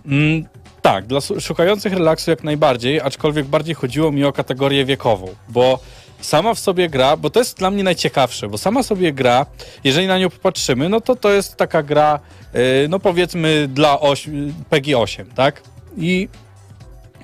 Mm, 0.06 0.44
tak, 0.82 1.06
dla 1.06 1.20
szukających 1.40 1.92
relaksu 1.92 2.30
jak 2.30 2.44
najbardziej, 2.44 3.00
aczkolwiek 3.00 3.46
bardziej 3.46 3.74
chodziło 3.74 4.12
mi 4.12 4.24
o 4.24 4.32
kategorię 4.32 4.84
wiekową, 4.84 5.34
bo 5.48 5.78
sama 6.20 6.54
w 6.54 6.58
sobie 6.58 6.88
gra, 6.88 7.16
bo 7.16 7.30
to 7.30 7.38
jest 7.38 7.58
dla 7.58 7.70
mnie 7.70 7.84
najciekawsze, 7.84 8.48
bo 8.48 8.58
sama 8.58 8.82
sobie 8.82 9.12
gra, 9.12 9.46
jeżeli 9.84 10.06
na 10.06 10.18
nią 10.18 10.30
popatrzymy, 10.30 10.88
no 10.88 11.00
to 11.00 11.16
to 11.16 11.30
jest 11.30 11.56
taka 11.56 11.82
gra, 11.82 12.20
y, 12.54 12.88
no 12.88 12.98
powiedzmy 12.98 13.68
dla 13.68 14.00
oś, 14.00 14.28
PEGI 14.70 14.94
8, 14.94 15.30
tak? 15.30 15.62
I 15.96 16.28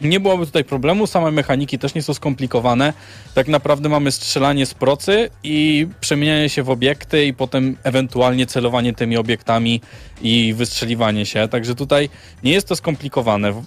nie 0.01 0.20
byłoby 0.20 0.46
tutaj 0.46 0.64
problemu, 0.64 1.07
same 1.07 1.30
mechaniki 1.30 1.78
też 1.78 1.94
nie 1.94 2.03
są 2.03 2.14
skomplikowane. 2.14 2.92
Tak 3.34 3.49
naprawdę 3.49 3.88
mamy 3.88 4.12
strzelanie 4.12 4.66
z 4.66 4.74
procy 4.74 5.30
i 5.42 5.86
przemienianie 6.01 6.49
się 6.49 6.62
w 6.62 6.70
obiekty 6.70 7.26
i 7.26 7.34
potem 7.34 7.76
ewentualnie 7.82 8.46
celowanie 8.46 8.92
tymi 8.92 9.16
obiektami 9.16 9.80
i 10.22 10.55
wystrzeliwanie 10.57 11.26
się. 11.26 11.49
Także 11.49 11.74
tutaj 11.74 12.09
nie 12.42 12.53
jest 12.53 12.68
to 12.68 12.76
skomplikowane. 12.76 13.62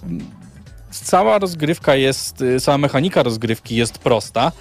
Cała 0.90 1.38
rozgrywka 1.38 1.94
jest, 1.94 2.42
y, 2.42 2.60
cała 2.60 2.78
mechanika 2.78 3.22
rozgrywki 3.22 3.76
jest 3.76 3.98
prosta, 3.98 4.52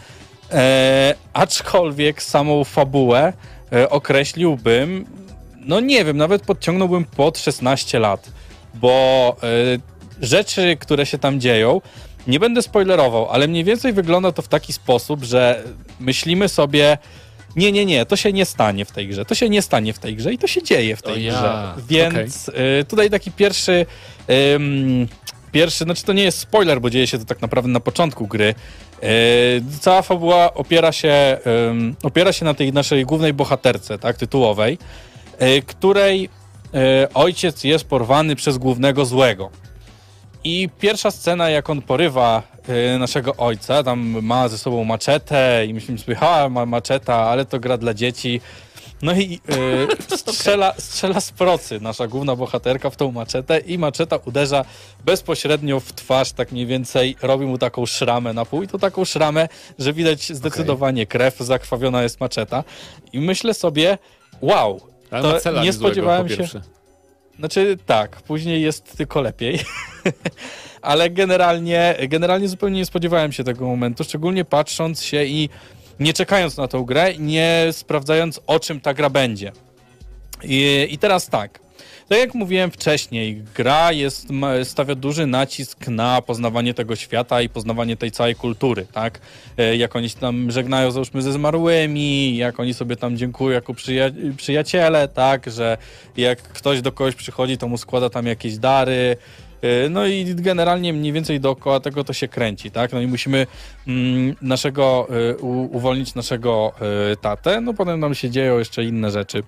e, 0.51 1.15
aczkolwiek 1.33 2.23
samą 2.23 2.63
fabułę 2.63 3.33
e, 3.73 3.89
określiłbym, 3.89 5.05
no 5.65 5.79
nie 5.79 6.05
wiem, 6.05 6.17
nawet 6.17 6.41
podciągnąłbym 6.41 7.05
pod 7.05 7.39
16 7.39 7.99
lat, 7.99 8.31
bo 8.73 9.35
e, 9.43 9.90
rzeczy, 10.21 10.77
które 10.79 11.05
się 11.05 11.17
tam 11.17 11.39
dzieją, 11.39 11.81
nie 12.27 12.39
będę 12.39 12.61
spoilerował, 12.61 13.29
ale 13.29 13.47
mniej 13.47 13.63
więcej 13.63 13.93
wygląda 13.93 14.31
to 14.31 14.41
w 14.41 14.47
taki 14.47 14.73
sposób, 14.73 15.23
że 15.23 15.63
myślimy 15.99 16.49
sobie, 16.49 16.97
nie, 17.55 17.71
nie, 17.71 17.85
nie, 17.85 18.05
to 18.05 18.15
się 18.15 18.33
nie 18.33 18.45
stanie 18.45 18.85
w 18.85 18.91
tej 18.91 19.07
grze, 19.07 19.25
to 19.25 19.35
się 19.35 19.49
nie 19.49 19.61
stanie 19.61 19.93
w 19.93 19.99
tej 19.99 20.15
grze 20.15 20.33
i 20.33 20.37
to 20.37 20.47
się 20.47 20.63
dzieje 20.63 20.95
w 20.95 21.01
tej 21.01 21.13
O 21.13 21.17
ja, 21.17 21.33
grze. 21.33 21.73
Więc 21.87 22.49
y, 22.49 22.85
tutaj 22.85 23.09
taki 23.09 23.31
pierwszy, 23.31 23.85
ym, 24.55 25.07
pierwszy, 25.51 25.83
znaczy 25.83 26.03
to 26.03 26.13
nie 26.13 26.23
jest 26.23 26.39
spoiler, 26.39 26.81
bo 26.81 26.89
dzieje 26.89 27.07
się 27.07 27.19
to 27.19 27.25
tak 27.25 27.41
naprawdę 27.41 27.69
na 27.69 27.79
początku 27.79 28.27
gry. 28.27 28.55
Y, 29.03 29.79
cała 29.79 30.01
fabuła 30.01 30.53
opiera 30.53 30.91
się, 30.91 31.37
opiera 32.03 32.33
się 32.33 32.45
na 32.45 32.53
tej 32.53 32.73
naszej 32.73 33.05
głównej 33.05 33.33
bohaterce, 33.33 33.97
tak, 33.97 34.17
tytułowej, 34.17 34.77
y, 35.41 35.61
której 35.61 36.25
y, 36.25 37.13
ojciec 37.13 37.63
jest 37.63 37.85
porwany 37.85 38.35
przez 38.35 38.57
głównego 38.57 39.05
złego. 39.05 39.49
I 40.43 40.69
pierwsza 40.79 41.11
scena, 41.11 41.49
jak 41.49 41.69
on 41.69 41.81
porywa 41.81 42.43
y, 42.95 42.99
naszego 42.99 43.35
ojca, 43.35 43.83
tam 43.83 44.21
ma 44.21 44.47
ze 44.47 44.57
sobą 44.57 44.83
maczetę 44.83 45.65
i 45.65 45.73
myślimy 45.73 45.99
sobie, 45.99 46.15
ha, 46.15 46.49
ma 46.49 46.65
maczeta, 46.65 47.15
ale 47.15 47.45
to 47.45 47.59
gra 47.59 47.77
dla 47.77 47.93
dzieci. 47.93 48.41
No 49.01 49.13
i 49.13 49.39
y, 50.13 50.17
strzela, 50.33 50.73
strzela 50.77 51.21
z 51.21 51.31
procy. 51.31 51.79
Nasza 51.81 52.07
główna 52.07 52.35
bohaterka 52.35 52.89
w 52.89 52.95
tą 52.95 53.11
maczetę 53.11 53.59
i 53.59 53.77
maczeta 53.77 54.19
uderza 54.25 54.65
bezpośrednio 55.05 55.79
w 55.79 55.93
twarz, 55.93 56.31
tak 56.31 56.51
mniej 56.51 56.65
więcej. 56.65 57.15
Robi 57.21 57.45
mu 57.45 57.57
taką 57.57 57.85
szramę 57.85 58.33
na 58.33 58.45
pół 58.45 58.63
i 58.63 58.67
to 58.67 58.79
taką 58.79 59.05
szramę, 59.05 59.47
że 59.79 59.93
widać 59.93 60.33
zdecydowanie 60.33 61.05
krew, 61.05 61.37
zakrwawiona 61.37 62.03
jest 62.03 62.19
maczeta. 62.19 62.63
I 63.13 63.19
myślę 63.19 63.53
sobie, 63.53 63.97
wow, 64.41 64.81
Ale 65.11 65.41
to 65.41 65.63
nie 65.63 65.73
spodziewałem 65.73 66.23
po 66.23 66.29
się- 66.29 66.37
pierwsze. 66.37 66.61
Znaczy 67.39 67.77
tak, 67.85 68.21
później 68.21 68.61
jest 68.61 68.97
tylko 68.97 69.21
lepiej. 69.21 69.59
Ale 70.81 71.09
generalnie, 71.09 71.95
generalnie 72.07 72.47
zupełnie 72.47 72.77
nie 72.77 72.85
spodziewałem 72.85 73.31
się 73.31 73.43
tego 73.43 73.65
momentu, 73.65 74.03
szczególnie 74.03 74.45
patrząc 74.45 75.03
się 75.03 75.23
i 75.23 75.49
nie 75.99 76.13
czekając 76.13 76.57
na 76.57 76.67
tą 76.67 76.83
grę, 76.83 77.13
nie 77.19 77.67
sprawdzając 77.71 78.39
o 78.47 78.59
czym 78.59 78.81
ta 78.81 78.93
gra 78.93 79.09
będzie. 79.09 79.51
I, 80.43 80.87
i 80.91 80.97
teraz 80.97 81.27
tak. 81.27 81.59
Tak 82.11 82.19
jak 82.19 82.33
mówiłem 82.33 82.71
wcześniej, 82.71 83.43
gra 83.55 83.91
jest, 83.91 84.27
stawia 84.63 84.95
duży 84.95 85.27
nacisk 85.27 85.87
na 85.87 86.21
poznawanie 86.21 86.73
tego 86.73 86.95
świata 86.95 87.41
i 87.41 87.49
poznawanie 87.49 87.97
tej 87.97 88.11
całej 88.11 88.35
kultury, 88.35 88.85
tak? 88.93 89.19
E, 89.57 89.75
Jak 89.75 89.95
oni 89.95 90.09
się 90.09 90.17
tam 90.19 90.51
żegnają, 90.51 90.91
załóżmy, 90.91 91.21
ze 91.21 91.31
zmarłymi, 91.33 92.37
jak 92.37 92.59
oni 92.59 92.73
sobie 92.73 92.95
tam 92.95 93.17
dziękują 93.17 93.53
jako 93.53 93.73
przyja- 93.73 94.35
przyjaciele, 94.37 95.07
tak? 95.07 95.51
Że 95.51 95.77
jak 96.17 96.41
ktoś 96.41 96.81
do 96.81 96.91
kogoś 96.91 97.15
przychodzi, 97.15 97.57
to 97.57 97.67
mu 97.67 97.77
składa 97.77 98.09
tam 98.09 98.25
jakieś 98.25 98.57
dary. 98.57 99.17
E, 99.61 99.89
No 99.89 100.05
i 100.05 100.35
generalnie 100.35 100.93
mniej 100.93 101.11
więcej 101.13 101.39
dookoła 101.39 101.79
tego 101.79 102.03
to 102.03 102.13
się 102.13 102.27
kręci, 102.27 102.71
tak? 102.71 102.93
No 102.93 103.01
i 103.01 103.07
musimy 103.07 103.47
mm, 103.87 104.35
naszego, 104.41 105.07
e, 105.31 105.37
uwolnić 105.71 106.15
naszego 106.15 106.73
e, 107.11 107.15
tatę, 107.15 107.61
no 107.61 107.73
potem 107.73 107.99
nam 107.99 108.15
się 108.15 108.29
dzieją 108.29 108.59
jeszcze 108.59 108.83
inne 108.83 109.11
rzeczy. 109.11 109.43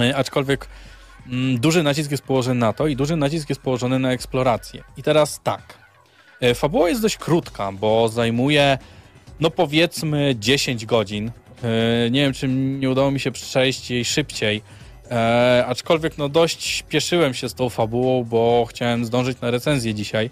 E, 0.00 0.16
Aczkolwiek 0.16 0.66
duży 1.58 1.82
nacisk 1.82 2.10
jest 2.10 2.22
położony 2.22 2.60
na 2.60 2.72
to 2.72 2.86
i 2.86 2.96
duży 2.96 3.16
nacisk 3.16 3.48
jest 3.48 3.60
położony 3.60 3.98
na 3.98 4.12
eksplorację. 4.12 4.84
I 4.96 5.02
teraz 5.02 5.40
tak. 5.42 5.78
E, 6.40 6.54
Fabuła 6.54 6.88
jest 6.88 7.02
dość 7.02 7.16
krótka, 7.16 7.72
bo 7.72 8.08
zajmuje 8.08 8.78
no 9.40 9.50
powiedzmy 9.50 10.34
10 10.38 10.86
godzin. 10.86 11.30
E, 11.64 12.10
Nie 12.10 12.20
wiem, 12.20 12.32
czy 12.32 12.48
nie 12.48 12.90
udało 12.90 13.10
mi 13.10 13.20
się 13.20 13.30
przejść 13.32 13.90
jej 13.90 14.04
szybciej. 14.04 14.62
E, 15.10 15.64
aczkolwiek 15.68 16.18
no 16.18 16.28
dość 16.28 16.64
śpieszyłem 16.66 17.34
się 17.34 17.48
z 17.48 17.54
tą 17.54 17.68
fabułą, 17.68 18.24
bo 18.24 18.66
chciałem 18.70 19.04
zdążyć 19.04 19.40
na 19.40 19.50
recenzję 19.50 19.94
dzisiaj, 19.94 20.30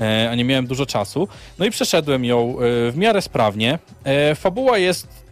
e, 0.00 0.30
a 0.30 0.34
nie 0.34 0.44
miałem 0.44 0.66
dużo 0.66 0.86
czasu. 0.86 1.28
No 1.58 1.66
i 1.66 1.70
przeszedłem 1.70 2.24
ją 2.24 2.56
e, 2.58 2.90
w 2.90 2.96
miarę 2.96 3.22
sprawnie. 3.22 3.78
E, 4.04 4.34
fabuła 4.34 4.78
jest 4.78 5.25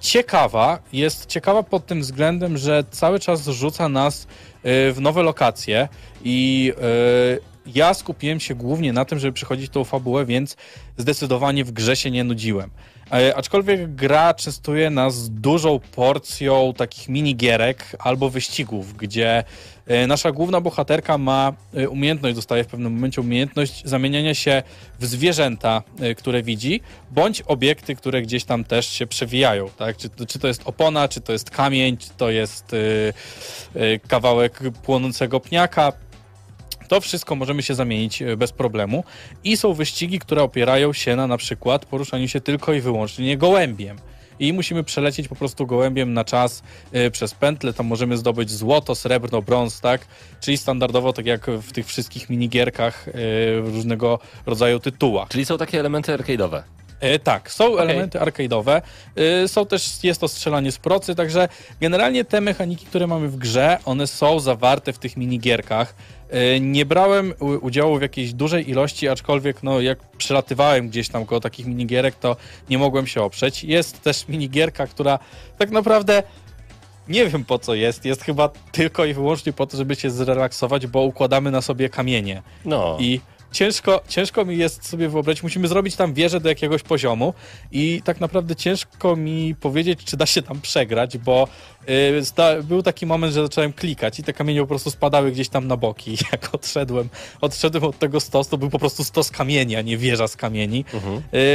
ciekawa, 0.00 0.78
jest 0.92 1.26
ciekawa 1.26 1.62
pod 1.62 1.86
tym 1.86 2.00
względem, 2.00 2.58
że 2.58 2.84
cały 2.90 3.20
czas 3.20 3.46
rzuca 3.46 3.88
nas 3.88 4.26
e, 4.62 4.92
w 4.92 5.00
nowe 5.00 5.22
lokacje 5.22 5.88
i 6.24 6.72
e, 6.82 7.56
ja 7.66 7.94
skupiłem 7.94 8.40
się 8.40 8.54
głównie 8.54 8.92
na 8.92 9.04
tym, 9.04 9.18
żeby 9.18 9.32
przychodzić 9.32 9.70
tą 9.70 9.84
fabułę, 9.84 10.26
więc 10.26 10.56
zdecydowanie 10.96 11.64
w 11.64 11.72
grze 11.72 11.96
się 11.96 12.10
nie 12.10 12.24
nudziłem. 12.24 12.70
E, 13.12 13.36
aczkolwiek 13.36 13.94
gra 13.94 14.34
częstuje 14.34 14.90
nas 14.90 15.30
dużą 15.30 15.80
porcją 15.80 16.74
takich 16.76 17.08
minigierek 17.08 17.96
albo 17.98 18.30
wyścigów, 18.30 18.96
gdzie 18.96 19.44
e, 19.86 20.06
nasza 20.06 20.32
główna 20.32 20.60
bohaterka 20.60 21.18
ma 21.18 21.52
e, 21.74 21.88
umiejętność, 21.88 22.34
dostaje 22.36 22.64
w 22.64 22.66
pewnym 22.66 22.92
momencie 22.92 23.20
umiejętność 23.20 23.82
zamieniania 23.84 24.34
się 24.34 24.62
w 25.00 25.06
zwierzęta, 25.06 25.82
które 26.16 26.42
widzi, 26.42 26.80
bądź 27.10 27.42
obiekty, 27.42 27.96
które 27.96 28.22
gdzieś 28.22 28.44
tam 28.44 28.64
też 28.64 28.88
się 28.88 29.06
przewijają. 29.06 29.68
Tak? 29.70 29.96
Czy, 29.96 30.10
czy 30.26 30.38
to 30.38 30.48
jest 30.48 30.62
opona, 30.64 31.08
czy 31.08 31.20
to 31.20 31.32
jest 31.32 31.50
kamień, 31.50 31.96
czy 31.96 32.10
to 32.16 32.30
jest 32.30 32.76
kawałek 34.08 34.60
płonącego 34.82 35.40
pniaka. 35.40 35.92
To 36.88 37.00
wszystko 37.00 37.34
możemy 37.34 37.62
się 37.62 37.74
zamienić 37.74 38.22
e, 38.22 38.36
bez 38.36 38.52
problemu. 38.52 39.04
I 39.44 39.56
są 39.56 39.72
wyścigi, 39.74 40.18
które 40.18 40.42
opierają 40.42 40.92
się 40.92 41.16
na 41.16 41.26
na 41.26 41.36
przykład 41.36 41.84
poruszaniu 41.86 42.28
się 42.28 42.40
tylko 42.40 42.72
i 42.72 42.80
wyłącznie 42.80 43.36
gołębiem. 43.36 43.96
I 44.38 44.52
musimy 44.52 44.84
przelecieć 44.84 45.28
po 45.28 45.36
prostu 45.36 45.66
gołębiem 45.66 46.14
na 46.14 46.24
czas 46.24 46.62
e, 46.92 47.10
przez 47.10 47.34
pętlę. 47.34 47.72
Tam 47.72 47.86
możemy 47.86 48.16
zdobyć 48.16 48.50
złoto, 48.50 48.94
srebrno, 48.94 49.42
brąz, 49.42 49.80
tak? 49.80 50.06
Czyli 50.40 50.56
standardowo, 50.56 51.12
tak 51.12 51.26
jak 51.26 51.46
w 51.46 51.72
tych 51.72 51.86
wszystkich 51.86 52.30
minigierkach 52.30 53.06
w 53.62 53.70
różnego 53.74 54.18
rodzaju 54.46 54.80
tytułach. 54.80 55.28
Czyli 55.28 55.44
są 55.44 55.58
takie 55.58 55.80
elementy 55.80 56.12
arcade'owe. 56.12 56.62
E, 57.00 57.18
tak, 57.18 57.50
są 57.52 57.78
elementy 57.78 58.18
arcade'owe, 58.18 58.82
e, 59.16 59.48
są 59.48 59.66
też, 59.66 60.04
jest 60.04 60.20
to 60.20 60.28
strzelanie 60.28 60.72
z 60.72 60.78
procy, 60.78 61.14
także 61.14 61.48
generalnie 61.80 62.24
te 62.24 62.40
mechaniki, 62.40 62.86
które 62.86 63.06
mamy 63.06 63.28
w 63.28 63.36
grze, 63.36 63.78
one 63.84 64.06
są 64.06 64.40
zawarte 64.40 64.92
w 64.92 64.98
tych 64.98 65.16
minigierkach. 65.16 65.94
E, 66.30 66.60
nie 66.60 66.86
brałem 66.86 67.34
udziału 67.60 67.98
w 67.98 68.02
jakiejś 68.02 68.32
dużej 68.32 68.70
ilości, 68.70 69.08
aczkolwiek 69.08 69.62
no, 69.62 69.80
jak 69.80 69.98
przelatywałem 69.98 70.88
gdzieś 70.88 71.08
tam 71.08 71.26
koło 71.26 71.40
takich 71.40 71.66
minigierek, 71.66 72.14
to 72.14 72.36
nie 72.70 72.78
mogłem 72.78 73.06
się 73.06 73.22
oprzeć. 73.22 73.64
Jest 73.64 74.02
też 74.02 74.28
minigierka, 74.28 74.86
która 74.86 75.18
tak 75.58 75.70
naprawdę 75.70 76.22
nie 77.08 77.26
wiem 77.26 77.44
po 77.44 77.58
co 77.58 77.74
jest, 77.74 78.04
jest 78.04 78.22
chyba 78.22 78.50
tylko 78.72 79.04
i 79.04 79.14
wyłącznie 79.14 79.52
po 79.52 79.66
to, 79.66 79.76
żeby 79.76 79.96
się 79.96 80.10
zrelaksować, 80.10 80.86
bo 80.86 81.02
układamy 81.02 81.50
na 81.50 81.62
sobie 81.62 81.88
kamienie. 81.88 82.42
No. 82.64 82.96
I 83.00 83.20
ciężko, 83.56 84.00
ciężko 84.08 84.44
mi 84.44 84.58
jest 84.58 84.88
sobie 84.88 85.08
wyobrazić, 85.08 85.42
musimy 85.42 85.68
zrobić 85.68 85.96
tam 85.96 86.14
wieżę 86.14 86.40
do 86.40 86.48
jakiegoś 86.48 86.82
poziomu 86.82 87.34
i 87.72 88.02
tak 88.04 88.20
naprawdę 88.20 88.56
ciężko 88.56 89.16
mi 89.16 89.54
powiedzieć, 89.60 90.04
czy 90.04 90.16
da 90.16 90.26
się 90.26 90.42
tam 90.42 90.60
przegrać, 90.60 91.18
bo 91.18 91.48
y, 92.18 92.24
sta, 92.24 92.62
był 92.62 92.82
taki 92.82 93.06
moment, 93.06 93.34
że 93.34 93.42
zacząłem 93.42 93.72
klikać 93.72 94.18
i 94.18 94.22
te 94.22 94.32
kamienie 94.32 94.60
po 94.60 94.66
prostu 94.66 94.90
spadały 94.90 95.32
gdzieś 95.32 95.48
tam 95.48 95.66
na 95.66 95.76
boki. 95.76 96.16
Jak 96.32 96.54
odszedłem, 96.54 97.08
odszedłem 97.40 97.84
od 97.84 97.98
tego 97.98 98.20
stosu, 98.20 98.50
to 98.50 98.58
był 98.58 98.70
po 98.70 98.78
prostu 98.78 99.04
stos 99.04 99.30
kamieni, 99.30 99.76
a 99.76 99.82
nie 99.82 99.96
wieża 99.96 100.28
z 100.28 100.36
kamieni. 100.36 100.84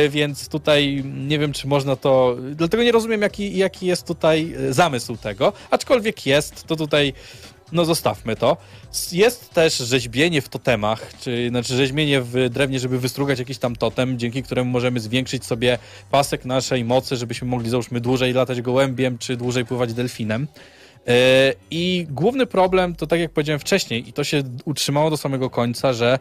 Y, 0.06 0.10
więc 0.10 0.50
tutaj 0.50 1.04
nie 1.06 1.40
wiem, 1.40 1.54
czy 1.54 1.68
można 1.68 1.96
to... 1.96 2.38
Dlatego 2.56 2.84
nie 2.84 2.92
rozumiem, 2.92 3.22
jaki, 3.22 3.58
jaki 3.58 3.86
jest 3.86 4.08
tutaj 4.08 4.54
y, 4.70 4.74
zamysł 4.74 5.18
tego, 5.18 5.54
aczkolwiek 5.72 6.26
jest, 6.26 6.64
to 6.64 6.76
tutaj 6.76 7.14
no 7.72 7.86
zostawmy 7.86 8.36
to. 8.36 8.58
Jest 9.12 9.50
też 9.50 9.78
rzeźbienie 9.78 10.42
w 10.42 10.50
totemach, 10.50 11.14
czy 11.22 11.50
znaczy 11.50 11.76
rzeźbienie 11.76 12.22
w 12.22 12.50
drewnie, 12.50 12.80
żeby 12.80 13.00
wystrugać 13.00 13.40
jakiś 13.40 13.58
tam 13.58 13.76
totem, 13.76 14.20
dzięki 14.20 14.44
któremu 14.44 14.72
możemy 14.72 15.00
zwiększyć 15.00 15.46
sobie 15.46 15.78
pasek 16.12 16.46
naszej 16.46 16.86
mocy, 16.86 17.16
żebyśmy 17.16 17.48
mogli 17.48 17.70
załóżmy 17.70 18.02
dłużej 18.02 18.34
latać 18.34 18.62
gołębiem, 18.62 19.18
czy 19.18 19.38
dłużej 19.38 19.66
pływać 19.66 19.94
delfinem. 19.94 20.48
E, 21.08 21.54
I 21.72 22.08
główny 22.10 22.46
problem 22.46 22.96
to 22.96 23.08
tak 23.08 23.20
jak 23.20 23.32
powiedziałem 23.32 23.60
wcześniej, 23.60 24.10
i 24.10 24.14
to 24.14 24.24
się 24.24 24.44
utrzymało 24.66 25.10
do 25.10 25.18
samego 25.18 25.50
końca, 25.50 25.94
że 25.94 26.20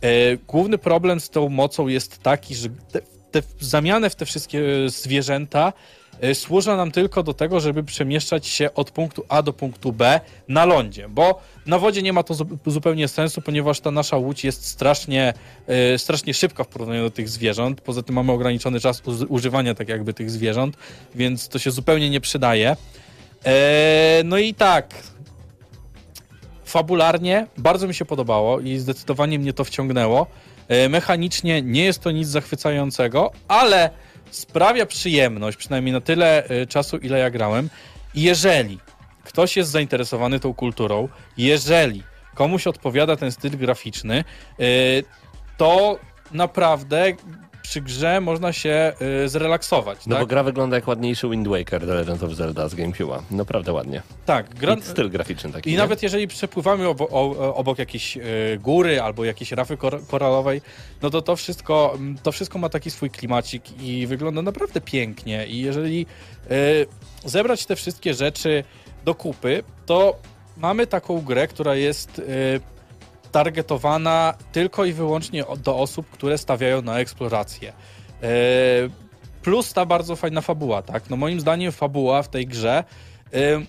e, 0.00 0.36
główny 0.36 0.78
problem 0.78 1.20
z 1.20 1.30
tą 1.30 1.48
mocą 1.48 1.88
jest 1.88 2.18
taki, 2.18 2.54
że 2.54 2.68
te, 2.68 3.00
te 3.30 3.42
zamianę 3.60 4.10
w 4.10 4.14
te 4.14 4.26
wszystkie 4.26 4.62
zwierzęta 4.86 5.68
e, 5.68 6.01
służą 6.34 6.76
nam 6.76 6.90
tylko 6.90 7.22
do 7.22 7.34
tego, 7.34 7.60
żeby 7.60 7.84
przemieszczać 7.84 8.46
się 8.46 8.74
od 8.74 8.90
punktu 8.90 9.24
A 9.28 9.42
do 9.42 9.52
punktu 9.52 9.92
B 9.92 10.20
na 10.48 10.64
lądzie, 10.64 11.08
bo 11.08 11.40
na 11.66 11.78
wodzie 11.78 12.02
nie 12.02 12.12
ma 12.12 12.22
to 12.22 12.34
zu- 12.34 12.58
zupełnie 12.66 13.08
sensu, 13.08 13.40
ponieważ 13.42 13.80
ta 13.80 13.90
nasza 13.90 14.16
łódź 14.16 14.44
jest 14.44 14.66
strasznie, 14.66 15.34
e, 15.66 15.98
strasznie 15.98 16.34
szybka 16.34 16.64
w 16.64 16.68
porównaniu 16.68 17.02
do 17.02 17.10
tych 17.10 17.28
zwierząt. 17.28 17.80
Poza 17.80 18.02
tym 18.02 18.14
mamy 18.14 18.32
ograniczony 18.32 18.80
czas 18.80 19.02
używania 19.28 19.74
tak 19.74 19.88
jakby 19.88 20.14
tych 20.14 20.30
zwierząt, 20.30 20.76
więc 21.14 21.48
to 21.48 21.58
się 21.58 21.70
zupełnie 21.70 22.10
nie 22.10 22.20
przydaje. 22.20 22.76
E, 23.44 24.22
no 24.24 24.38
i 24.38 24.54
tak, 24.54 24.94
fabularnie 26.64 27.46
bardzo 27.58 27.88
mi 27.88 27.94
się 27.94 28.04
podobało 28.04 28.60
i 28.60 28.78
zdecydowanie 28.78 29.38
mnie 29.38 29.52
to 29.52 29.64
wciągnęło. 29.64 30.26
E, 30.68 30.88
Mechanicznie 30.88 31.62
nie 31.62 31.84
jest 31.84 31.98
to 32.00 32.10
nic 32.10 32.28
zachwycającego, 32.28 33.32
ale 33.48 33.90
sprawia 34.32 34.86
przyjemność, 34.86 35.56
przynajmniej 35.56 35.92
na 35.92 36.00
tyle 36.00 36.44
e, 36.44 36.66
czasu, 36.66 36.96
ile 36.96 37.18
ja 37.18 37.30
grałem. 37.30 37.70
Jeżeli 38.14 38.78
ktoś 39.24 39.56
jest 39.56 39.70
zainteresowany 39.70 40.40
tą 40.40 40.54
kulturą, 40.54 41.08
jeżeli 41.36 42.02
komuś 42.34 42.66
odpowiada 42.66 43.16
ten 43.16 43.32
styl 43.32 43.58
graficzny, 43.58 44.24
e, 44.58 44.64
to 45.56 45.98
naprawdę 46.32 47.12
przy 47.62 47.80
grze 47.80 48.20
można 48.20 48.52
się 48.52 48.92
e, 49.24 49.28
zrelaksować. 49.28 50.06
No 50.06 50.16
tak? 50.16 50.22
bo 50.22 50.26
gra 50.26 50.42
wygląda 50.42 50.76
jak 50.76 50.88
ładniejszy 50.88 51.28
Wind 51.28 51.48
Waker 51.48 51.80
The 51.80 51.94
Legend 51.94 52.22
of 52.22 52.32
Zelda 52.32 52.68
z 52.68 52.74
GameCube'a. 52.74 53.22
Naprawdę 53.30 53.72
ładnie. 53.72 54.02
tak, 54.26 54.54
gra, 54.54 54.74
I 54.74 54.82
styl 54.82 55.10
graficzny 55.10 55.52
taki. 55.52 55.70
I 55.70 55.72
nie? 55.72 55.78
nawet 55.78 56.02
jeżeli 56.02 56.28
przepływamy 56.28 56.88
obo, 56.88 57.08
o, 57.08 57.54
obok 57.54 57.78
jakiejś 57.78 58.16
e, 58.16 58.20
góry 58.58 59.00
albo 59.02 59.24
jakiejś 59.24 59.52
rafy 59.52 59.76
kor 59.76 60.06
koralowej, 60.06 60.60
no 61.02 61.10
to 61.10 61.22
to 61.22 61.36
wszystko, 61.36 61.98
to 62.22 62.32
wszystko 62.32 62.58
ma 62.58 62.68
taki 62.68 62.90
swój 62.90 63.10
klimacik 63.10 63.82
i 63.82 64.06
wygląda 64.06 64.42
naprawdę 64.42 64.80
pięknie. 64.80 65.46
I 65.46 65.58
jeżeli 65.60 66.06
e, 66.50 66.54
zebrać 67.24 67.66
te 67.66 67.76
wszystkie 67.76 68.14
rzeczy 68.14 68.64
do 69.04 69.14
kupy, 69.14 69.62
to 69.86 70.16
mamy 70.56 70.86
taką 70.86 71.20
grę, 71.20 71.48
która 71.48 71.74
jest 71.74 72.18
e, 72.18 72.71
targetowana 73.32 74.34
tylko 74.52 74.84
i 74.84 74.92
wyłącznie 74.92 75.44
do 75.64 75.78
osób, 75.78 76.10
które 76.10 76.38
stawiają 76.38 76.82
na 76.82 76.98
eksplorację. 76.98 77.72
E, 78.22 78.28
Plus 79.42 79.72
ta 79.72 79.86
bardzo 79.86 80.16
fajna 80.16 80.40
fabuła, 80.40 80.82
tak? 80.82 81.10
No 81.10 81.16
moim 81.16 81.40
zdaniem 81.40 81.72
fabuła 81.72 82.22
w 82.22 82.28
tej 82.28 82.46
grze 82.46 82.84
e, 83.34 83.62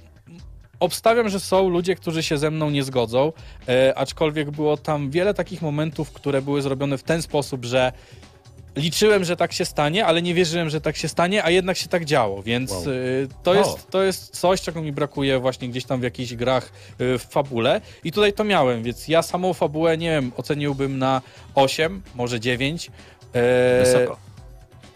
Obstawiam, 0.84 1.30
że 1.30 1.40
są 1.40 1.70
ludzie, 1.70 1.96
którzy 1.96 2.24
się 2.24 2.38
ze 2.38 2.52
mną 2.52 2.70
nie 2.70 2.84
zgodzą, 2.84 3.32
e, 3.68 3.98
aczkolwiek 3.98 4.52
było 4.52 4.78
tam 4.78 5.10
wiele 5.10 5.34
takich 5.34 5.62
momentów, 5.62 6.12
które 6.12 6.42
były 6.42 6.62
zrobione 6.62 6.98
w 6.98 7.04
ten 7.04 7.22
sposób, 7.22 7.66
że 7.66 7.92
liczyłem, 8.76 9.24
że 9.24 9.36
tak 9.38 9.54
się 9.54 9.66
stanie, 9.66 10.06
ale 10.06 10.22
nie 10.22 10.34
wierzyłem, 10.34 10.70
że 10.70 10.82
tak 10.82 10.98
się 10.98 11.08
stanie, 11.08 11.44
a 11.44 11.50
jednak 11.50 11.78
się 11.78 11.88
tak 11.88 12.06
działo, 12.06 12.44
więc 12.44 12.72
Wow. 12.72 12.82
e, 12.82 12.88
to, 13.44 13.52
O. 13.52 13.54
jest, 13.54 13.90
to 13.90 14.04
jest 14.04 14.40
coś, 14.40 14.62
czego 14.62 14.82
mi 14.82 14.92
brakuje 14.92 15.40
właśnie 15.40 15.70
gdzieś 15.70 15.86
tam 15.86 16.00
w 16.00 16.04
jakichś 16.04 16.34
grach 16.34 16.72
e, 17.00 17.18
w 17.18 17.24
fabule 17.30 17.82
i 18.04 18.12
tutaj 18.12 18.34
to 18.34 18.44
miałem, 18.44 18.84
więc 18.84 19.08
ja 19.08 19.22
samą 19.22 19.54
fabułę, 19.54 19.98
nie 19.98 20.10
wiem, 20.10 20.32
oceniłbym 20.38 20.98
na 21.00 21.22
8, 21.56 22.02
może 22.16 22.40
9. 22.40 22.92
E, 23.34 23.84
Wysoko. 23.86 24.18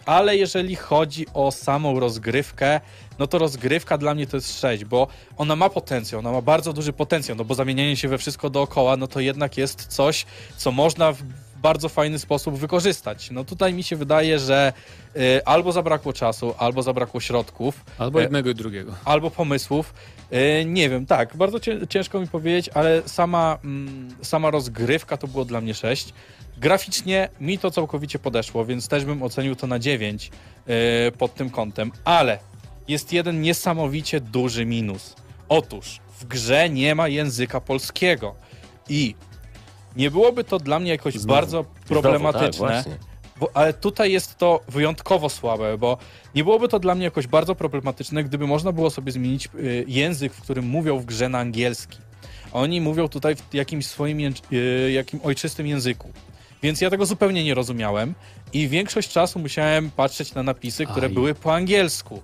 ale 0.06 0.36
jeżeli 0.36 0.76
chodzi 0.76 1.26
o 1.34 1.50
samą 1.52 2.00
rozgrywkę, 2.00 2.80
no 3.18 3.26
to 3.26 3.38
rozgrywka 3.38 3.98
dla 3.98 4.14
mnie 4.14 4.26
to 4.26 4.36
jest 4.36 4.60
6, 4.60 4.84
bo 4.84 5.06
ona 5.36 5.56
ma 5.56 5.70
potencjał, 5.70 6.18
ona 6.18 6.32
ma 6.32 6.42
bardzo 6.42 6.72
duży 6.72 6.92
potencjał, 6.92 7.36
no 7.36 7.44
bo 7.44 7.54
zamienianie 7.54 7.96
się 7.96 8.08
we 8.08 8.18
wszystko 8.18 8.50
dookoła, 8.50 8.96
no 8.96 9.06
to 9.06 9.20
jednak 9.20 9.56
jest 9.58 9.86
coś, 9.86 10.26
co 10.56 10.72
można 10.72 11.12
w 11.12 11.22
bardzo 11.62 11.88
fajny 11.88 12.18
sposób 12.18 12.54
wykorzystać. 12.58 13.30
No 13.30 13.44
tutaj 13.44 13.74
mi 13.74 13.82
się 13.82 13.96
wydaje, 13.96 14.38
że 14.38 14.72
y, 15.16 15.44
albo 15.44 15.72
zabrakło 15.72 16.12
czasu, 16.12 16.54
albo 16.58 16.82
zabrakło 16.82 17.20
środków, 17.20 17.84
Albo 17.98 18.18
E, 18.18 18.22
jednego 18.22 18.50
i 18.50 18.54
drugiego. 18.54 18.94
albo 19.04 19.30
pomysłów. 19.30 19.94
Y, 20.60 20.64
nie 20.64 20.90
wiem, 20.90 21.06
tak, 21.06 21.36
bardzo 21.36 21.60
cię, 21.60 21.78
ciężko 21.88 22.20
mi 22.20 22.26
powiedzieć, 22.28 22.68
ale 22.74 23.02
sama, 23.06 23.58
mm, 23.64 24.08
sama 24.22 24.50
rozgrywka 24.50 25.16
to 25.16 25.26
było 25.28 25.44
dla 25.44 25.60
mnie 25.60 25.74
6. 25.74 26.12
Graficznie 26.58 27.28
mi 27.40 27.58
to 27.58 27.70
całkowicie 27.70 28.18
podeszło, 28.18 28.64
więc 28.64 28.88
też 28.88 29.04
bym 29.04 29.22
ocenił 29.22 29.56
to 29.56 29.66
na 29.66 29.78
9 29.78 30.30
y, 31.08 31.12
pod 31.12 31.34
tym 31.34 31.50
kątem, 31.50 31.92
ale 32.04 32.38
jest 32.88 33.12
jeden 33.12 33.40
niesamowicie 33.40 34.20
duży 34.20 34.66
minus. 34.66 35.14
Otóż 35.48 36.00
w 36.20 36.24
grze 36.24 36.70
nie 36.70 36.94
ma 36.94 37.08
języka 37.08 37.60
polskiego 37.60 38.34
i 38.88 39.14
nie 39.96 40.10
byłoby 40.10 40.44
to 40.44 40.58
dla 40.58 40.78
mnie 40.78 40.90
jakoś 40.90 41.14
Znowu. 41.14 41.28
bardzo 41.28 41.64
problematyczne. 41.88 42.82
Znowu, 42.82 42.98
tak. 42.98 43.08
Bo, 43.40 43.50
ale 43.54 43.72
tutaj 43.72 44.12
jest 44.12 44.38
to 44.38 44.60
wyjątkowo 44.68 45.28
słabe, 45.28 45.78
bo 45.78 45.98
nie 46.34 46.44
byłoby 46.44 46.68
to 46.68 46.78
dla 46.78 46.94
mnie 46.94 47.04
jakoś 47.04 47.26
bardzo 47.26 47.54
problematyczne, 47.54 48.24
gdyby 48.24 48.46
można 48.46 48.72
było 48.72 48.90
sobie 48.90 49.12
zmienić 49.12 49.48
y, 49.54 49.84
język, 49.88 50.32
w 50.32 50.40
którym 50.42 50.66
mówią 50.66 50.98
w 50.98 51.04
grze 51.04 51.28
na 51.28 51.38
angielski. 51.38 51.98
Oni 52.52 52.80
mówią 52.80 53.08
tutaj 53.08 53.36
w 53.36 53.54
jakimś 53.54 53.86
swoim 53.86 54.34
y, 54.52 54.90
jakim 54.92 55.20
ojczystym 55.22 55.66
języku. 55.66 56.12
Więc 56.62 56.80
ja 56.80 56.90
tego 56.90 57.06
zupełnie 57.06 57.44
nie 57.44 57.54
rozumiałem 57.54 58.14
i 58.52 58.68
większość 58.68 59.08
czasu 59.12 59.38
musiałem 59.38 59.90
patrzeć 59.90 60.34
na 60.34 60.42
napisy, 60.42 60.86
które 60.86 61.06
Aj. 61.06 61.14
były 61.14 61.34
po 61.34 61.54
angielsku. 61.54 62.22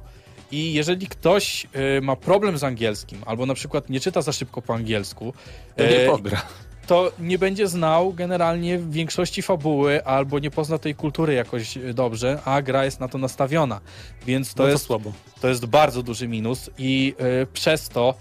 I 0.50 0.72
jeżeli 0.72 1.06
ktoś 1.06 1.66
y, 1.98 2.00
ma 2.02 2.16
problem 2.16 2.58
z 2.58 2.64
angielskim, 2.64 3.22
albo 3.26 3.46
na 3.46 3.54
przykład 3.54 3.90
nie 3.90 4.00
czyta 4.00 4.22
za 4.22 4.32
szybko 4.32 4.62
po 4.62 4.74
angielsku, 4.74 5.34
To 5.76 5.82
nie 5.84 6.06
pogra. 6.10 6.42
To 6.86 7.12
nie 7.18 7.38
będzie 7.38 7.68
znał 7.68 8.12
generalnie 8.12 8.78
większości 8.78 9.42
fabuły 9.42 10.04
albo 10.04 10.38
nie 10.38 10.50
pozna 10.50 10.78
tej 10.78 10.94
kultury 10.94 11.34
jakoś 11.34 11.78
dobrze, 11.94 12.38
a 12.44 12.62
gra 12.62 12.84
jest 12.84 13.00
na 13.00 13.08
to 13.08 13.18
nastawiona. 13.18 13.80
Więc 14.26 14.54
to, 14.54 14.62
no 14.62 14.66
to 14.66 14.72
jest, 14.72 14.84
słabo. 14.84 15.12
to 15.40 15.48
jest 15.48 15.66
bardzo 15.66 16.02
duży 16.02 16.28
minus 16.28 16.70
i 16.78 17.14
e, 17.18 17.46
przez 17.46 17.88
to 17.88 18.14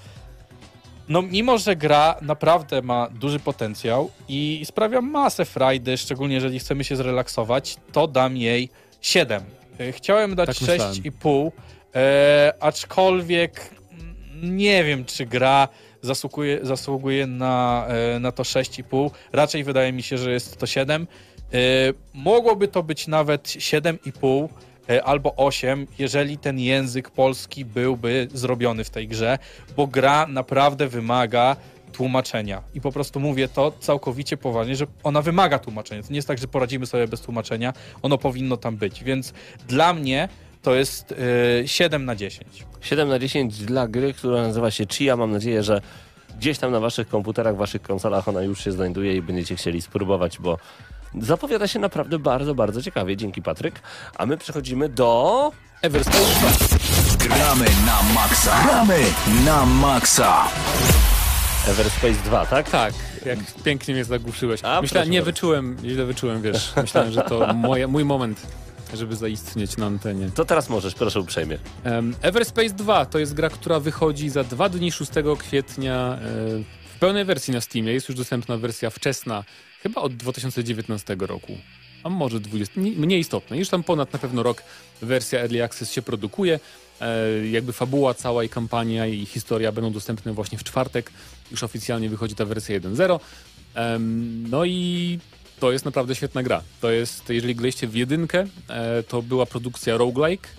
no 1.10 1.22
mimo, 1.22 1.58
że 1.58 1.76
gra 1.76 2.16
naprawdę 2.22 2.82
ma 2.82 3.10
duży 3.10 3.40
potencjał 3.40 4.12
i 4.28 4.62
sprawia 4.66 5.02
masę 5.02 5.46
frajdy, 5.46 5.98
szczególnie 5.98 6.36
jeżeli 6.36 6.60
chcemy 6.60 6.84
się 6.84 6.96
zrelaksować, 6.96 7.78
to 7.92 8.08
dam 8.08 8.38
jej 8.38 8.70
7. 9.02 9.44
E, 9.80 9.92
Chciałem 9.92 10.36
dać 10.36 10.48
Tak 10.48 10.70
myślałem. 10.70 10.94
6,5, 10.94 11.52
e, 11.96 12.54
aczkolwiek 12.60 13.70
mm, 13.92 14.58
nie 14.58 14.84
wiem, 14.84 15.06
czy 15.06 15.26
gra 15.26 15.68
zasługuje, 16.04 16.60
zasługuje 16.62 17.28
na, 17.28 17.86
e, 17.88 18.20
na 18.20 18.32
to 18.32 18.44
6,5. 18.44 19.12
Raczej 19.34 19.64
wydaje 19.64 19.94
mi 19.94 20.04
się, 20.04 20.18
że 20.18 20.32
jest 20.32 20.58
to 20.58 20.66
7. 20.66 21.08
E, 21.54 21.58
Mogłoby 22.14 22.68
to 22.68 22.84
być 22.84 23.08
nawet 23.08 23.44
7,5 23.48 24.50
e, 24.90 25.04
albo 25.04 25.36
8, 25.36 25.88
jeżeli 26.00 26.38
ten 26.38 26.60
język 26.60 27.10
polski 27.10 27.66
byłby 27.66 28.28
zrobiony 28.34 28.84
w 28.84 28.90
tej 28.90 29.08
grze, 29.08 29.40
bo 29.78 29.88
gra 29.88 30.28
naprawdę 30.28 30.88
wymaga 30.88 31.56
tłumaczenia. 31.94 32.62
I 32.74 32.82
po 32.82 32.92
prostu 32.92 33.20
mówię 33.20 33.48
to 33.48 33.72
całkowicie 33.80 34.38
poważnie, 34.38 34.76
że 34.76 34.86
ona 35.04 35.22
wymaga 35.22 35.60
tłumaczenia. 35.60 36.04
To 36.04 36.10
nie 36.10 36.16
jest 36.16 36.28
tak, 36.28 36.38
że 36.38 36.48
poradzimy 36.48 36.86
sobie 36.86 37.08
bez 37.08 37.22
tłumaczenia. 37.22 37.74
Ono 38.02 38.18
powinno 38.18 38.58
tam 38.58 38.78
być. 38.78 39.04
Więc 39.04 39.34
dla 39.68 39.94
mnie 39.94 40.30
to 40.64 40.76
jest 40.76 41.16
e, 41.64 41.68
7 41.68 42.06
na 42.06 42.16
10. 42.16 42.66
7 42.82 43.10
na 43.10 43.20
10 43.20 43.58
dla 43.58 43.88
gry, 43.88 44.14
która 44.14 44.42
nazywa 44.42 44.72
się 44.72 44.86
Chia. 44.88 45.18
Mam 45.18 45.32
nadzieję, 45.32 45.64
że 45.64 45.82
gdzieś 46.38 46.58
tam 46.58 46.72
na 46.72 46.80
waszych 46.80 47.10
komputerach, 47.10 47.56
waszych 47.56 47.82
konsolach 47.82 48.28
ona 48.28 48.42
już 48.42 48.64
się 48.64 48.72
znajduje 48.72 49.16
i 49.16 49.22
będziecie 49.22 49.56
chcieli 49.56 49.82
spróbować, 49.82 50.40
bo 50.40 50.58
zapowiada 51.22 51.68
się 51.68 51.80
naprawdę 51.80 52.20
bardzo, 52.20 52.56
bardzo 52.56 52.82
ciekawie. 52.82 53.18
Dzięki 53.18 53.42
Patryk. 53.42 53.80
A 54.16 54.26
my 54.26 54.38
przechodzimy 54.38 54.90
do... 54.90 55.52
Everspace 55.82 56.20
2. 57.20 57.36
Gramy 57.36 57.66
na 57.86 58.14
maksa. 58.16 58.64
Gramy 58.64 59.00
na 59.46 59.66
maksa. 59.66 60.48
Everspace 61.68 62.14
2, 62.26 62.46
tak? 62.46 62.70
Tak, 62.70 62.94
jak 63.26 63.40
pięknie 63.64 63.94
mnie 63.94 64.06
zagłuszyłeś. 64.06 64.64
A, 64.64 64.82
Myślałem, 64.82 65.10
nie 65.10 65.20
bardzo. 65.20 65.32
wyczułem, 65.32 65.78
źle 65.86 66.06
wyczułem, 66.06 66.42
wiesz. 66.42 66.74
Myślałem, 66.82 67.12
że 67.12 67.22
to 67.22 67.54
moja, 67.54 67.88
mój 67.88 68.06
moment, 68.06 68.42
żeby 68.98 69.16
zaistnieć 69.16 69.78
na 69.78 69.86
antenie. 69.86 70.30
To 70.36 70.46
teraz 70.46 70.70
możesz, 70.70 70.94
proszę 70.96 71.20
uprzejmie. 71.20 71.58
Um, 71.86 72.16
Everspace 72.22 72.70
2 72.70 73.06
to 73.06 73.20
jest 73.20 73.34
gra, 73.34 73.50
która 73.50 73.80
wychodzi 73.80 74.30
za 74.30 74.44
dwa 74.44 74.70
dni 74.70 74.92
6 74.92 75.12
kwietnia 75.40 76.18
e, 76.18 76.20
w 76.96 77.00
pełnej 77.00 77.26
wersji 77.26 77.54
na 77.54 77.62
Steamie. 77.62 77.94
Jest 77.94 78.10
już 78.10 78.18
dostępna 78.18 78.58
wersja 78.58 78.90
wczesna, 78.90 79.44
chyba 79.82 80.02
od 80.02 80.16
2019 80.16 81.16
roku. 81.20 81.58
A 82.04 82.10
może 82.10 82.40
20, 82.40 82.82
nie- 82.82 82.92
mniej 82.92 83.20
istotne. 83.20 83.58
Już 83.58 83.70
tam 83.70 83.84
ponad 83.84 84.14
na 84.14 84.20
pewno 84.20 84.44
rok 84.44 84.64
wersja 85.02 85.40
Early 85.40 85.64
Access 85.64 85.92
się 85.92 86.02
produkuje. 86.02 86.60
E, 87.02 87.48
jakby 87.48 87.74
fabuła 87.74 88.14
cała 88.14 88.44
i 88.44 88.50
kampania 88.50 89.08
i 89.08 89.26
historia 89.26 89.72
będą 89.72 89.92
dostępne 89.92 90.34
właśnie 90.34 90.58
w 90.58 90.64
czwartek. 90.64 91.12
Już 91.52 91.64
oficjalnie 91.64 92.10
wychodzi 92.10 92.36
ta 92.36 92.46
wersja 92.46 92.80
1.0. 92.80 93.20
Em, 93.76 94.50
no 94.50 94.66
i 94.66 95.20
to 95.60 95.72
jest 95.72 95.86
naprawdę 95.86 96.16
świetna 96.16 96.44
gra. 96.44 96.62
To 96.82 96.92
jest, 96.92 97.30
jeżeli 97.30 97.56
graliście 97.56 97.88
w 97.88 97.96
jedynkę, 97.96 98.46
e, 98.70 99.04
to 99.04 99.22
była 99.22 99.46
produkcja 99.46 99.98
roguelike, 99.98 100.50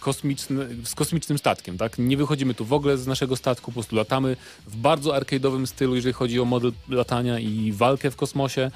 kosmiczny, 0.00 0.66
z 0.84 0.94
kosmicznym 0.94 1.38
statkiem, 1.38 1.78
tak? 1.78 1.98
Nie 1.98 2.16
wychodzimy 2.16 2.54
tu 2.54 2.64
w 2.64 2.72
ogóle 2.72 2.98
z 2.98 3.06
naszego 3.06 3.36
statku, 3.36 3.70
po 3.70 3.72
prostu 3.72 3.96
latamy 3.96 4.36
w 4.66 4.76
bardzo 4.76 5.10
arcade'owym 5.10 5.66
stylu, 5.66 5.96
jeżeli 5.96 6.12
chodzi 6.12 6.40
o 6.40 6.44
model 6.44 6.72
latania 6.88 7.38
i 7.38 7.72
walkę 7.72 8.10
w 8.10 8.16
kosmosie. 8.16 8.70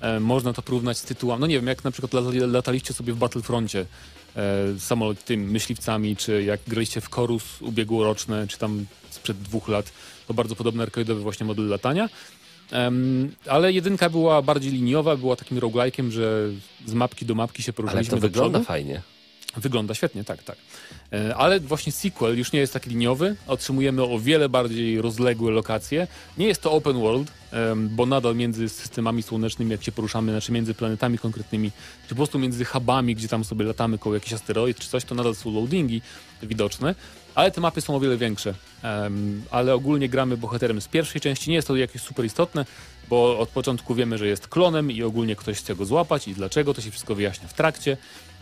E, 0.00 0.20
można 0.20 0.52
to 0.52 0.62
porównać 0.62 0.98
z 0.98 1.02
tytułami, 1.02 1.40
no 1.40 1.46
nie 1.46 1.54
wiem, 1.54 1.66
jak 1.66 1.84
na 1.84 1.90
przykład 1.90 2.12
latali, 2.12 2.40
lataliście 2.40 2.94
sobie 2.94 3.12
w 3.12 3.16
Battlefroncie 3.16 3.86
e, 4.36 4.80
samolot 4.80 5.24
tym 5.24 5.50
myśliwcami, 5.50 6.16
czy 6.16 6.42
jak 6.42 6.60
graliście 6.68 7.00
w 7.00 7.10
Chorus 7.10 7.62
ubiegłoroczne, 7.62 8.46
czy 8.46 8.58
tam 8.58 8.86
sprzed 9.10 9.38
dwóch 9.38 9.68
lat, 9.68 9.92
to 10.26 10.34
bardzo 10.34 10.56
podobny 10.56 10.84
arcade'owy 10.86 11.20
właśnie 11.20 11.46
model 11.46 11.68
latania. 11.68 12.08
Ale 13.48 13.72
jedynka 13.72 14.10
była 14.10 14.42
bardziej 14.42 14.72
liniowa, 14.72 15.16
była 15.16 15.36
takim 15.36 15.58
roguelike'iem, 15.58 16.10
że 16.10 16.48
z 16.86 16.94
mapki 16.94 17.26
do 17.26 17.34
mapki 17.34 17.62
się 17.62 17.70
Ale 17.70 17.76
poruszaliśmy 17.76 18.10
to 18.10 18.16
do 18.16 18.20
wygląda 18.20 18.60
fajnie. 18.60 19.02
Wygląda 19.56 19.94
świetnie, 19.94 20.24
tak, 20.24 20.42
tak. 20.42 20.56
E, 21.12 21.36
Ale 21.36 21.60
właśnie 21.60 21.92
sequel 21.92 22.38
już 22.38 22.52
nie 22.52 22.60
jest 22.60 22.72
tak 22.72 22.86
liniowy. 22.86 23.36
Otrzymujemy 23.46 24.02
o 24.02 24.18
wiele 24.18 24.48
bardziej 24.48 25.00
rozległe 25.00 25.50
lokacje. 25.50 26.06
Nie 26.38 26.46
jest 26.46 26.62
to 26.62 26.72
open 26.72 27.00
world, 27.00 27.32
bo 27.76 28.06
nadal 28.06 28.36
między 28.36 28.68
systemami 28.68 29.22
słonecznymi, 29.22 29.70
jak 29.70 29.82
się 29.84 29.92
poruszamy, 29.92 30.32
znaczy 30.32 30.52
między 30.52 30.74
planetami 30.74 31.18
konkretnymi, 31.18 31.70
czy 32.02 32.08
po 32.08 32.14
prostu 32.14 32.38
między 32.38 32.64
hubami, 32.64 33.14
gdzie 33.14 33.28
tam 33.28 33.44
sobie 33.44 33.64
latamy 33.64 33.98
koło 33.98 34.14
jakiś 34.14 34.32
asteroid 34.32 34.78
czy 34.78 34.88
coś, 34.88 35.04
to 35.04 35.14
nadal 35.14 35.34
są 35.34 35.54
loadingi 35.54 36.02
widoczne. 36.42 36.94
Ale 37.34 37.50
te 37.50 37.60
mapy 37.60 37.80
są 37.80 37.96
o 37.96 38.00
wiele 38.00 38.16
większe. 38.16 38.54
Em, 38.82 39.42
ale 39.50 39.74
ogólnie 39.74 40.08
gramy 40.08 40.36
bohaterem 40.36 40.80
z 40.80 40.88
pierwszej 40.88 41.20
części. 41.20 41.50
Nie 41.50 41.56
jest 41.56 41.68
to 41.68 41.76
jakieś 41.76 42.02
super 42.02 42.24
istotne, 42.24 42.64
bo 43.08 43.38
od 43.38 43.48
początku 43.48 43.94
wiemy, 43.94 44.18
że 44.18 44.26
jest 44.26 44.48
klonem 44.48 44.90
i 44.90 45.02
ogólnie 45.02 45.36
ktoś 45.36 45.58
chce 45.58 45.76
go 45.76 45.84
złapać 45.84 46.28
i 46.28 46.34
dlaczego, 46.34 46.74
to 46.74 46.80
się 46.80 46.90
wszystko 46.90 47.14
wyjaśnia 47.14 47.48
w 47.48 47.54
trakcie. 47.54 47.96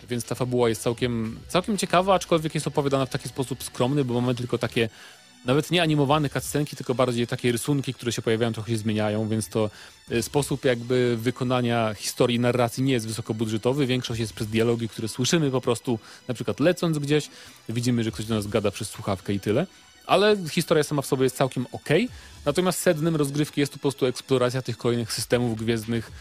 Więc 0.08 0.24
ta 0.24 0.34
fabuła 0.34 0.68
jest 0.68 0.82
całkiem, 0.82 1.38
całkiem 1.48 1.78
ciekawa, 1.78 2.14
aczkolwiek 2.14 2.54
jest 2.54 2.66
opowiadana 2.66 3.06
w 3.06 3.10
taki 3.10 3.28
sposób 3.28 3.62
skromny, 3.62 4.04
bo 4.04 4.20
mamy 4.20 4.34
tylko 4.34 4.58
takie 4.58 4.88
nawet 5.44 5.70
nie 5.70 5.82
animowane 5.82 6.28
cutscenki, 6.28 6.76
tylko 6.76 6.94
bardziej 6.94 7.26
takie 7.26 7.52
rysunki, 7.52 7.94
które 7.94 8.12
się 8.12 8.22
pojawiają, 8.22 8.52
trochę 8.52 8.70
się 8.70 8.78
zmieniają, 8.78 9.28
więc 9.28 9.48
to 9.48 9.70
e, 10.10 10.22
sposób 10.22 10.64
jakby 10.64 11.16
wykonania 11.16 11.94
historii, 11.94 12.40
narracji 12.40 12.82
nie 12.82 12.92
jest 12.92 13.06
wysokobudżetowy. 13.06 13.86
Większość 13.86 14.20
jest 14.20 14.32
przez 14.32 14.46
dialogi, 14.46 14.88
które 14.88 15.08
słyszymy 15.08 15.50
po 15.50 15.60
prostu, 15.60 15.98
na 16.28 16.34
przykład 16.34 16.60
lecąc 16.60 16.98
gdzieś, 16.98 17.28
widzimy, 17.68 18.04
że 18.04 18.10
ktoś 18.10 18.26
do 18.26 18.34
nas 18.34 18.46
gada 18.46 18.70
przez 18.70 18.88
słuchawkę 18.88 19.32
i 19.32 19.40
tyle. 19.40 19.66
ale 20.06 20.36
historia 20.50 20.84
sama 20.84 21.02
w 21.02 21.06
sobie 21.06 21.22
jest 21.22 21.36
całkiem 21.36 21.66
ok. 21.72 21.88
Natomiast 22.44 22.80
sednem 22.80 23.16
rozgrywki 23.16 23.60
jest 23.60 23.72
tu 23.72 23.78
po 23.78 23.82
prostu 23.82 24.06
eksploracja 24.06 24.62
tych 24.62 24.76
kolejnych 24.76 25.12
systemów 25.12 25.56
gwiezdnych, 25.56 26.12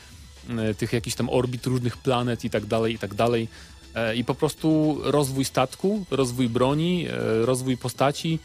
e, 0.49 0.73
tych 0.73 0.93
jakichś 0.93 1.15
tam 1.15 1.29
orbit 1.29 1.65
różnych 1.65 1.97
planet 1.97 2.45
i 2.45 2.49
tak 2.49 2.65
dalej, 2.65 2.93
i 2.93 2.99
tak 2.99 3.13
dalej. 3.13 3.47
E, 3.95 4.15
I 4.15 4.23
po 4.23 4.35
prostu 4.35 4.97
rozwój 5.03 5.45
statku, 5.45 6.05
rozwój 6.11 6.49
broni, 6.49 7.07
e, 7.07 7.45
rozwój 7.45 7.77
postaci, 7.77 8.39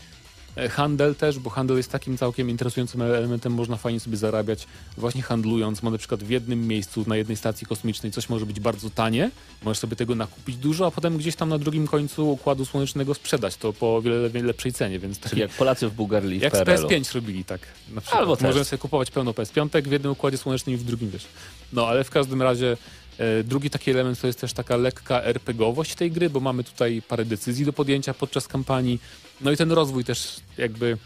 handel 0.70 1.14
też, 1.14 1.38
bo 1.38 1.50
handel 1.50 1.76
jest 1.76 1.90
takim 1.90 2.18
całkiem 2.18 2.50
interesującym 2.50 3.02
elementem, 3.02 3.52
można 3.52 3.76
fajnie 3.76 4.00
sobie 4.00 4.16
zarabiać 4.16 4.66
właśnie 4.96 5.22
handlując. 5.22 5.82
Ma 5.82 5.90
na 5.90 5.98
przykład 5.98 6.24
w 6.24 6.30
jednym 6.30 6.68
miejscu, 6.68 7.04
na 7.06 7.16
jednej 7.16 7.36
stacji 7.36 7.66
kosmicznej 7.66 8.12
coś 8.12 8.28
może 8.28 8.46
być 8.46 8.60
bardzo 8.60 8.90
tanie, 8.90 9.30
możesz 9.62 9.78
sobie 9.78 9.96
tego 9.96 10.14
nakupić 10.14 10.56
dużo, 10.56 10.86
a 10.86 10.90
potem 10.90 11.16
gdzieś 11.16 11.36
tam 11.36 11.48
na 11.48 11.58
drugim 11.58 11.86
końcu 11.86 12.30
Układu 12.30 12.64
Słonecznego 12.64 13.14
sprzedać 13.14 13.56
to 13.56 13.72
po 13.72 14.02
wiele, 14.02 14.42
lepszej 14.42 14.72
cenie, 14.72 14.98
więc 14.98 15.18
Tak 15.18 15.36
jak 15.36 15.50
Polacy 15.50 15.88
w 15.88 15.94
Bułgarii 15.94 16.38
w 16.38 16.42
jak 16.42 16.52
z 16.56 16.58
PRL-u. 16.58 16.88
PS5 16.88 17.14
robili, 17.14 17.44
tak. 17.44 17.60
Na 17.94 18.00
przykład. 18.00 18.20
Albo 18.20 18.36
też. 18.36 18.44
Możemy 18.44 18.64
sobie 18.64 18.78
kupować 18.78 19.10
pełno 19.10 19.30
PS5 19.32 19.82
w 19.82 19.92
jednym 19.92 20.12
układzie 20.12 20.38
słonecznym 20.38 20.74
i 20.74 20.78
w 20.78 20.84
drugim, 20.84 21.10
wiesz. 21.10 21.26
No, 21.72 21.86
ale 21.86 22.04
w 22.04 22.10
każdym 22.10 22.42
razie 22.42 22.76
e, 23.18 23.44
drugi 23.44 23.70
taki 23.70 23.90
element 23.90 24.20
to 24.20 24.26
jest 24.26 24.40
też 24.40 24.52
taka 24.52 24.76
lekka 24.76 25.22
RPGowość 25.22 25.94
tej 25.94 26.10
gry, 26.10 26.30
bo 26.30 26.40
mamy 26.40 26.64
tutaj 26.64 27.02
parę 27.08 27.24
decyzji 27.24 27.64
do 27.64 27.72
podjęcia 27.72 28.14
podczas 28.14 28.48
kampanii. 28.48 29.00
No 29.40 29.52
i 29.52 29.56
ten 29.56 29.72
rozwój 29.72 30.04
też 30.04 30.36
jakby... 30.58 30.98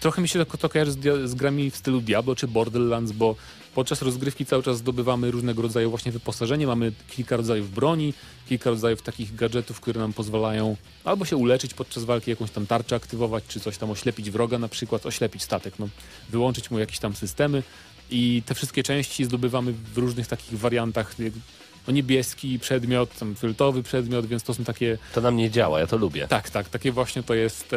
Trochę 0.00 0.22
mi 0.22 0.28
się 0.28 0.44
to, 0.44 0.58
to 0.58 0.68
kojarzy 0.68 0.92
z, 0.92 1.30
z 1.30 1.34
grami 1.34 1.70
w 1.70 1.76
stylu 1.76 2.00
Diablo 2.00 2.34
czy 2.36 2.48
Borderlands, 2.48 3.12
bo 3.12 3.36
podczas 3.74 4.02
rozgrywki 4.02 4.46
cały 4.46 4.62
czas 4.62 4.78
zdobywamy 4.78 5.30
różnego 5.30 5.62
rodzaju 5.62 5.90
właśnie 5.90 6.12
wyposażenie. 6.12 6.66
Mamy 6.66 6.92
kilka 7.10 7.36
rodzajów 7.36 7.70
broni, 7.70 8.14
kilka 8.48 8.70
rodzajów 8.70 9.02
takich 9.02 9.34
gadżetów, 9.34 9.80
które 9.80 10.00
nam 10.00 10.12
pozwalają 10.12 10.76
albo 11.04 11.24
się 11.24 11.36
uleczyć 11.36 11.74
podczas 11.74 12.04
walki, 12.04 12.30
jakąś 12.30 12.50
tam 12.50 12.66
tarczę 12.66 12.96
aktywować, 12.96 13.44
czy 13.48 13.60
coś 13.60 13.78
tam 13.78 13.90
oślepić 13.90 14.30
wroga 14.30 14.58
na 14.58 14.68
przykład, 14.68 15.06
oślepić 15.06 15.42
statek, 15.42 15.74
no, 15.78 15.88
wyłączyć 16.30 16.70
mu 16.70 16.78
jakieś 16.78 16.98
tam 16.98 17.16
systemy 17.16 17.62
i 18.10 18.42
te 18.46 18.54
wszystkie 18.54 18.82
części 18.82 19.24
zdobywamy 19.24 19.72
w 19.72 19.98
różnych 19.98 20.26
takich 20.26 20.58
wariantach. 20.58 21.14
No 21.86 21.92
niebieski 21.92 22.58
przedmiot, 22.58 23.18
tam 23.18 23.34
fioletowy 23.36 23.82
przedmiot, 23.82 24.26
więc 24.26 24.42
to 24.42 24.54
są 24.54 24.64
takie 24.64 24.98
To 25.14 25.20
nam 25.20 25.36
nie 25.36 25.50
działa, 25.50 25.80
ja 25.80 25.86
to 25.86 25.96
lubię. 25.96 26.28
tak, 26.28 26.50
tak, 26.50 26.68
takie 26.68 26.92
właśnie 26.92 27.22
to 27.22 27.34
jest, 27.34 27.72
e, 27.72 27.76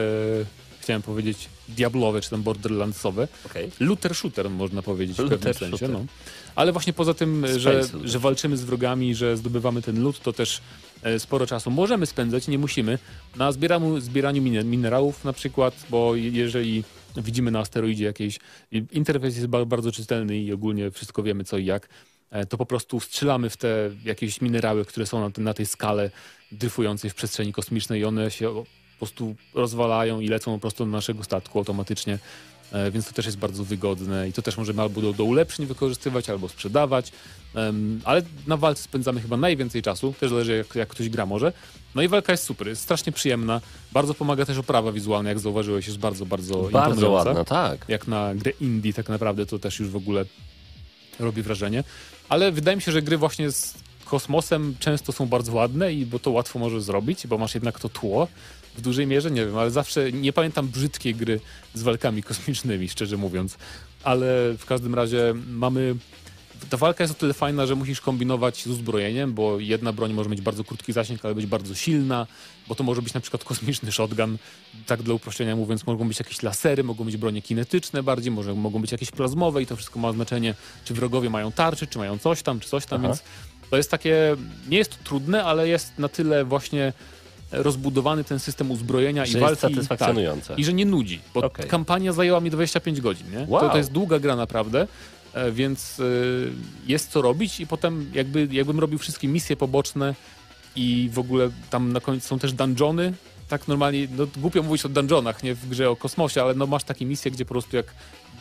chciałem 0.81 1.01
powiedzieć, 1.01 1.49
diablowe 1.69 2.21
czy 2.21 2.29
tam 2.29 2.43
borderlandsowe. 2.43 3.27
Okej. 3.45 3.71
Looter 3.79 4.15
shooter 4.15 4.49
można 4.49 4.81
powiedzieć 4.81 5.15
w 5.17 5.19
Looter 5.19 5.37
pewnym 5.39 5.53
sensie. 5.53 5.77
shooter. 5.77 5.89
No. 5.89 6.05
Ale 6.55 6.71
właśnie 6.71 6.93
poza 6.93 7.13
tym, 7.13 7.39
Space 7.39 7.59
że, 7.59 7.73
looter. 7.73 8.01
że 8.09 8.19
walczymy 8.19 8.57
z 8.57 8.63
wrogami, 8.63 9.15
że 9.15 9.37
zdobywamy 9.37 9.81
ten 9.81 10.03
loot, 10.03 10.19
to 10.19 10.33
też 10.33 10.61
e, 11.03 11.19
sporo 11.19 11.47
czasu 11.47 11.71
możemy 11.71 12.05
spędzać, 12.05 12.47
nie 12.47 12.57
musimy, 12.57 12.99
na 13.35 13.51
zbieraniu, 13.51 13.99
zbieraniu 13.99 14.41
mine- 14.41 14.63
minerałów 14.65 15.23
na 15.25 15.33
przykład, 15.33 15.85
bo 15.89 16.15
je- 16.15 16.29
jeżeli 16.29 16.83
widzimy 17.17 17.51
na 17.51 17.59
asteroidzie 17.59 18.05
jakieś, 18.05 18.39
interfejs 18.91 19.35
jest 19.35 19.47
ba- 19.47 19.65
bardzo 19.65 19.91
czytelny 19.91 20.37
i 20.37 20.53
ogólnie 20.53 20.91
wszystko 20.91 21.23
wiemy 21.23 21.43
co 21.43 21.57
i 21.57 21.65
jak, 21.65 21.89
to 22.49 22.57
po 22.57 22.65
prostu 22.65 22.99
strzelamy 22.99 23.49
w 23.49 23.57
te 23.57 23.89
jakieś 24.05 24.41
minerały, 24.41 24.85
które 24.85 25.05
są 25.05 25.19
na, 25.19 25.31
na 25.37 25.53
tej 25.53 25.65
skale 25.65 26.09
dryfującej 26.51 27.09
w 27.09 27.15
przestrzeni 27.15 27.53
kosmicznej 27.53 28.01
i 28.01 28.05
one 28.05 28.31
się 28.31 28.53
po 28.93 28.99
prostu 28.99 29.35
rozwalają 29.53 30.19
i 30.19 30.27
lecą 30.27 30.53
po 30.53 30.59
prostu 30.59 30.85
do 30.85 30.91
naszego 30.91 31.23
statku 31.23 31.59
automatycznie. 31.59 32.19
E, 32.71 32.91
Więc 32.91 33.07
to 33.07 33.13
też 33.13 33.25
jest 33.25 33.37
bardzo 33.37 33.63
wygodne 33.63 34.29
i 34.29 34.33
to 34.33 34.41
też 34.41 34.57
możemy 34.57 34.81
albo 34.81 35.01
do, 35.01 35.13
do 35.13 35.23
ulepszeń 35.23 35.65
wykorzystywać, 35.65 36.29
albo 36.29 36.49
sprzedawać. 36.49 37.11
Ale 38.03 38.21
na 38.47 38.57
walce 38.57 38.83
spędzamy 38.83 39.21
chyba 39.21 39.37
najwięcej 39.37 39.81
czasu, 39.81 40.13
też 40.19 40.29
zależy 40.29 40.57
jak, 40.57 40.75
jak 40.75 40.89
ktoś 40.89 41.09
gra 41.09 41.25
może. 41.25 41.53
No 41.95 42.01
i 42.01 42.07
walka 42.07 42.31
jest 42.31 42.43
super, 42.43 42.67
jest 42.67 42.81
strasznie 42.81 43.11
przyjemna. 43.11 43.61
Bardzo 43.91 44.13
pomaga 44.13 44.45
też 44.45 44.57
oprawa 44.57 44.91
wizualna, 44.91 45.29
jak 45.29 45.39
zauważyłeś, 45.39 45.87
jest 45.87 45.99
bardzo, 45.99 46.25
bardzo 46.25 46.69
Bardzo 46.71 47.11
ładna, 47.11 47.43
tak. 47.43 47.85
Jak 47.87 48.07
na 48.07 48.35
grę 48.35 48.51
indie 48.61 48.93
tak 48.93 49.09
naprawdę 49.09 49.45
to 49.45 49.59
też 49.59 49.79
już 49.79 49.89
w 49.89 49.95
ogóle 49.95 50.25
robi 51.19 51.41
wrażenie. 51.41 51.83
Ale 52.29 52.51
wydaje 52.51 52.75
mi 52.75 52.81
się, 52.81 52.91
że 52.91 53.01
gry 53.01 53.17
właśnie 53.17 53.51
z 53.51 53.73
kosmosem 54.05 54.75
często 54.79 55.11
są 55.11 55.25
bardzo 55.25 55.53
ładne 55.53 55.93
i 55.93 56.05
bo 56.05 56.19
to 56.19 56.31
łatwo 56.31 56.59
możesz 56.59 56.83
zrobić, 56.83 57.27
bo 57.27 57.37
masz 57.37 57.53
jednak 57.53 57.79
to 57.79 57.89
tło. 57.89 58.27
W 58.77 58.81
dużej 58.81 59.07
mierze 59.07 59.31
nie 59.31 59.45
wiem, 59.45 59.57
ale 59.57 59.71
zawsze 59.71 60.11
nie 60.11 60.33
pamiętam 60.33 60.67
brzydkiej 60.67 61.15
gry 61.15 61.39
z 61.73 61.83
walkami 61.83 62.23
kosmicznymi, 62.23 62.89
szczerze 62.89 63.17
mówiąc. 63.17 63.57
Ale 64.03 64.53
w 64.57 64.65
każdym 64.65 64.95
razie 64.95 65.33
mamy. 65.47 65.95
Ta 66.69 66.77
walka 66.77 67.03
jest 67.03 67.13
o 67.13 67.17
tyle 67.17 67.33
fajna, 67.33 67.65
że 67.65 67.75
musisz 67.75 68.01
kombinować 68.01 68.63
z 68.63 68.67
uzbrojeniem, 68.67 69.33
bo 69.33 69.59
jedna 69.59 69.93
broń 69.93 70.13
może 70.13 70.29
mieć 70.29 70.41
bardzo 70.41 70.63
krótki 70.63 70.93
zasięg, 70.93 71.25
ale 71.25 71.35
być 71.35 71.45
bardzo 71.45 71.75
silna, 71.75 72.27
bo 72.67 72.75
to 72.75 72.83
może 72.83 73.01
być 73.01 73.13
na 73.13 73.21
przykład 73.21 73.43
kosmiczny 73.53 73.91
shotgun, 73.91 74.37
tak 74.85 75.03
dla 75.03 75.13
uproszczenia 75.13 75.55
mówiąc, 75.55 75.85
mogą 75.85 76.07
być 76.07 76.19
jakieś 76.19 76.43
lasery, 76.43 76.83
mogą 76.83 77.03
być 77.03 77.17
bronie 77.17 77.41
kinetyczne 77.41 78.03
bardziej, 78.03 78.31
może 78.31 78.53
mogą 78.53 78.81
być 78.81 78.91
jakieś 78.91 79.11
plazmowe 79.11 79.61
i 79.61 79.65
to 79.65 79.75
wszystko 79.75 79.99
ma 79.99 80.11
znaczenie, 80.11 80.53
czy 80.85 80.93
wrogowie 80.93 81.29
mają 81.29 81.51
tarczy, 81.51 81.87
czy 81.87 81.97
mają 81.97 82.17
coś 82.17 82.41
tam, 82.43 82.59
czy 82.59 82.69
coś 82.69 82.85
tam, 82.85 82.99
Aha. 82.99 83.07
więc 83.07 83.23
to 83.69 83.77
jest 83.77 83.91
takie, 83.91 84.35
nie 84.69 84.77
jest 84.77 84.91
to 84.91 84.97
trudne, 85.03 85.43
ale 85.43 85.67
jest 85.67 85.99
na 85.99 86.09
tyle 86.09 86.45
właśnie 86.45 86.93
rozbudowany 87.51 88.23
ten 88.23 88.39
system 88.39 88.71
uzbrojenia 88.71 89.25
Że 89.25 89.31
i 89.31 89.41
jest 89.41 89.41
walki. 89.41 89.75
satysfakcjonujące. 89.75 90.47
Tak, 90.47 90.59
I 90.59 90.65
że 90.65 90.73
nie 90.73 90.85
nudzi, 90.85 91.19
bo 91.33 91.39
Okej. 91.39 91.67
kampania 91.67 92.13
zajęła 92.13 92.39
mi 92.39 92.49
25 92.49 93.01
godzin, 93.01 93.31
nie? 93.31 93.45
Wow. 93.47 93.61
To, 93.61 93.69
to 93.69 93.77
jest 93.77 93.91
długa 93.91 94.19
gra 94.19 94.35
naprawdę, 94.35 94.87
więc 95.51 95.99
e, 95.99 96.03
jest 96.87 97.11
co 97.11 97.21
robić 97.21 97.59
i 97.59 97.67
potem 97.67 98.11
jakby, 98.13 98.47
jakbym 98.51 98.79
robił 98.79 98.99
wszystkie 98.99 99.27
misje 99.27 99.55
poboczne 99.55 100.15
i 100.75 101.09
w 101.13 101.19
ogóle 101.19 101.49
tam 101.69 101.93
na 101.93 101.99
końcu 101.99 102.27
są 102.27 102.39
też 102.39 102.53
dungeony, 102.53 103.13
tak 103.49 103.67
normalnie, 103.67 104.07
no 104.17 104.27
głupio 104.37 104.63
mówić 104.63 104.85
o 104.85 104.89
dungeonach, 104.89 105.43
nie 105.43 105.55
w 105.55 105.69
grze 105.69 105.89
o 105.89 105.95
kosmosie, 105.95 106.41
ale 106.41 106.53
no 106.53 106.67
masz 106.67 106.83
takie 106.83 107.05
misje, 107.05 107.31
gdzie 107.31 107.45
po 107.45 107.53
prostu 107.53 107.75
jak 107.75 107.85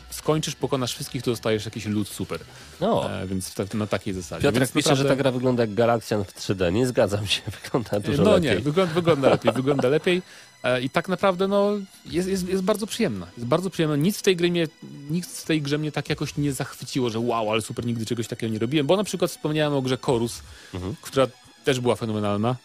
skończysz, 0.09 0.55
pokonasz 0.55 0.93
wszystkich, 0.93 1.23
to 1.23 1.31
dostajesz 1.31 1.65
jakiś 1.65 1.85
loot 1.85 2.07
super. 2.07 2.39
No. 2.81 3.11
E, 3.11 3.27
więc 3.27 3.53
na 3.73 3.87
takiej 3.87 4.13
zasadzie. 4.13 4.41
Piotrek 4.41 4.61
więc 4.61 4.71
pisze, 4.71 4.95
że 4.95 5.05
ta 5.05 5.15
gra 5.15 5.31
wygląda 5.31 5.63
jak 5.63 5.73
Galaxian 5.73 6.23
w 6.23 6.33
3D. 6.33 6.73
Nie 6.73 6.87
zgadzam 6.87 7.27
się, 7.27 7.41
wygląda 7.63 7.99
dużo 7.99 8.23
no 8.23 8.31
lepiej. 8.31 8.49
nie, 8.49 8.59
wygląda, 8.59 8.93
wygląda 8.93 9.29
lepiej, 9.29 9.51
wygląda 9.53 9.89
lepiej. 9.89 10.21
E, 10.65 10.81
I 10.81 10.89
tak 10.89 11.09
naprawdę 11.09 11.47
no, 11.47 11.71
jest, 12.05 12.29
jest, 12.29 12.47
jest 12.47 12.63
bardzo 12.63 12.87
przyjemna. 12.87 13.27
Jest 13.37 13.47
bardzo 13.47 13.69
przyjemna. 13.69 13.95
Nic 13.95 14.17
w 14.17 14.21
tej 14.21 14.35
grze 14.35 14.47
mnie, 14.49 14.67
nic 15.09 15.27
w 15.27 15.45
tej 15.45 15.61
grze 15.61 15.77
mnie 15.77 15.91
tak 15.91 16.09
jakoś 16.09 16.37
nie 16.37 16.53
zachwyciło, 16.53 17.09
że 17.09 17.19
wow, 17.19 17.51
ale 17.51 17.61
super, 17.61 17.85
nigdy 17.85 18.05
czegoś 18.05 18.27
takiego 18.27 18.53
nie 18.53 18.59
robiłem. 18.59 18.87
Bo 18.87 18.97
na 18.97 19.03
przykład 19.03 19.31
wspomniałem 19.31 19.73
o 19.73 19.81
grze 19.81 19.97
Chorus, 20.01 20.41
Mhm. 20.73 20.95
która 21.01 21.27
też 21.63 21.79
była 21.79 21.95
fenomenalna 21.95 22.55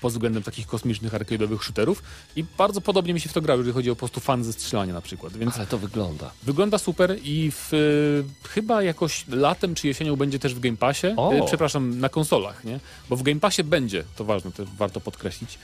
pod 0.00 0.12
względem 0.12 0.42
takich 0.42 0.66
kosmicznych 0.66 1.12
arcade'owych 1.12 1.62
shooterów 1.62 2.02
i 2.36 2.44
bardzo 2.58 2.80
podobnie 2.80 3.14
mi 3.14 3.20
się 3.20 3.28
w 3.28 3.32
to 3.32 3.40
grało, 3.40 3.58
jeżeli 3.58 3.74
chodzi 3.74 3.90
o 3.90 3.94
po 3.94 3.98
prostu 3.98 4.20
fan 4.20 4.44
ze 4.44 4.52
strzelania 4.52 4.92
na 4.94 5.00
przykład. 5.00 5.36
Więc 5.36 5.56
Ale 5.56 5.66
to 5.66 5.78
wygląda. 5.78 6.30
Wygląda 6.42 6.78
super 6.78 7.18
i 7.22 7.50
w, 7.50 7.74
y, 7.74 8.48
chyba 8.48 8.82
jakoś 8.82 9.24
latem 9.28 9.74
czy 9.74 9.86
jesienią 9.88 10.16
będzie 10.16 10.38
też 10.38 10.54
w 10.54 10.60
Game 10.60 10.76
Passie. 10.76 11.06
O. 11.16 11.34
Y, 11.34 11.42
przepraszam, 11.46 12.00
na 12.00 12.08
konsolach, 12.08 12.64
nie? 12.64 12.80
Bo 13.08 13.16
w 13.16 13.22
Game 13.22 13.40
Passie 13.40 13.64
będzie, 13.64 14.04
to 14.16 14.24
ważne, 14.24 14.52
to 14.52 14.64
warto 14.78 15.00
podkreślić, 15.00 15.58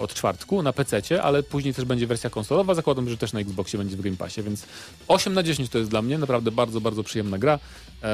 od 0.00 0.14
czwartku 0.14 0.62
na 0.62 0.72
PC, 0.72 1.22
ale 1.22 1.42
później 1.42 1.74
też 1.74 1.84
będzie 1.84 2.06
wersja 2.06 2.30
konsolowa. 2.30 2.74
Zakładam, 2.74 3.08
że 3.08 3.16
też 3.16 3.32
na 3.32 3.40
Xboxie 3.40 3.78
będzie 3.78 3.96
w 3.96 4.00
Game 4.00 4.16
Passie, 4.16 4.42
więc 4.42 4.66
8 5.08 5.34
na 5.34 5.42
10 5.42 5.68
to 5.68 5.78
jest 5.78 5.90
dla 5.90 6.02
mnie 6.02 6.18
naprawdę 6.18 6.50
bardzo, 6.50 6.80
bardzo 6.80 7.02
przyjemna 7.02 7.38
gra, 7.38 7.58
e, 8.02 8.08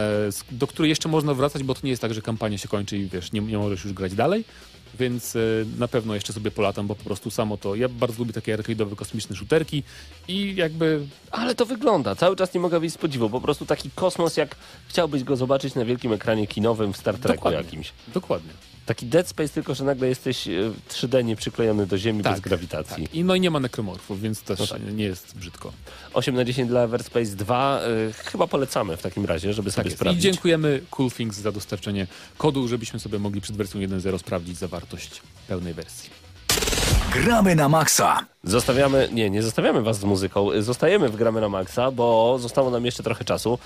do 0.51 0.67
której 0.67 0.89
jeszcze 0.89 1.09
można 1.09 1.35
wracać, 1.35 1.63
bo 1.63 1.75
to 1.75 1.81
nie 1.85 1.91
jest 1.91 2.03
tak, 2.03 2.15
że 2.15 2.23
kampania 2.23 2.59
się 2.59 2.69
kończy 2.69 2.99
i 2.99 3.09
wiesz, 3.09 3.33
nie, 3.33 3.41
nie 3.41 3.59
możesz 3.59 3.85
już 3.85 3.93
grać 3.93 4.15
dalej. 4.15 4.45
Więc 4.99 5.37
e, 5.37 5.41
na 5.79 5.89
pewno 5.89 6.15
jeszcze 6.15 6.33
sobie 6.33 6.51
polatam, 6.51 6.87
bo 6.87 6.95
po 6.95 7.05
prostu 7.05 7.31
samo 7.31 7.57
to. 7.57 7.75
Ja 7.75 7.89
bardzo 7.89 8.19
lubię 8.19 8.33
takie 8.33 8.59
arcade'owe 8.59 8.95
kosmiczne 8.97 9.37
shooterki 9.37 9.83
i 10.29 10.55
jakby 10.57 11.07
Ale 11.31 11.55
to 11.55 11.67
wygląda. 11.67 12.15
Cały 12.15 12.37
czas 12.37 12.55
nie 12.55 12.61
mogę 12.61 12.81
wyjść 12.81 12.95
z 12.95 12.99
podziwu. 12.99 13.31
Po 13.31 13.41
prostu 13.41 13.67
taki 13.67 13.91
kosmos, 13.95 14.37
jak 14.37 14.57
chciałbyś 14.89 15.25
go 15.25 15.37
zobaczyć 15.37 15.75
na 15.75 15.85
wielkim 15.85 16.13
ekranie 16.13 16.47
kinowym 16.47 16.93
w 16.93 16.97
Star 16.97 17.15
Treku 17.19 17.37
Dokładnie. 17.37 17.59
jakimś. 17.59 17.93
dokładnie. 18.15 18.53
Taki 18.87 19.07
Dead 19.07 19.29
Space, 19.29 19.49
tylko 19.55 19.75
że 19.75 19.85
nagle 19.85 20.09
jesteś 20.09 20.49
e, 20.49 20.51
3D 20.91 21.25
nie 21.25 21.37
przyklejony 21.37 21.87
do 21.87 21.99
ziemi 21.99 22.23
Tak, 22.23 22.33
bez 22.33 22.41
grawitacji. 22.41 23.07
Tak. 23.07 23.15
I 23.15 23.25
no 23.25 23.35
i 23.35 23.41
nie 23.41 23.51
ma 23.51 23.61
nekromorfów, 23.61 24.21
więc 24.21 24.43
też 24.43 24.59
No 24.61 24.67
tak. 24.67 24.81
nie 24.95 25.05
jest 25.05 25.37
brzydko. 25.37 25.73
8 26.15 26.35
na 26.35 26.45
10 26.45 26.69
dla 26.69 26.81
Everspace 26.81 27.27
2. 27.37 27.81
e, 27.81 28.13
chyba 28.13 28.47
polecamy 28.47 28.97
w 28.97 29.03
takim 29.03 29.25
razie, 29.25 29.53
żeby 29.53 29.71
Tak 29.71 29.75
sobie 29.75 29.85
jest. 29.87 29.97
I 29.97 29.99
sprawdzić. 29.99 30.23
dziękujemy 30.23 30.81
Cool 30.91 31.11
Things 31.11 31.39
za 31.39 31.53
dostarczenie 31.53 32.07
kodu, 32.39 32.69
żebyśmy 32.69 33.01
sobie 33.01 33.19
mogli 33.19 33.41
przed 33.41 33.57
wersją 33.57 33.81
1.0 33.81 34.19
sprawdzić 34.19 34.59
zawartość 34.59 35.23
pełnej 35.49 35.75
wersji. 35.75 36.11
Gramy 37.13 37.55
na 37.55 37.69
maksa. 37.69 38.27
Zostawiamy, 38.45 39.09
nie, 39.13 39.31
nie 39.31 39.43
zostawiamy 39.43 39.83
was 39.83 39.99
z 40.01 40.05
muzyką. 40.05 40.49
Zostajemy 40.63 41.09
w 41.09 41.17
Gramy 41.17 41.41
na 41.41 41.49
Maxa, 41.49 41.91
bo 41.91 42.37
zostało 42.41 42.71
nam 42.71 42.85
jeszcze 42.85 43.03
trochę 43.03 43.25
czasu. 43.25 43.59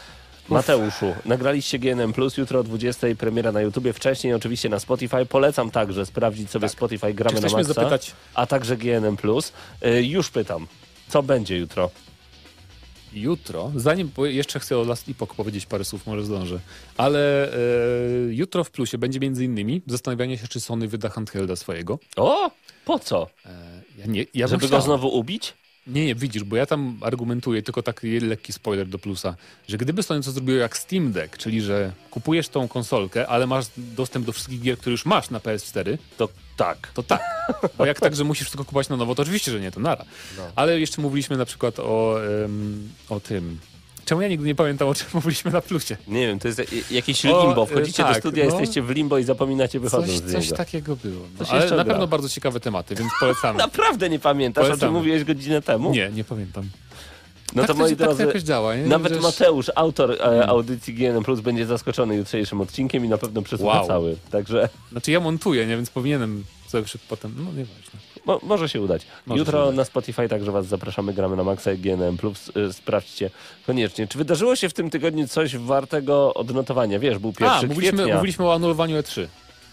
Mateuszu, 0.50 1.14
nagraliście 1.24 1.78
GNM+, 1.78 2.12
jutro 2.38 2.60
o 2.60 2.62
20 2.62 3.06
premiera 3.18 3.52
na 3.52 3.60
YouTubie, 3.60 3.92
wcześniej 3.92 4.34
oczywiście 4.34 4.68
na 4.68 4.78
Spotify. 4.78 5.26
Polecam 5.26 5.70
także 5.70 6.06
sprawdzić 6.06 6.50
sobie 6.50 6.68
Spotify 6.68 7.14
Gramy 7.14 7.36
Czy 7.36 7.46
na 7.46 7.52
Maxa, 7.52 7.72
zapytać, 7.72 8.12
a 8.34 8.46
także 8.46 8.76
GNM+. 8.76 9.16
Y, 9.86 10.02
już 10.02 10.30
pytam, 10.30 10.66
co 11.08 11.22
będzie 11.22 11.58
jutro? 11.58 11.90
jutro, 13.12 13.72
zanim, 13.76 14.10
jeszcze 14.18 14.60
chcę 14.60 14.78
o 14.78 14.84
Last 14.84 15.08
Epoch 15.08 15.34
powiedzieć 15.34 15.66
parę 15.66 15.84
słów, 15.84 16.06
może 16.06 16.24
zdążę, 16.24 16.60
ale 16.96 17.52
e, 17.52 17.56
jutro 18.30 18.64
w 18.64 18.70
plusie 18.70 18.98
będzie 18.98 19.20
między 19.20 19.44
innymi 19.44 19.82
zastanawianie 19.86 20.38
się, 20.38 20.48
czy 20.48 20.60
Sony 20.60 20.88
wyda 20.88 21.08
handhelda 21.08 21.56
swojego. 21.56 21.98
O, 22.16 22.50
po 22.84 22.98
co? 22.98 23.26
E, 23.46 23.82
ja 23.98 24.06
nie, 24.06 24.26
ja 24.34 24.46
Żeby 24.46 24.68
go 24.68 24.80
znowu 24.80 25.08
ubić? 25.08 25.54
Nie, 25.86 26.06
nie, 26.06 26.14
widzisz, 26.14 26.44
bo 26.44 26.56
ja 26.56 26.66
tam 26.66 26.98
argumentuję, 27.00 27.62
tylko 27.62 27.82
taki 27.82 28.20
lekki 28.20 28.52
spoiler 28.52 28.86
do 28.86 28.98
plusa, 28.98 29.36
że 29.68 29.78
gdyby 29.78 30.02
Sony 30.02 30.22
to 30.22 30.30
zrobiło 30.32 30.58
jak 30.58 30.76
Steam 30.78 31.12
Deck, 31.12 31.38
czyli 31.38 31.62
że 31.62 31.92
kupujesz 32.10 32.48
tą 32.48 32.68
konsolkę, 32.68 33.26
ale 33.28 33.46
masz 33.46 33.66
dostęp 33.76 34.26
do 34.26 34.32
wszystkich 34.32 34.60
gier, 34.60 34.78
które 34.78 34.90
już 34.90 35.06
masz 35.06 35.30
na 35.30 35.38
PS4, 35.38 35.98
To 36.16 36.28
tak. 36.56 36.90
to 36.94 37.02
tak. 37.02 37.22
Bo 37.78 37.86
jak 37.86 38.00
tak, 38.00 38.16
że 38.16 38.24
musisz 38.24 38.42
wszystko 38.46 38.64
kupować 38.64 38.88
na 38.88 38.96
nowo, 38.96 39.14
to 39.14 39.22
oczywiście, 39.22 39.52
że 39.52 39.60
nie, 39.60 39.70
to 39.70 39.80
nara. 39.80 40.04
No. 40.36 40.42
Ale 40.56 40.80
jeszcze 40.80 41.02
mówiliśmy 41.02 41.36
na 41.36 41.44
przykład 41.44 41.78
o, 41.78 42.16
em, 42.44 42.88
o 43.08 43.20
tym... 43.20 43.58
Czemu 44.04 44.20
ja 44.22 44.28
nigdy 44.28 44.46
nie 44.46 44.54
pamiętam, 44.54 44.88
o 44.88 44.94
czym 44.94 45.06
mówiliśmy 45.14 45.50
na 45.50 45.60
plusie? 45.60 45.96
Nie 46.08 46.26
wiem, 46.26 46.38
to 46.38 46.48
jest 46.48 46.62
jakieś 46.90 47.26
O, 47.26 47.46
limbo. 47.46 47.62
y, 47.62 47.66
Wchodzicie 47.66 48.02
do 48.02 48.08
tak, 48.08 48.18
studia, 48.18 48.44
no. 48.44 48.50
jesteście 48.50 48.82
w 48.82 48.90
limbo 48.90 49.18
i 49.18 49.24
zapominacie 49.24 49.80
wychodząc 49.80 50.20
Coś, 50.22 50.30
z 50.30 50.32
coś 50.32 50.52
takiego 50.58 50.96
było. 50.96 51.22
No. 51.38 51.44
Coś 51.44 51.50
Ale 51.54 51.76
na 51.76 51.84
pewno 51.84 52.06
bardzo 52.06 52.28
ciekawe 52.28 52.60
tematy, 52.60 52.94
więc 52.94 53.10
polecamy. 53.20 53.58
Naprawdę 53.68 54.08
nie 54.10 54.18
pamiętasz, 54.18 54.62
o 54.64 54.66
czym 54.66 54.70
Polecamy. 54.78 54.98
mówiłeś 54.98 55.24
godzinę 55.24 55.62
temu? 55.62 55.90
Nie, 55.92 56.10
nie 56.14 56.24
pamiętam. 56.24 56.64
No 57.54 57.62
tak 57.62 57.66
to 57.66 57.74
moi 57.74 57.90
się, 57.90 57.96
tak 57.96 58.08
to 58.08 58.14
drodzy, 58.14 58.26
jakoś 58.26 58.42
działa. 58.42 58.76
Nie? 58.76 58.82
nawet 58.86 59.12
Wiesz- 59.12 59.22
Mateusz, 59.22 59.70
autor 59.74 60.12
e, 60.12 60.46
audycji 60.46 60.94
GNM 60.94 61.22
Plus 61.24 61.40
będzie 61.40 61.66
zaskoczony 61.66 62.16
jutrzejszym 62.16 62.60
odcinkiem 62.60 63.04
i 63.04 63.08
na 63.08 63.18
pewno 63.18 63.42
przesłucha 63.42 63.78
Wow. 63.78 63.86
cały. 63.86 64.16
Także 64.30 64.68
Znaczy 64.92 65.10
ja 65.10 65.20
montuję, 65.20 65.66
nie? 65.66 65.76
więc 65.76 65.90
powinienem 65.90 66.44
sobie 66.68 66.84
potem... 67.08 67.34
No 67.38 67.44
nieważne. 67.44 68.00
Mo, 68.26 68.40
może 68.42 68.68
się 68.68 68.80
udać. 68.80 69.02
Może 69.26 69.38
Jutro 69.38 69.58
się 69.58 69.64
udać. 69.64 69.76
na 69.76 69.84
Spotify 69.84 70.28
także 70.28 70.52
was 70.52 70.66
zapraszamy, 70.66 71.12
gramy 71.14 71.36
na 71.36 71.44
Maxa 71.44 71.72
i 71.72 71.78
GNM 71.78 72.16
Plus. 72.16 72.52
E, 72.68 72.72
sprawdźcie 72.72 73.30
koniecznie. 73.66 74.06
Czy 74.06 74.18
wydarzyło 74.18 74.56
się 74.56 74.68
w 74.68 74.72
tym 74.74 74.90
tygodniu 74.90 75.28
coś 75.28 75.56
wartego 75.56 76.34
odnotowania? 76.34 76.98
Wiesz, 76.98 77.18
był 77.18 77.32
pierwszy 77.32 77.56
A, 77.56 77.62
mówiliśmy, 77.68 77.92
kwietnia. 77.98 78.14
mówiliśmy 78.14 78.44
o 78.46 78.54
anulowaniu 78.54 78.96
E3. 79.00 79.26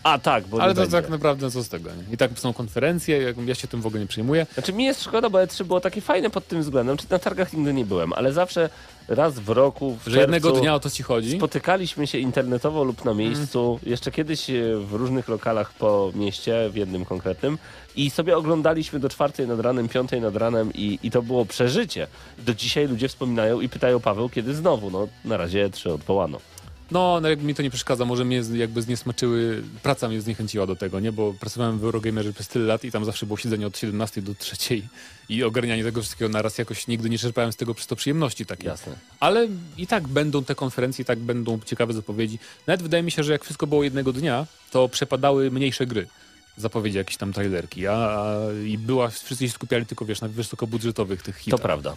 A 0.04 0.20
tak, 0.20 0.48
bo 0.48 0.62
Ale 0.62 0.74
to 0.74 0.82
będzie. 0.82 0.92
tak 1.02 1.10
naprawdę 1.10 1.52
co 1.52 1.64
z 1.64 1.70
tego, 1.70 1.90
nie? 1.90 2.14
I 2.14 2.18
tak 2.18 2.40
są 2.40 2.54
konferencje, 2.54 3.22
jak- 3.22 3.48
ja 3.48 3.56
się 3.56 3.68
tym 3.68 3.82
w 3.82 3.88
ogóle 3.88 4.02
nie 4.02 4.08
przejmuję. 4.08 4.46
Znaczy 4.54 4.74
mi 4.74 4.84
jest 4.86 5.04
szkoda, 5.04 5.30
bo 5.30 5.38
E3 5.38 5.64
było 5.64 5.80
takie 5.80 6.02
fajne 6.02 6.30
pod 6.30 6.48
tym 6.48 6.62
względem. 6.62 6.98
Czy 6.98 7.06
na 7.10 7.20
targach 7.20 7.54
nigdy 7.54 7.74
nie 7.74 7.86
byłem, 7.86 8.14
ale 8.14 8.34
zawsze 8.34 8.70
raz 9.08 9.40
w 9.40 9.50
roku, 9.50 9.98
w 10.06 10.08
Że 10.08 10.20
jednego 10.20 10.50
czerwcu 10.50 10.62
dnia 10.62 10.76
o 10.76 10.80
to 10.80 10.90
ci 10.90 11.04
chodzi. 11.04 11.38
Spotykaliśmy 11.38 12.08
się 12.08 12.18
internetowo 12.18 12.84
lub 12.84 13.06
na 13.06 13.14
miejscu, 13.14 13.80
jeszcze 13.84 14.12
kiedyś 14.12 14.50
e, 14.50 14.78
w 14.78 14.94
różnych 14.94 15.28
lokalach 15.28 15.74
po 15.74 16.12
mieście, 16.16 16.70
w 16.70 16.76
jednym 16.76 17.06
konkretnym 17.06 17.58
i 17.96 18.10
sobie 18.10 18.38
oglądaliśmy 18.38 19.00
do 19.00 19.10
czwartej 19.10 19.48
nad 19.48 19.60
ranem, 19.60 19.90
piątej 19.90 20.22
nad 20.22 20.36
ranem 20.36 20.74
i, 20.74 21.00
i 21.04 21.12
to 21.12 21.22
było 21.22 21.46
przeżycie. 21.46 22.08
Do 22.38 22.54
dzisiaj 22.54 22.88
ludzie 22.88 23.08
wspominają 23.08 23.62
i 23.62 23.70
pytają 23.70 24.00
Paweł, 24.00 24.30
kiedy 24.30 24.56
znowu. 24.56 24.92
No 24.92 25.08
na 25.26 25.38
razie 25.38 25.70
E3 25.70 25.90
odwołano. 25.90 26.40
No, 26.92 27.20
no 27.22 27.30
jakby 27.30 27.46
mi 27.46 27.56
to 27.56 27.64
nie 27.64 27.70
przeszkadza, 27.70 28.06
może 28.06 28.26
mnie 28.26 28.42
jakby 28.54 28.82
zniesmaczyły, 28.82 29.64
praca 29.84 30.08
mnie 30.10 30.22
zniechęciła 30.22 30.66
do 30.68 30.76
tego, 30.76 31.00
nie? 31.00 31.12
Bo 31.12 31.34
pracowałem 31.34 31.80
w 31.80 31.84
Eurogamerze 31.84 32.34
przez 32.34 32.48
tyle 32.48 32.66
lat 32.66 32.84
i 32.84 32.92
tam 32.92 33.06
zawsze 33.06 33.26
było 33.26 33.38
siedzenie 33.38 33.68
od 33.68 33.78
17 33.78 34.22
do 34.22 34.36
3 34.36 34.56
i 35.30 35.44
ogarnianie 35.44 35.84
tego 35.84 36.02
wszystkiego 36.02 36.30
naraz 36.30 36.58
jakoś 36.58 36.88
nigdy 36.88 37.10
nie 37.10 37.18
czerpałem 37.18 37.52
z 37.52 37.56
tego 37.56 37.74
przez 37.74 37.88
to 37.88 37.96
przyjemności 37.96 38.46
takiej. 38.46 38.68
Jasne. 38.68 38.96
Ale 39.20 39.48
i 39.78 39.88
tak 39.88 40.08
będą 40.08 40.44
te 40.44 40.56
konferencje, 40.56 41.04
i 41.04 41.06
tak 41.06 41.20
będą 41.20 41.60
ciekawe 41.66 41.94
zapowiedzi. 41.94 42.40
Nawet 42.68 42.82
wydaje 42.84 43.04
mi 43.04 43.12
się, 43.12 43.24
że 43.24 43.32
jak 43.32 43.44
wszystko 43.44 43.68
było 43.68 43.84
jednego 43.84 44.14
dnia, 44.14 44.46
to 44.72 44.90
przepadały 44.90 45.52
mniejsze 45.52 45.86
gry. 45.86 46.08
Zapowiedzi 46.58 46.98
jakieś 46.98 47.18
tam 47.18 47.34
trailerki, 47.34 47.88
a, 47.88 47.94
a 47.94 48.36
i 48.66 48.78
była, 48.78 49.10
wszyscy 49.10 49.48
się 49.48 49.54
skupiali 49.54 49.86
tylko, 49.86 50.06
wiesz, 50.06 50.22
na 50.22 50.28
wysokobudżetowych 50.28 51.22
tych 51.22 51.36
To 51.38 51.42
hitach. 51.44 51.62
prawda. 51.62 51.96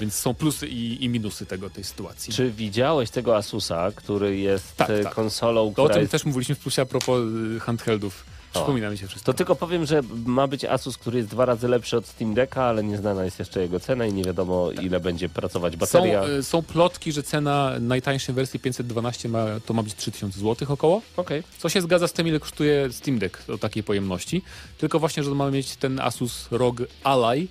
Więc 0.00 0.14
są 0.14 0.34
plusy 0.34 0.68
i, 0.68 1.04
i 1.04 1.08
minusy 1.08 1.46
tego, 1.46 1.70
tej 1.70 1.84
sytuacji. 1.84 2.32
Czy 2.32 2.50
widziałeś 2.50 3.10
tego 3.10 3.36
Asusa, 3.36 3.92
który 3.96 4.36
jest 4.38 4.76
Tak, 4.76 4.90
e, 4.90 5.04
tak. 5.04 5.14
konsolą, 5.14 5.60
To 5.74 5.82
o 5.82 5.84
która 5.84 5.94
tym 5.94 6.00
jest... 6.00 6.12
też 6.12 6.24
mówiliśmy 6.24 6.54
w 6.54 6.58
plusie 6.58 6.82
a 6.82 6.86
propos 6.86 7.20
y, 7.56 7.60
handheldów. 7.60 8.24
Przypomina 8.54 8.90
mi 8.90 8.98
się 8.98 9.06
wszystko. 9.06 9.32
To 9.32 9.36
tylko 9.36 9.56
powiem, 9.56 9.86
że 9.86 10.00
ma 10.26 10.46
być 10.46 10.64
Asus, 10.64 10.98
który 10.98 11.18
jest 11.18 11.30
dwa 11.30 11.44
razy 11.44 11.68
lepszy 11.68 11.96
od 11.96 12.06
Steam 12.06 12.34
Decka, 12.34 12.64
ale 12.64 12.84
nieznana 12.84 13.24
jest 13.24 13.38
jeszcze 13.38 13.60
jego 13.60 13.80
cena 13.80 14.06
i 14.06 14.12
nie 14.12 14.24
wiadomo 14.24 14.70
ile 14.82 15.00
będzie 15.00 15.28
pracować 15.28 15.72
Są, 15.72 15.78
bateria. 15.78 16.24
y, 16.28 16.42
są 16.42 16.62
plotki, 16.62 17.12
że 17.12 17.22
cena 17.22 17.72
najtańszej 17.80 18.34
wersji 18.34 18.60
512 18.60 19.28
ma, 19.28 19.46
to 19.66 19.74
ma 19.74 19.82
być 19.82 19.94
3000 19.94 20.40
zł 20.40 20.68
około. 20.72 21.02
Okej. 21.16 21.42
Co 21.58 21.68
się 21.68 21.80
zgadza 21.82 22.08
z 22.08 22.12
tym, 22.12 22.28
ile 22.28 22.40
kosztuje 22.40 22.92
Steam 22.92 23.18
Deck 23.18 23.50
o 23.50 23.58
takiej 23.58 23.82
pojemności. 23.82 24.42
Tylko 24.78 24.98
właśnie, 24.98 25.22
że 25.22 25.30
mamy 25.30 25.50
mieć 25.50 25.76
ten 25.76 26.00
Asus 26.00 26.48
ROG 26.50 26.82
Ally, 27.04 27.46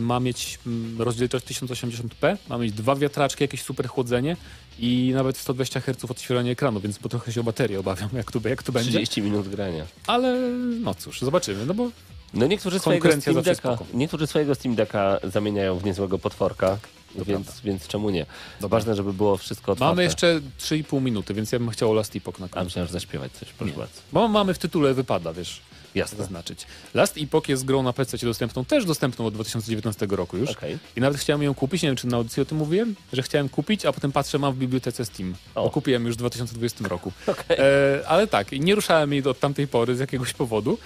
ma 0.00 0.20
mieć 0.20 0.58
mm, 0.66 1.02
rozdzielczość 1.02 1.46
1080p, 1.46 2.36
ma 2.48 2.58
mieć 2.58 2.72
dwa 2.72 2.96
wiatraczki, 2.96 3.44
jakieś 3.44 3.62
super 3.62 3.88
chłodzenie 3.88 4.36
i 4.78 5.10
nawet 5.14 5.36
120 5.36 5.80
Hz 5.80 6.04
odświeżanie 6.10 6.50
ekranu, 6.50 6.80
więc 6.80 6.98
po 6.98 7.08
trochę 7.08 7.32
się 7.32 7.40
o 7.40 7.44
baterię 7.44 7.80
obawiam, 7.80 8.08
jak 8.12 8.32
to, 8.32 8.48
jak 8.48 8.62
to 8.62 8.72
będzie. 8.72 8.90
30 8.90 9.22
minut 9.22 9.48
grania. 9.48 9.86
Ale 10.06 10.38
no 10.80 10.94
cóż, 10.94 11.20
zobaczymy, 11.20 11.66
no 11.66 11.74
bo 11.74 11.90
No 12.34 12.46
niektórzy 12.46 12.78
swojego, 12.78 13.20
Steam 13.20 13.42
Decka, 13.42 13.78
niektórzy 13.94 14.26
swojego 14.26 14.54
Steam 14.54 14.74
Decka 14.74 15.18
zamieniają 15.24 15.78
w 15.78 15.84
niezłego 15.84 16.18
potworka, 16.18 16.78
więc, 17.14 17.26
prawda. 17.26 17.52
więc 17.64 17.86
czemu 17.88 18.10
nie? 18.10 18.26
Dobra. 18.60 18.78
Ważne, 18.78 18.94
żeby 18.94 19.12
było 19.12 19.36
wszystko 19.36 19.72
otwarte. 19.72 19.90
mamy 19.92 20.02
jeszcze 20.02 20.40
3,5 20.60 21.02
minuty, 21.02 21.34
więc 21.34 21.52
ja 21.52 21.58
bym 21.58 21.70
chciał 21.70 21.94
Last 21.94 22.16
Epoch 22.16 22.38
na 22.40 22.46
A 22.46 22.48
końcu. 22.48 22.64
myślałem, 22.64 22.86
że 22.86 22.92
zaśpiewać 22.92 23.32
coś, 23.32 23.48
proszę 23.48 23.72
Nie. 23.72 23.78
bardzo. 23.78 24.00
Bo 24.12 24.28
mamy 24.28 24.54
w 24.54 24.58
tytule 24.58 24.94
wypada, 24.94 25.32
wiesz, 25.32 25.60
Jasne. 25.96 26.18
zaznaczyć. 26.18 26.66
Last 26.94 27.16
Epoch 27.18 27.48
jest 27.48 27.64
grą 27.64 27.82
na 27.82 27.92
PC 27.92 28.18
dostępną, 28.18 28.64
też 28.64 28.84
dostępną 28.84 29.26
od 29.26 29.34
2019 29.34 30.06
roku 30.10 30.36
już. 30.36 30.50
Okej. 30.50 30.78
I 30.96 31.00
nawet 31.00 31.20
chciałem 31.20 31.42
ją 31.42 31.54
kupić, 31.54 31.82
nie 31.82 31.88
wiem 31.88 31.96
czy 31.96 32.06
na 32.06 32.16
audycji 32.16 32.42
o 32.42 32.44
tym 32.44 32.58
mówiłem, 32.58 32.94
że 33.12 33.22
chciałem 33.22 33.48
kupić, 33.48 33.86
a 33.86 33.92
potem 33.92 34.12
patrzę, 34.12 34.38
mam 34.38 34.54
w 34.54 34.58
bibliotece 34.58 35.04
Steam. 35.04 35.34
O. 35.54 35.64
Bo 35.64 35.70
kupiłem 35.70 36.06
już 36.06 36.14
w 36.14 36.18
2020 36.18 36.88
roku. 36.88 37.12
Okej. 37.26 37.56
E, 37.60 38.08
ale 38.08 38.26
tak, 38.26 38.52
nie 38.52 38.74
ruszałem 38.74 39.12
jej 39.12 39.24
od 39.24 39.40
tamtej 39.40 39.68
pory 39.68 39.96
z 39.96 39.98
jakiegoś 39.98 40.32
powodu. 40.32 40.78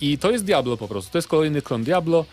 I 0.00 0.18
to 0.18 0.30
jest 0.30 0.44
Diablo 0.44 0.76
po 0.76 0.88
prostu. 0.88 1.12
To 1.12 1.18
jest 1.18 1.28
kolejny 1.28 1.62
klon 1.62 1.84
Diablo. 1.84 2.24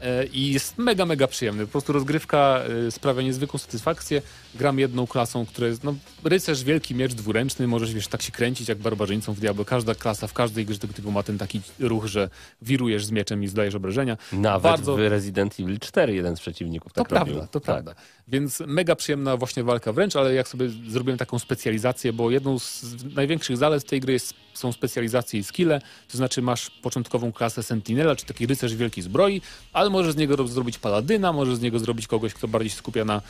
E, 0.00 0.24
I 0.26 0.52
jest 0.52 0.78
mega, 0.78 1.06
mega 1.06 1.26
przyjemny. 1.26 1.66
Po 1.66 1.72
prostu 1.72 1.92
rozgrywka 1.92 2.60
e, 2.86 2.90
sprawia 2.90 3.22
niezwykłą 3.22 3.58
satysfakcję. 3.58 4.22
Gram 4.54 4.78
jedną 4.78 5.06
klasą, 5.06 5.46
która 5.46 5.68
jest, 5.68 5.84
no, 5.84 5.94
rycerz, 6.24 6.64
wielki 6.64 6.94
miecz 6.94 7.14
dwuręczny. 7.14 7.66
Możesz, 7.66 7.94
wiesz, 7.94 8.08
tak 8.08 8.22
się 8.22 8.32
kręcić 8.32 8.68
jak 8.68 8.78
barbarzyńcą 8.78 9.32
w 9.32 9.40
Diablo. 9.40 9.64
Każda 9.64 9.94
klasa 9.94 10.26
w 10.26 10.32
każdej 10.32 10.66
grze 10.66 10.78
tego 10.78 10.94
typu 10.94 11.10
ma 11.10 11.22
ten 11.22 11.38
taki 11.38 11.60
ruch, 11.80 12.06
że 12.06 12.30
wirujesz 12.62 13.04
z 13.04 13.10
mieczem 13.10 13.42
i 13.44 13.48
zdajesz 13.48 13.74
obrażenia. 13.74 14.16
Nawet 14.32 14.62
Bardzo- 14.62 14.96
w 14.96 14.98
Resident 14.98 15.60
Evil 15.60 15.78
4 15.78 16.14
jeden 16.14 16.36
z 16.36 16.40
przeciwników 16.40 16.92
To 16.92 17.00
tak 17.00 17.08
prawda, 17.08 17.32
robił. 17.34 17.46
to 17.50 17.60
Tak. 17.60 17.62
prawda. 17.62 17.94
Więc 18.30 18.60
mega 18.60 18.96
przyjemna 18.96 19.36
właśnie 19.36 19.64
walka 19.64 19.92
wręcz, 19.92 20.16
ale 20.16 20.34
jak 20.34 20.48
sobie 20.48 20.68
zrobiłem 20.88 21.18
taką 21.18 21.38
specjalizację, 21.38 22.12
bo 22.12 22.30
jedną 22.30 22.58
z 22.58 22.84
największych 23.14 23.56
zalet 23.56 23.84
tej 23.84 24.00
gry 24.00 24.12
jest, 24.12 24.34
są 24.54 24.72
specjalizacje 24.72 25.40
i 25.40 25.44
skille, 25.44 25.80
to 26.08 26.16
znaczy 26.16 26.42
masz 26.42 26.70
początkową 26.70 27.32
klasę 27.32 27.62
Sentinela, 27.62 28.16
czy 28.16 28.26
taki 28.26 28.46
rycerz 28.46 28.74
wielkiej 28.74 29.04
zbroi, 29.04 29.40
ale 29.72 29.90
możesz 29.90 30.12
z 30.12 30.16
niego 30.16 30.36
rob- 30.36 30.48
zrobić 30.48 30.78
paladyna, 30.78 31.32
możesz 31.32 31.56
z 31.56 31.60
niego 31.60 31.78
zrobić 31.78 32.06
kogoś, 32.06 32.34
kto 32.34 32.48
bardziej 32.48 32.70
się 32.70 32.76
skupia 32.76 33.04
na 33.04 33.22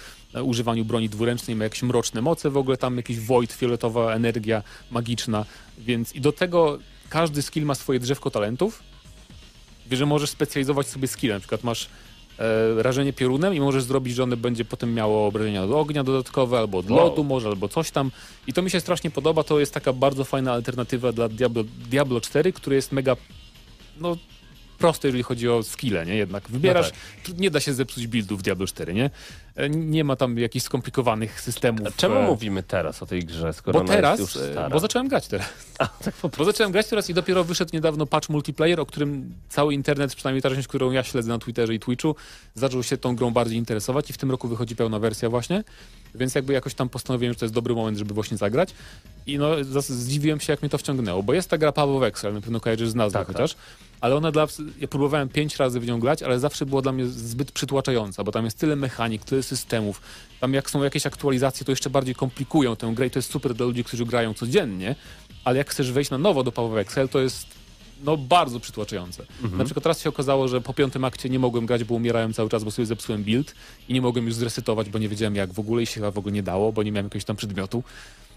używaniu 0.42 0.84
broni 0.84 1.09
dwuręcznej, 1.09 1.57
ma 1.57 1.64
jakieś 1.64 1.82
mroczne 1.82 2.22
moce, 2.22 2.51
w 2.51 2.57
ogóle 2.57 2.76
tam 2.76 2.96
jakiś 2.96 3.20
void, 3.20 3.53
fioletowa 3.53 4.14
energia 4.14 4.62
magiczna, 4.90 5.44
więc 5.78 6.14
i 6.14 6.20
do 6.20 6.32
tego 6.32 6.78
każdy 7.09 7.42
skill 7.42 7.64
ma 7.64 7.74
swoje 7.74 8.01
drzewko 8.01 8.30
talentów, 8.30 8.82
że 9.92 10.07
możesz 10.07 10.30
specjalizować 10.30 10.86
sobie 10.86 11.09
skille. 11.09 11.34
Na 11.34 11.40
przykład 11.40 11.64
masz 11.64 11.88
e, 12.39 12.82
rażenie 12.82 13.12
piorunem 13.12 13.55
i 13.55 13.61
możesz 13.61 13.82
zrobić, 13.84 14.14
że 14.14 14.22
one 14.22 14.36
będzie 14.36 14.64
potem 14.64 14.95
miało 14.95 15.26
obrażenia 15.26 15.62
od 15.64 15.70
ognia 15.70 16.05
dodatkowe, 16.05 16.59
albo 16.59 16.78
od 16.78 16.91
Wow. 16.91 16.99
lodu 16.99 17.24
może, 17.24 17.49
albo 17.49 17.68
coś 17.68 17.91
tam. 17.91 18.11
I 18.47 18.53
to 18.53 18.62
mi 18.62 18.70
się 18.70 18.80
strasznie 18.80 19.11
podoba. 19.11 19.43
To 19.45 19.61
jest 19.61 19.74
taka 19.74 19.93
bardzo 19.93 20.24
fajna 20.24 20.53
alternatywa 20.53 21.12
dla 21.12 21.28
Diablo, 21.28 21.64
Diablo 21.91 22.20
4, 22.20 22.53
który 22.53 22.76
jest 22.76 22.93
mega, 22.93 23.16
no, 24.01 24.16
prosty, 24.79 25.09
jeżeli 25.09 25.22
chodzi 25.22 25.49
o 25.49 25.62
skille, 25.62 26.07
nie? 26.07 26.14
Jednak 26.16 26.49
wybierasz, 26.49 26.91
No 26.93 27.35
tu 27.35 27.41
nie 27.41 27.51
da 27.51 27.61
się 27.61 27.74
zepsuć 27.74 28.07
buildu 28.07 28.37
w 28.37 28.43
Diablo 28.43 28.66
4, 28.66 28.95
nie? 28.95 29.11
E, 29.57 29.70
Nie 29.70 30.05
ma 30.05 30.16
tam 30.16 30.39
jakichś 30.39 30.64
skomplikowanych 30.64 31.41
systemów. 31.41 31.87
A 31.87 31.91
czemu 31.91 32.16
e, 32.16 32.22
mówimy 32.26 32.62
teraz 32.62 33.03
o 33.03 33.07
tej 33.07 33.24
grze, 33.24 33.53
skoro 33.53 33.72
bo 33.72 33.85
ona 33.85 33.95
teraz, 33.95 34.18
jest 34.20 34.35
już 34.35 34.45
e, 34.45 34.53
stara? 34.53 34.70
bo 34.70 34.81
zacząłem 34.81 35.09
grać 35.09 35.29
teraz. 35.29 35.49
A, 35.79 35.87
tak 35.87 36.14
po 36.14 36.29
Bo 36.29 36.45
zacząłem 36.45 36.72
grać 36.72 36.87
teraz 36.87 37.11
i 37.11 37.14
dopiero 37.14 37.45
wyszedł 37.45 37.70
niedawno 37.74 38.07
patch 38.07 38.29
multiplayer, 38.29 38.81
o 38.81 38.87
którym 38.87 39.35
cały 39.49 39.74
internet, 39.74 40.14
przynajmniej 40.14 40.43
ta 40.43 40.51
część, 40.51 40.68
którą 40.68 40.91
ja 40.91 41.03
śledzę 41.05 41.29
na 41.29 41.39
Twitterze 41.39 41.74
i 41.74 41.81
Twitchu, 41.81 42.14
zaczął 42.55 42.83
się 42.83 42.97
tą 42.97 43.16
grą 43.16 43.31
bardziej 43.31 43.59
interesować 43.59 44.11
i 44.11 44.12
w 44.12 44.18
tym 44.18 44.31
roku 44.31 44.49
wychodzi 44.49 44.76
pełna 44.76 44.99
wersja 44.99 45.31
właśnie, 45.31 45.64
więc 46.14 46.34
jakby 46.34 46.52
jakoś 46.52 46.74
tam 46.74 46.88
postanowiłem, 46.88 47.32
że 47.34 47.38
to 47.38 47.44
jest 47.44 47.54
dobry 47.54 47.74
moment, 47.74 47.98
żeby 47.98 48.14
właśnie 48.14 48.36
zagrać. 48.36 48.74
I 49.26 49.38
no 49.38 49.64
zdziwiłem 49.80 50.40
się, 50.40 50.52
jak 50.52 50.62
mnie 50.62 50.68
to 50.68 50.78
wciągnęło, 50.78 51.22
bo 51.22 51.34
jest 51.34 51.50
ta 51.50 51.59
gra 51.59 51.72
Paweł 51.72 51.98
Wexel, 51.98 52.34
na 52.34 52.40
pewno 52.40 52.61
kojarzysz 52.61 52.88
z 52.88 52.94
nazwy 52.94 53.18
Tak, 53.18 53.26
chociaż, 53.26 53.56
ale 54.00 54.16
ona 54.16 54.32
dla... 54.32 54.46
Ja 54.80 54.88
próbowałem 54.88 55.28
pięć 55.28 55.56
razy 55.56 55.80
w 55.80 55.86
nią 55.86 56.00
grać, 56.00 56.22
ale 56.22 56.38
zawsze 56.38 56.66
była 56.66 56.82
dla 56.82 56.92
mnie 56.92 57.06
zbyt 57.06 57.52
przytłaczająca, 57.52 58.24
bo 58.24 58.32
tam 58.32 58.44
jest 58.44 58.59
tyle 58.59 58.76
mechanik, 58.76 59.24
tyle 59.24 59.42
systemów, 59.42 60.00
tam 60.40 60.54
jak 60.54 60.70
są 60.70 60.82
jakieś 60.82 61.06
aktualizacje, 61.06 61.66
to 61.66 61.72
jeszcze 61.72 61.90
bardziej 61.90 62.14
komplikują 62.14 62.76
tę 62.76 62.92
grę 62.94 63.06
i 63.06 63.11
to 63.11 63.18
jest 63.18 63.32
super 63.32 63.54
dla 63.54 63.66
ludzi, 63.66 63.84
którzy 63.84 64.06
grają 64.06 64.34
codziennie, 64.34 64.94
ale 65.44 65.59
jak 65.59 65.70
chcesz 65.70 65.92
wejść 65.92 66.11
na 66.11 66.18
nowo 66.18 66.42
do 66.42 66.52
Paweł 66.52 66.78
Excel, 66.78 67.09
to 67.09 67.20
jest 67.20 67.57
no 68.05 68.16
bardzo 68.16 68.61
przytłaczające. 68.61 69.26
Na 69.59 69.64
przykład 69.64 69.82
teraz 69.82 70.01
się 70.01 70.09
okazało, 70.09 70.49
że 70.49 70.61
po 70.61 70.74
piątym 70.74 71.05
akcie 71.05 71.28
nie 71.28 71.38
mogłem 71.38 71.66
grać, 71.66 71.84
bo 71.84 71.94
umierałem 71.94 72.32
cały 72.32 72.49
czas, 72.51 72.64
bo 72.64 72.70
sobie 72.70 72.86
zepsułem 72.86 73.24
build 73.24 73.55
i 73.88 73.94
nie 73.94 74.03
mogłem 74.03 74.26
już 74.26 74.34
zresetować, 74.34 74.90
bo 74.90 74.99
nie 74.99 75.09
wiedziałem 75.09 75.34
jak 75.34 75.53
w 75.53 75.59
ogóle 75.59 75.82
i 75.82 75.86
się 75.86 76.11
w 76.11 76.18
ogóle 76.18 76.32
nie 76.32 76.42
dało, 76.42 76.72
bo 76.72 76.82
nie 76.82 76.92
miałem 76.92 77.07
jakiegoś 77.07 77.24
tam 77.24 77.36
przedmiotu. 77.36 77.82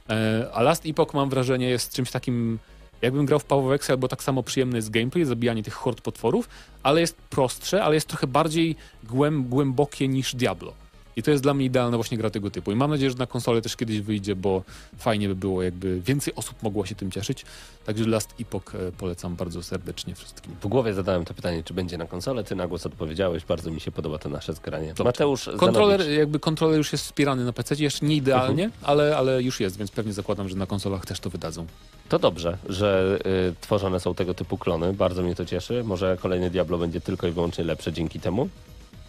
E, 0.09 0.47
a 0.53 0.62
Last 0.62 0.86
Epoch 0.86 1.14
mam 1.14 1.30
wrażenie 1.30 1.70
jest 1.70 1.93
czymś 1.93 2.12
takim 2.12 2.59
Jakbym 3.01 3.26
grał 3.26 3.39
w 3.39 3.45
Power 3.45 3.76
Exile, 3.76 3.97
bo 3.97 4.07
tak 4.07 4.24
samo 4.24 4.43
przyjemny 4.43 4.78
jest 4.78 4.89
gameplay, 4.89 5.26
zabijanie 5.26 5.64
tych 5.64 5.74
hord 5.74 6.01
potworów, 6.01 6.49
ale 6.84 7.01
jest 7.01 7.18
prostsze, 7.30 7.84
ale 7.84 7.95
jest 7.95 8.07
trochę 8.07 8.28
bardziej 8.28 8.76
głęb, 9.03 9.47
głębokie 9.47 10.07
niż 10.07 10.36
Diablo. 10.36 10.74
I 11.16 11.24
to 11.24 11.32
jest 11.32 11.43
dla 11.43 11.53
mnie 11.53 11.66
idealna 11.66 11.97
właśnie 11.97 12.18
gra 12.18 12.30
tego 12.30 12.51
typu. 12.51 12.72
I 12.72 12.76
mam 12.76 12.89
nadzieję, 12.91 13.12
że 13.12 13.18
na 13.18 13.28
konsolę 13.28 13.62
też 13.62 13.76
kiedyś 13.76 14.01
wyjdzie, 14.01 14.36
bo 14.36 14.64
fajnie 14.97 15.28
by 15.28 15.36
było, 15.36 15.64
jakby 15.64 16.01
więcej 16.01 16.36
osób 16.36 16.64
mogło 16.64 16.86
się 16.86 16.95
tym 16.95 17.12
cieszyć. 17.12 17.45
Także 17.86 18.05
Last 18.05 18.34
Epoch 18.41 18.76
e, 18.76 18.91
polecam 18.91 19.36
bardzo 19.36 19.64
serdecznie 19.64 20.16
wszystkim. 20.16 20.55
W 20.62 20.68
głowie 20.68 20.93
zadałem 20.93 21.26
to 21.26 21.34
pytanie, 21.34 21.64
czy 21.64 21.74
będzie 21.74 21.97
na 21.97 22.05
konsolę. 22.05 22.43
Ty 22.43 22.55
na 22.55 22.68
głos 22.68 22.86
odpowiedziałeś. 22.86 23.45
Bardzo 23.45 23.72
mi 23.72 23.82
się 23.82 23.91
podoba 23.91 24.18
to 24.18 24.30
nasze 24.30 24.53
zgranie. 24.53 24.93
Mateusz 25.03 25.49
Kontroler, 25.57 25.99
Zanowicz. 25.99 26.18
jakby 26.20 26.39
kontroler 26.39 26.78
już 26.78 26.91
jest 26.91 27.03
wspierany 27.03 27.45
na 27.45 27.53
PC, 27.53 27.76
jeszcze 27.76 28.05
nie 28.05 28.16
idealnie, 28.16 28.70
ale, 28.84 29.18
ale 29.18 29.43
już 29.43 29.59
jest, 29.59 29.78
więc 29.78 29.91
pewnie 29.91 30.14
zakładam, 30.14 30.49
że 30.49 30.55
na 30.55 30.66
konsolach 30.66 31.05
też 31.05 31.20
to 31.20 31.30
wydadzą. 31.30 31.66
To 32.09 32.20
dobrze, 32.20 32.57
że 32.70 33.20
y, 33.49 33.55
tworzone 33.62 33.99
są 33.99 34.16
tego 34.16 34.34
typu 34.34 34.57
klony. 34.57 34.93
Bardzo 34.93 35.22
mnie 35.22 35.36
to 35.36 35.45
cieszy. 35.45 35.84
Może 35.84 36.18
kolejny 36.22 36.49
Diablo 36.49 36.78
będzie 36.78 37.01
tylko 37.01 37.28
i 37.28 37.32
wyłącznie 37.32 37.64
lepsze 37.64 37.93
dzięki 37.93 38.20
temu. 38.20 38.49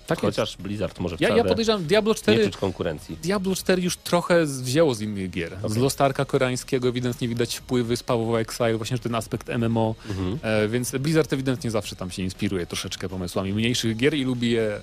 Tak 0.07 0.21
Chociaż 0.21 0.57
Blizzard 0.57 1.01
może 1.01 1.17
Ja, 1.21 1.29
wcale 1.29 1.43
ja 1.43 1.45
podejrzewam, 1.49 1.85
Diablo 1.85 2.13
nie 2.13 2.19
4 2.19 2.45
czuć 2.45 2.57
konkurencji. 2.57 3.17
Diablo 3.23 3.55
4 3.55 3.83
już 3.83 3.97
trochę 3.97 4.47
z- 4.47 4.63
wzięło 4.63 4.95
z 4.95 5.01
innych 5.01 5.31
gier. 5.31 5.57
Z 5.67 5.77
Lost 5.77 6.01
Arka 6.01 6.25
koreańskiego 6.25 6.89
ewidentnie 6.89 7.29
widać 7.29 7.57
wpływy 7.57 7.97
z 7.97 8.03
Power 8.03 8.41
Exile, 8.41 8.77
właśnie 8.77 8.99
ten 8.99 9.15
aspekt 9.15 9.49
MMO, 9.49 9.95
Mhm. 10.11 10.39
e, 10.43 10.69
więc 10.69 10.91
Blizzard 10.91 11.33
ewidentnie 11.33 11.71
zawsze 11.71 11.97
tam 11.97 12.11
się 12.11 12.23
inspiruje 12.23 12.67
troszeczkę 12.67 13.09
pomysłami 13.09 13.53
mniejszych 13.53 13.97
gier 13.97 14.15
i 14.15 14.25
lubi 14.25 14.51
je... 14.51 14.63
E, 14.77 14.81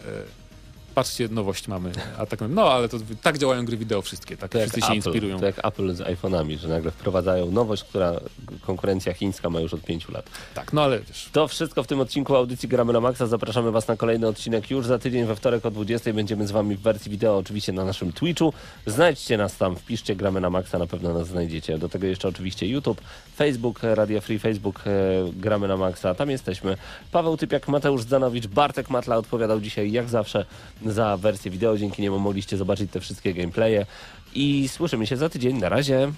patrzcie, 0.96 1.28
nowość 1.28 1.68
mamy. 1.68 1.92
A 2.18 2.26
tak, 2.26 2.40
no, 2.50 2.72
ale 2.72 2.90
to 2.90 2.98
tak 3.22 3.38
działają 3.38 3.66
gry 3.66 3.78
wideo 3.78 4.02
wszystkie, 4.02 4.38
tak? 4.38 4.52
To 4.52 4.60
Wszyscy 4.60 4.82
się 4.82 4.86
Apple, 4.86 4.96
inspirują. 4.96 5.40
to 5.40 5.46
jak 5.46 5.66
Apple 5.66 5.94
z 5.94 6.00
iPhone'ami, 6.00 6.58
że 6.58 6.68
nagle 6.68 6.92
wprowadzają 6.92 7.52
nowość, 7.52 7.84
która 7.84 8.14
konkurencja 8.62 9.14
chińska 9.14 9.50
ma 9.50 9.60
już 9.60 9.74
od 9.74 9.82
pięciu 9.82 10.12
lat. 10.12 10.30
Tak, 10.54 10.74
no 10.74 10.82
ale 10.84 11.00
wiesz... 11.00 11.30
To 11.32 11.48
wszystko 11.48 11.84
w 11.84 11.88
tym 11.88 12.00
odcinku 12.00 12.36
audycji 12.36 12.70
Gramy 12.70 12.94
na 12.94 13.02
Maxa. 13.02 13.28
Zapraszamy 13.28 13.72
Was 13.72 13.88
na 13.88 13.98
kolejny 13.98 14.28
odcinek 14.28 14.72
już 14.72 14.86
za 14.86 15.00
tydzień 15.00 15.26
we 15.26 15.36
wtorek 15.36 15.66
o 15.66 15.72
20. 15.72 16.14
Będziemy 16.14 16.48
z 16.48 16.52
Wami 16.52 16.76
w 16.76 16.82
wersji 16.82 17.12
wideo, 17.12 17.38
oczywiście 17.38 17.74
na 17.74 17.86
naszym 17.86 18.14
Twitchu. 18.14 18.54
Znajdźcie 18.86 19.38
nas 19.38 19.58
tam, 19.58 19.76
wpiszcie 19.76 20.16
Gramy 20.16 20.42
na 20.42 20.50
Maxa, 20.50 20.80
na 20.80 20.88
pewno 20.88 21.14
nas 21.14 21.28
znajdziecie. 21.28 21.78
Do 21.78 21.90
tego 21.90 22.08
jeszcze 22.08 22.28
oczywiście 22.28 22.68
YouTube, 22.68 23.02
Facebook, 23.36 23.80
Radio 23.84 24.22
Free, 24.22 24.40
Facebook 24.40 24.82
e, 24.88 24.92
Gramy 25.34 25.68
na 25.68 25.78
Maxa. 25.78 26.16
Tam 26.16 26.30
jesteśmy. 26.30 26.78
Paweł 27.12 27.38
Typiak, 27.38 27.68
Mateusz 27.68 28.02
Zdanowicz, 28.02 28.48
Bartek 28.48 28.90
Matla 28.90 29.18
odpowiadał 29.18 29.62
dzisiaj 29.62 29.92
jak 29.92 30.10
zawsze 30.10 30.46
za 30.86 31.18
wersję 31.18 31.52
wideo. 31.52 31.78
Dzięki 31.78 32.02
niemu 32.02 32.20
mogliście 32.20 32.58
zobaczyć 32.58 32.92
te 32.92 33.00
wszystkie 33.00 33.34
gameplaye. 33.34 33.86
I 34.34 34.68
słyszymy 34.68 35.08
się 35.08 35.18
za 35.18 35.30
tydzień. 35.30 35.58
Na 35.58 35.70
razie. 35.70 36.12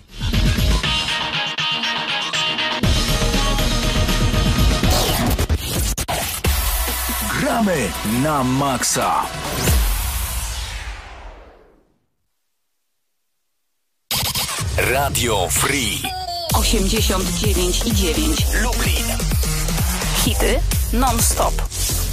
Gramy 7.40 7.90
na 8.24 8.44
maksa. 8.44 9.26
Radio 14.78 15.48
Free 15.50 16.02
89 16.54 17.86
i 17.86 17.96
9. 17.96 18.46
Lublin. 18.62 19.06
Hity 20.24 20.60
non-stop. 20.94 21.54